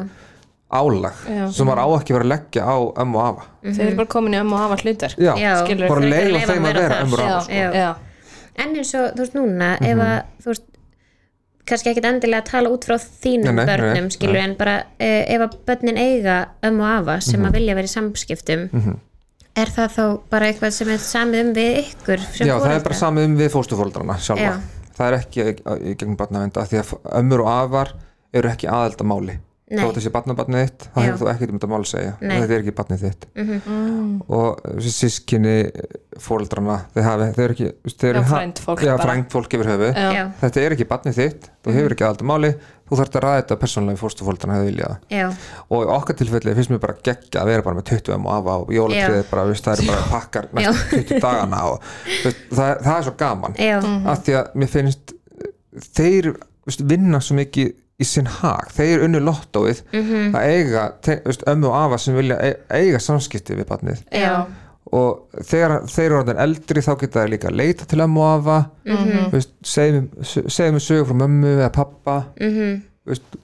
[0.73, 1.45] álag Já.
[1.53, 4.33] sem maður á ekki verið að leggja á ömmu og afa Þeir eru bara komin
[4.35, 5.51] í ömmu og hafa hlutverk já, Já.
[5.63, 7.35] Skilur bara leiða þeim að vera ömmur og Já.
[7.35, 8.13] afa sko.
[8.55, 10.67] En eins og þú veist núna ef að þú veist
[11.65, 14.13] kannski ekkit endilega að tala út frá þínum Nei, nei, börnum nei.
[14.13, 16.35] skilur en bara uh, ef að börnin eiga
[16.65, 18.67] ömmu og afa sem að vilja vera í samskiptum
[19.55, 22.99] er það þá bara eitthvað sem er samið um við ykkur já, það er bara
[22.99, 24.53] samið um við fóstufóldrana sjálfa Já.
[24.97, 25.45] það er ekki
[25.95, 27.93] gegnum barnavenda því að ömmur og afar
[28.35, 29.79] eru ekki aðeldamáli Nei.
[29.81, 32.11] þó þetta sé barnabarnið þitt þá hefur þú ekkert um þetta mál að segja.
[32.21, 33.23] Þetta er ekki barnið þitt.
[33.33, 34.11] Mm.
[34.29, 35.55] og þessi sískinni
[36.21, 39.03] fóreldrana þeir, hafi, þeir eru ekki þeir Já, ha- frændfólk já, bara.
[39.09, 40.23] frændfólk yfir höfu Já.
[40.41, 42.51] þetta er ekki barnið þitt, þú hefur ekki aðelda máli
[42.85, 45.25] þú þarft að ræða þetta persónulega fórstufóldrana hefur viljað já,
[45.73, 48.57] og okkar tilfelli finnst mér bara geggja að vera bara með 20 um og afa
[48.61, 51.89] og jólatriðið bara, veist, það eru bara pakkar næstu 20 dagana og
[52.23, 53.57] veist, það, það er svo gaman.
[53.59, 53.77] Já,
[54.13, 55.15] af því að mér finnst
[55.97, 56.31] þeir
[56.69, 59.81] veist, vinna svo mikið í sinn hag, þeir unnu lottóið
[60.35, 64.01] að eiga te, veist, ömmu og afa sem vilja e- eiga samskipti við barnið.
[64.11, 64.45] Já,
[64.95, 68.33] og þegar þeir eru orðin eldri þá geta þeir líka að leita til ömmu og
[68.39, 68.57] afa.
[69.31, 72.17] Veist, segjum segjum við sögur frá mömmu eða pappa.
[72.39, 73.39] Mhm, veist,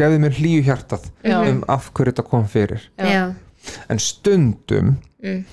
[0.00, 1.36] gefðu mér hlýju hjartað Já.
[1.50, 2.88] um af hverju þetta kom fyrir.
[2.98, 3.34] Já,
[3.90, 5.44] en stundum Mm.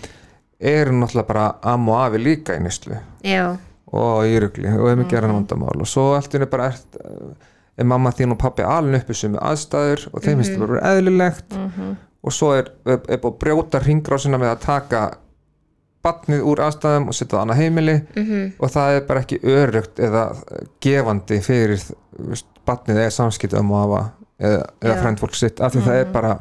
[0.62, 3.58] eru náttúrulega bara am og afi líka í nýslu já,
[3.92, 5.76] og í rugli og ef mikið er hann vandamál.
[5.82, 7.34] Og svo allt er bara ert, uh,
[7.78, 11.58] er mamma þín og pappi alveg uppi sem aðstæður og þeim finnst það bara eðlilegt.
[12.28, 15.02] Og svo er, er, er búið að brjóta ringrásina með að taka
[16.08, 17.96] batnið úr aðstæðum og setja það annað heimili.
[18.16, 20.24] Mhm, og það er bara ekki örugt eða
[20.84, 21.82] gefandi fyrir
[22.18, 24.04] veist, batnið eða samskipt um að hafa
[24.40, 25.02] eða, eða Já.
[25.04, 26.34] frændfólk sitt af því það er bara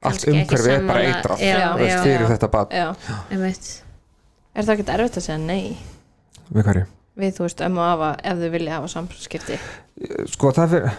[0.00, 1.02] allt umhverfið er bara
[1.40, 1.66] já,
[2.02, 2.30] fyrir já.
[2.32, 2.86] þetta bat Já.
[3.30, 3.68] einmitt.
[4.54, 5.76] Er það ekki erfitt að segja nei?
[6.50, 6.88] Við hverju
[7.20, 9.58] við, þú veist, ömmu og afa ef þau vilja hafa samskipti.
[10.32, 10.90] Sko það fyrir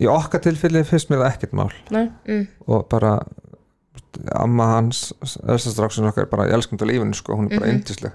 [0.00, 1.72] í okkar tilfelli finnst mér það ekkert mál.
[1.94, 2.06] Nei?
[2.26, 3.18] mm, og bara
[4.38, 5.08] amma hans,
[5.42, 7.80] elstastráksin okkar er bara í elskundu lífinu sko, hún er bara Mhm.
[7.80, 8.12] yndisleg.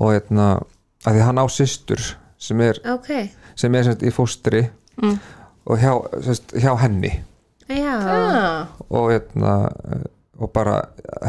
[0.00, 0.62] Og hérna
[1.04, 2.00] að því hann á systur
[2.38, 4.68] sem er, ok, sem er semst, í fóstri
[5.02, 5.18] Mm.
[5.66, 7.22] og hjá, semst, hjá henni.
[7.68, 7.94] Já.
[7.98, 9.72] Ah, og hérna
[10.42, 10.76] og bara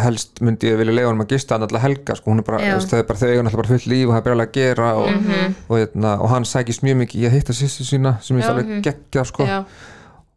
[0.01, 2.59] helst myndi ég vilja leiða hann að gista hann alltaf helga sko, hún er bara,
[2.81, 4.87] það er bara þau eiga alltaf bara fullt líf og það er bara að gera
[4.97, 5.55] og, Mhm.
[5.69, 8.49] og, hérna, og hann sækist mjög mikið í að hitta sýstu sína sem ég Já.
[8.49, 9.45] alveg geggja sko.
[9.45, 9.63] Já,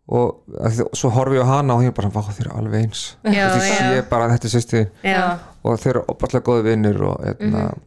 [0.09, 2.85] og því, svo horfi ég á hana og ég er bara, vá þeir eru alveg
[2.85, 3.17] eins.
[3.25, 3.49] Já.
[3.59, 7.65] sé bara að þetta er sýsti já, og þeir eru opallega góði vinnir og hérna,
[7.67, 7.81] Mhm.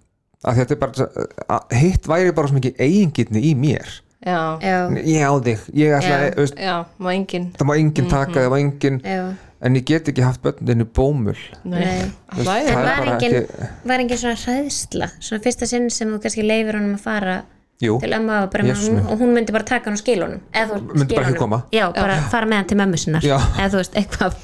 [0.46, 4.02] að þetta er bara hitt væri bara svo mikið eigingirni í mér.
[4.26, 6.18] Já, já, ég á þig, ég ætla Já.
[6.32, 9.86] að veist, já, má engin það má enginn taka, það má enginn já, en ég
[9.86, 11.36] get ekki haft börninu bómul.
[11.64, 15.10] Nei, veist, það það var engin, ekki- var engin svona hræðsla?
[15.20, 17.38] Svona fyrsta sinn sem þú kannski leifir honum að fara
[17.82, 20.26] jú, til ömmu og, bara, Jesús hún, og hún myndi bara taka hann og skila
[20.30, 20.42] honum.
[20.54, 21.64] Eða þú Myndi bara ekki koma.
[21.72, 23.38] já, bara fara með hann til mömmu sinnar Já.
[23.58, 24.36] eða þú veist, eitthvað.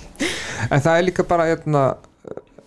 [0.72, 1.86] En það er líka bara eitna,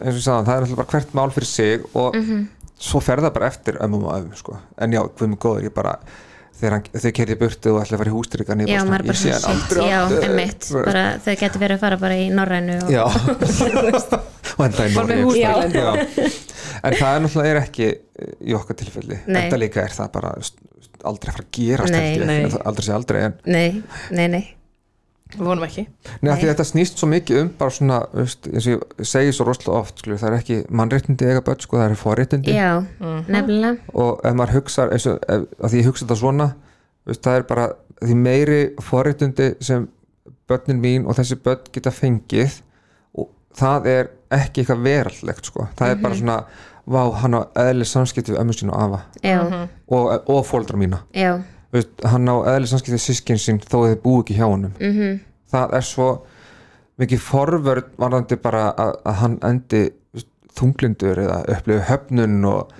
[0.00, 2.48] eins og ég sagði, það er alltaf bara hvert mál fyrir sig og Mhm.
[2.78, 4.56] svo fer það bara eftir ömmum og ömmum sko.
[4.78, 5.98] en já, með góður, ég bara
[6.58, 8.14] þegar þau kerði burtu og ætla að fara í
[8.64, 8.68] er
[9.08, 12.78] ég sé hann aldrei já, emmitt bara, þau getur verið að fara bara í norrænu
[12.82, 12.90] og,
[14.58, 14.94] og enda í.
[15.38, 15.52] Já.
[16.82, 17.88] en það er náttúrulega er ekki
[18.48, 19.20] í okkar tilfelli.
[19.28, 20.34] Enda líka er það bara
[21.08, 21.48] aldrei að fara
[22.44, 23.68] að það- aldrei sé aldrei en nei,
[24.10, 24.44] nei, nei
[25.36, 25.84] vonum ekki.
[26.22, 26.40] Nei, Nei.
[26.40, 30.00] þetta snýst svo mikið um bara svona, veist, eins og ég segi svo rosalega oft
[30.00, 32.54] skilur, það er ekki mannréttindi eiga börn sko, það er forréttindi.
[32.56, 32.70] Já,
[33.28, 33.76] nefnilega.
[33.92, 36.48] Og ef maður hugsar eins og, ef, að því ég hugsa þetta svona
[37.08, 37.68] veist, það er bara
[37.98, 39.88] því meiri forréttindi sem
[40.48, 42.60] börnin mín og þessi börn geta fengið
[43.18, 43.28] og
[43.58, 45.68] það er ekki eitthvað veraldlegt sko.
[45.76, 46.38] það er bara svona,
[46.88, 49.00] vá, hann á eðli samskipti við ömmu sín og afa.
[49.24, 49.38] Já,
[49.88, 51.02] og, og fóldra mína.
[51.16, 51.36] Já,
[51.72, 54.72] veist, hann á eðli samskipti við sískin sín þó að þið búi ekki hjá honum.
[54.80, 55.20] Mhm.
[55.52, 56.08] Það er svo
[56.98, 59.82] mikið forvörð varðandi bara að, að hann endi
[60.14, 60.28] veist,
[60.58, 62.72] þunglindur eða upplifu höfnun og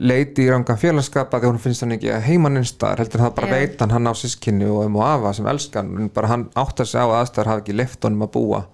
[0.00, 3.46] leiti í rangan félagskapa því hún finnst hann ekki að heimann einstar heldur það bara
[3.46, 3.54] Já.
[3.60, 6.84] veit hann hann á sískinni og um og afa sem elskan en bara hann áttar
[6.90, 8.64] sig á að aðstæður hafa ekki lift honum að búa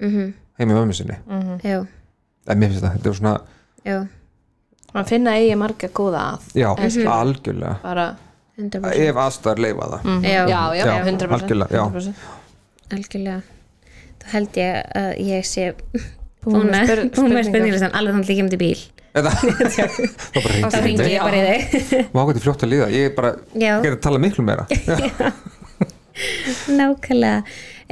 [0.00, 1.18] mhm, heim í mömmu sinni.
[1.62, 1.82] Já,
[2.48, 3.40] en mér finnst það, þetta er svona
[3.84, 3.98] já.
[4.96, 6.44] Að finna eigi marga góða að.
[6.56, 7.08] Já, Mhm.
[7.12, 7.76] algjörlega.
[7.82, 8.06] Bara,
[8.56, 10.00] 100% ef aðstæður leifa það.
[10.04, 10.22] Mhm.
[10.24, 11.84] já, já, já, Já, 100%, algjörlega, já.
[11.92, 12.14] 100%.
[12.96, 13.40] algjörlega.
[14.16, 15.64] Þá held ég að ég sé
[16.46, 16.86] Búin að
[17.48, 17.90] spurningar.
[17.90, 18.82] alveg þannig ég kemur til bíl.
[19.16, 19.26] Það
[20.72, 21.20] þá ringi ég.
[21.24, 21.38] Bara í
[21.80, 22.04] þig.
[22.14, 24.64] Má hvað fljótt að líða, ég er bara já, getur að tala miklu meira.
[26.76, 27.42] Nákvæmlega.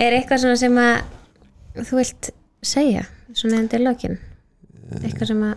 [0.00, 0.94] Er eitthvað svona sem að
[1.88, 2.24] þú vilt
[2.64, 3.02] segja
[3.36, 4.14] svona endur lokin?
[5.00, 5.54] Eitthvað sem að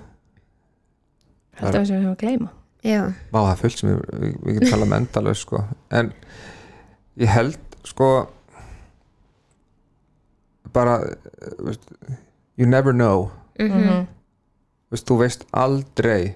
[1.57, 2.49] held að við sem við hefum að gleyma
[2.87, 3.01] já,
[3.33, 5.63] Vá, það er fullt sem við, við, getum talað með endalaus sko.
[5.99, 6.11] en
[7.21, 8.11] ég held sko
[10.73, 11.87] bara eh, veist,
[12.57, 13.29] you never know.
[13.59, 14.05] Mhm,
[14.91, 16.35] veist, þú veist aldrei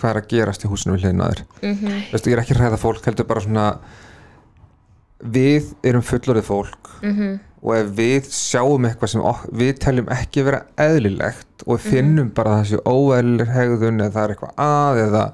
[0.00, 2.02] hvað er að gerast í húsinu við hlinaður mhm.
[2.12, 3.68] Veist, ég er ekki hræða fólk, heldur bara svona
[5.20, 9.24] við erum fullorðið fólk mhm, og ef við sjáum eitthvað sem
[9.60, 14.34] við teljum ekki vera eðlilegt og við finnum bara sé óeðlileg hegðun eða það er
[14.34, 15.24] eitthvað að eða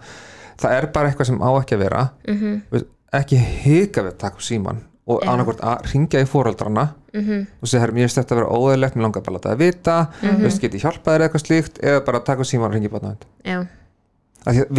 [0.61, 2.03] það er bara eitthvað sem á ekki að vera.
[2.29, 5.31] Mhm, Veist, ekki hika við að taka síman og Já.
[5.31, 7.43] annarkvort að ringja í fóreldrana mhm.
[7.63, 9.97] Og segja, mér finnst þetta að vera óeðlilegt mér langar bara að það vita,
[10.43, 13.27] veist, get ég hjálpað þér eitthvað slíkt eða bara taka síman og ringja í barnavend
[13.47, 13.59] já,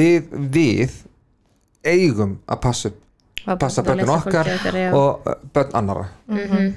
[0.02, 0.98] við, við
[1.88, 2.91] eigum að passa,
[3.56, 6.74] passa lesa okkar okkar, og börn annara mhm,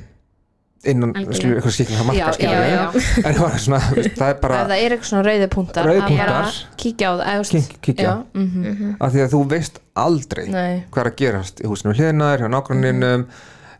[0.88, 3.80] innan eitthvað skikkilega marka en það er svona,
[4.16, 7.50] það er bara það er eitthvað svona rauði punktar Rauðir að kíkja á það
[7.84, 8.14] kíkja.
[8.32, 8.62] mhm.
[8.70, 12.44] mhm, að því að þú veist aldrei nei, hvað er að gerast í húsinu hliðnaður,
[12.46, 13.26] hjá nágranninum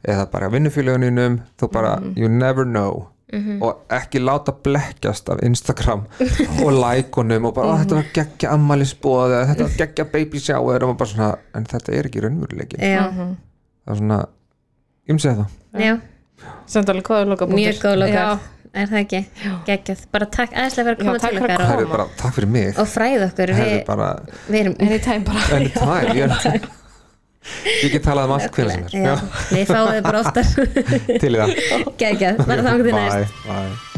[0.05, 3.07] eða bara vinnufélaguninum þú bara, you never know.
[3.31, 3.61] Mhm.
[3.63, 6.01] og ekki láta blekkjast af Instagram
[6.67, 10.85] og lækunum og bara, "Ó, þetta var geggja ammælisbóð eða þetta var geggja baby shower.
[10.85, 13.37] Og bara svona, en þetta er ekki raunveruleikin Mhm.
[13.87, 14.19] það er svona,
[15.07, 15.85] ég myndi segja það.
[15.87, 15.95] Já
[16.71, 18.49] samt alveg góður loka mjög góð já, lokar.
[18.71, 19.21] Er það ekki,
[19.67, 20.03] geggjað.
[20.15, 22.05] Bara takk aðeinslega fyrir að Já, koma takk til að okkar það og, er bara,
[22.21, 22.69] takk fyrir mig.
[22.79, 23.53] Og fræð okkur.
[23.57, 24.11] Það er við, bara,
[24.47, 25.43] við erum anytime bara.
[25.59, 26.71] Anytime ég, er-
[27.83, 29.11] ég get talað um allt hvernig sem er.
[29.11, 30.51] Já, við fáum þið bara oftar.
[31.11, 31.55] Til í það.
[32.05, 33.41] Geggjað, bara þannig til næst.
[33.43, 33.90] bye, bye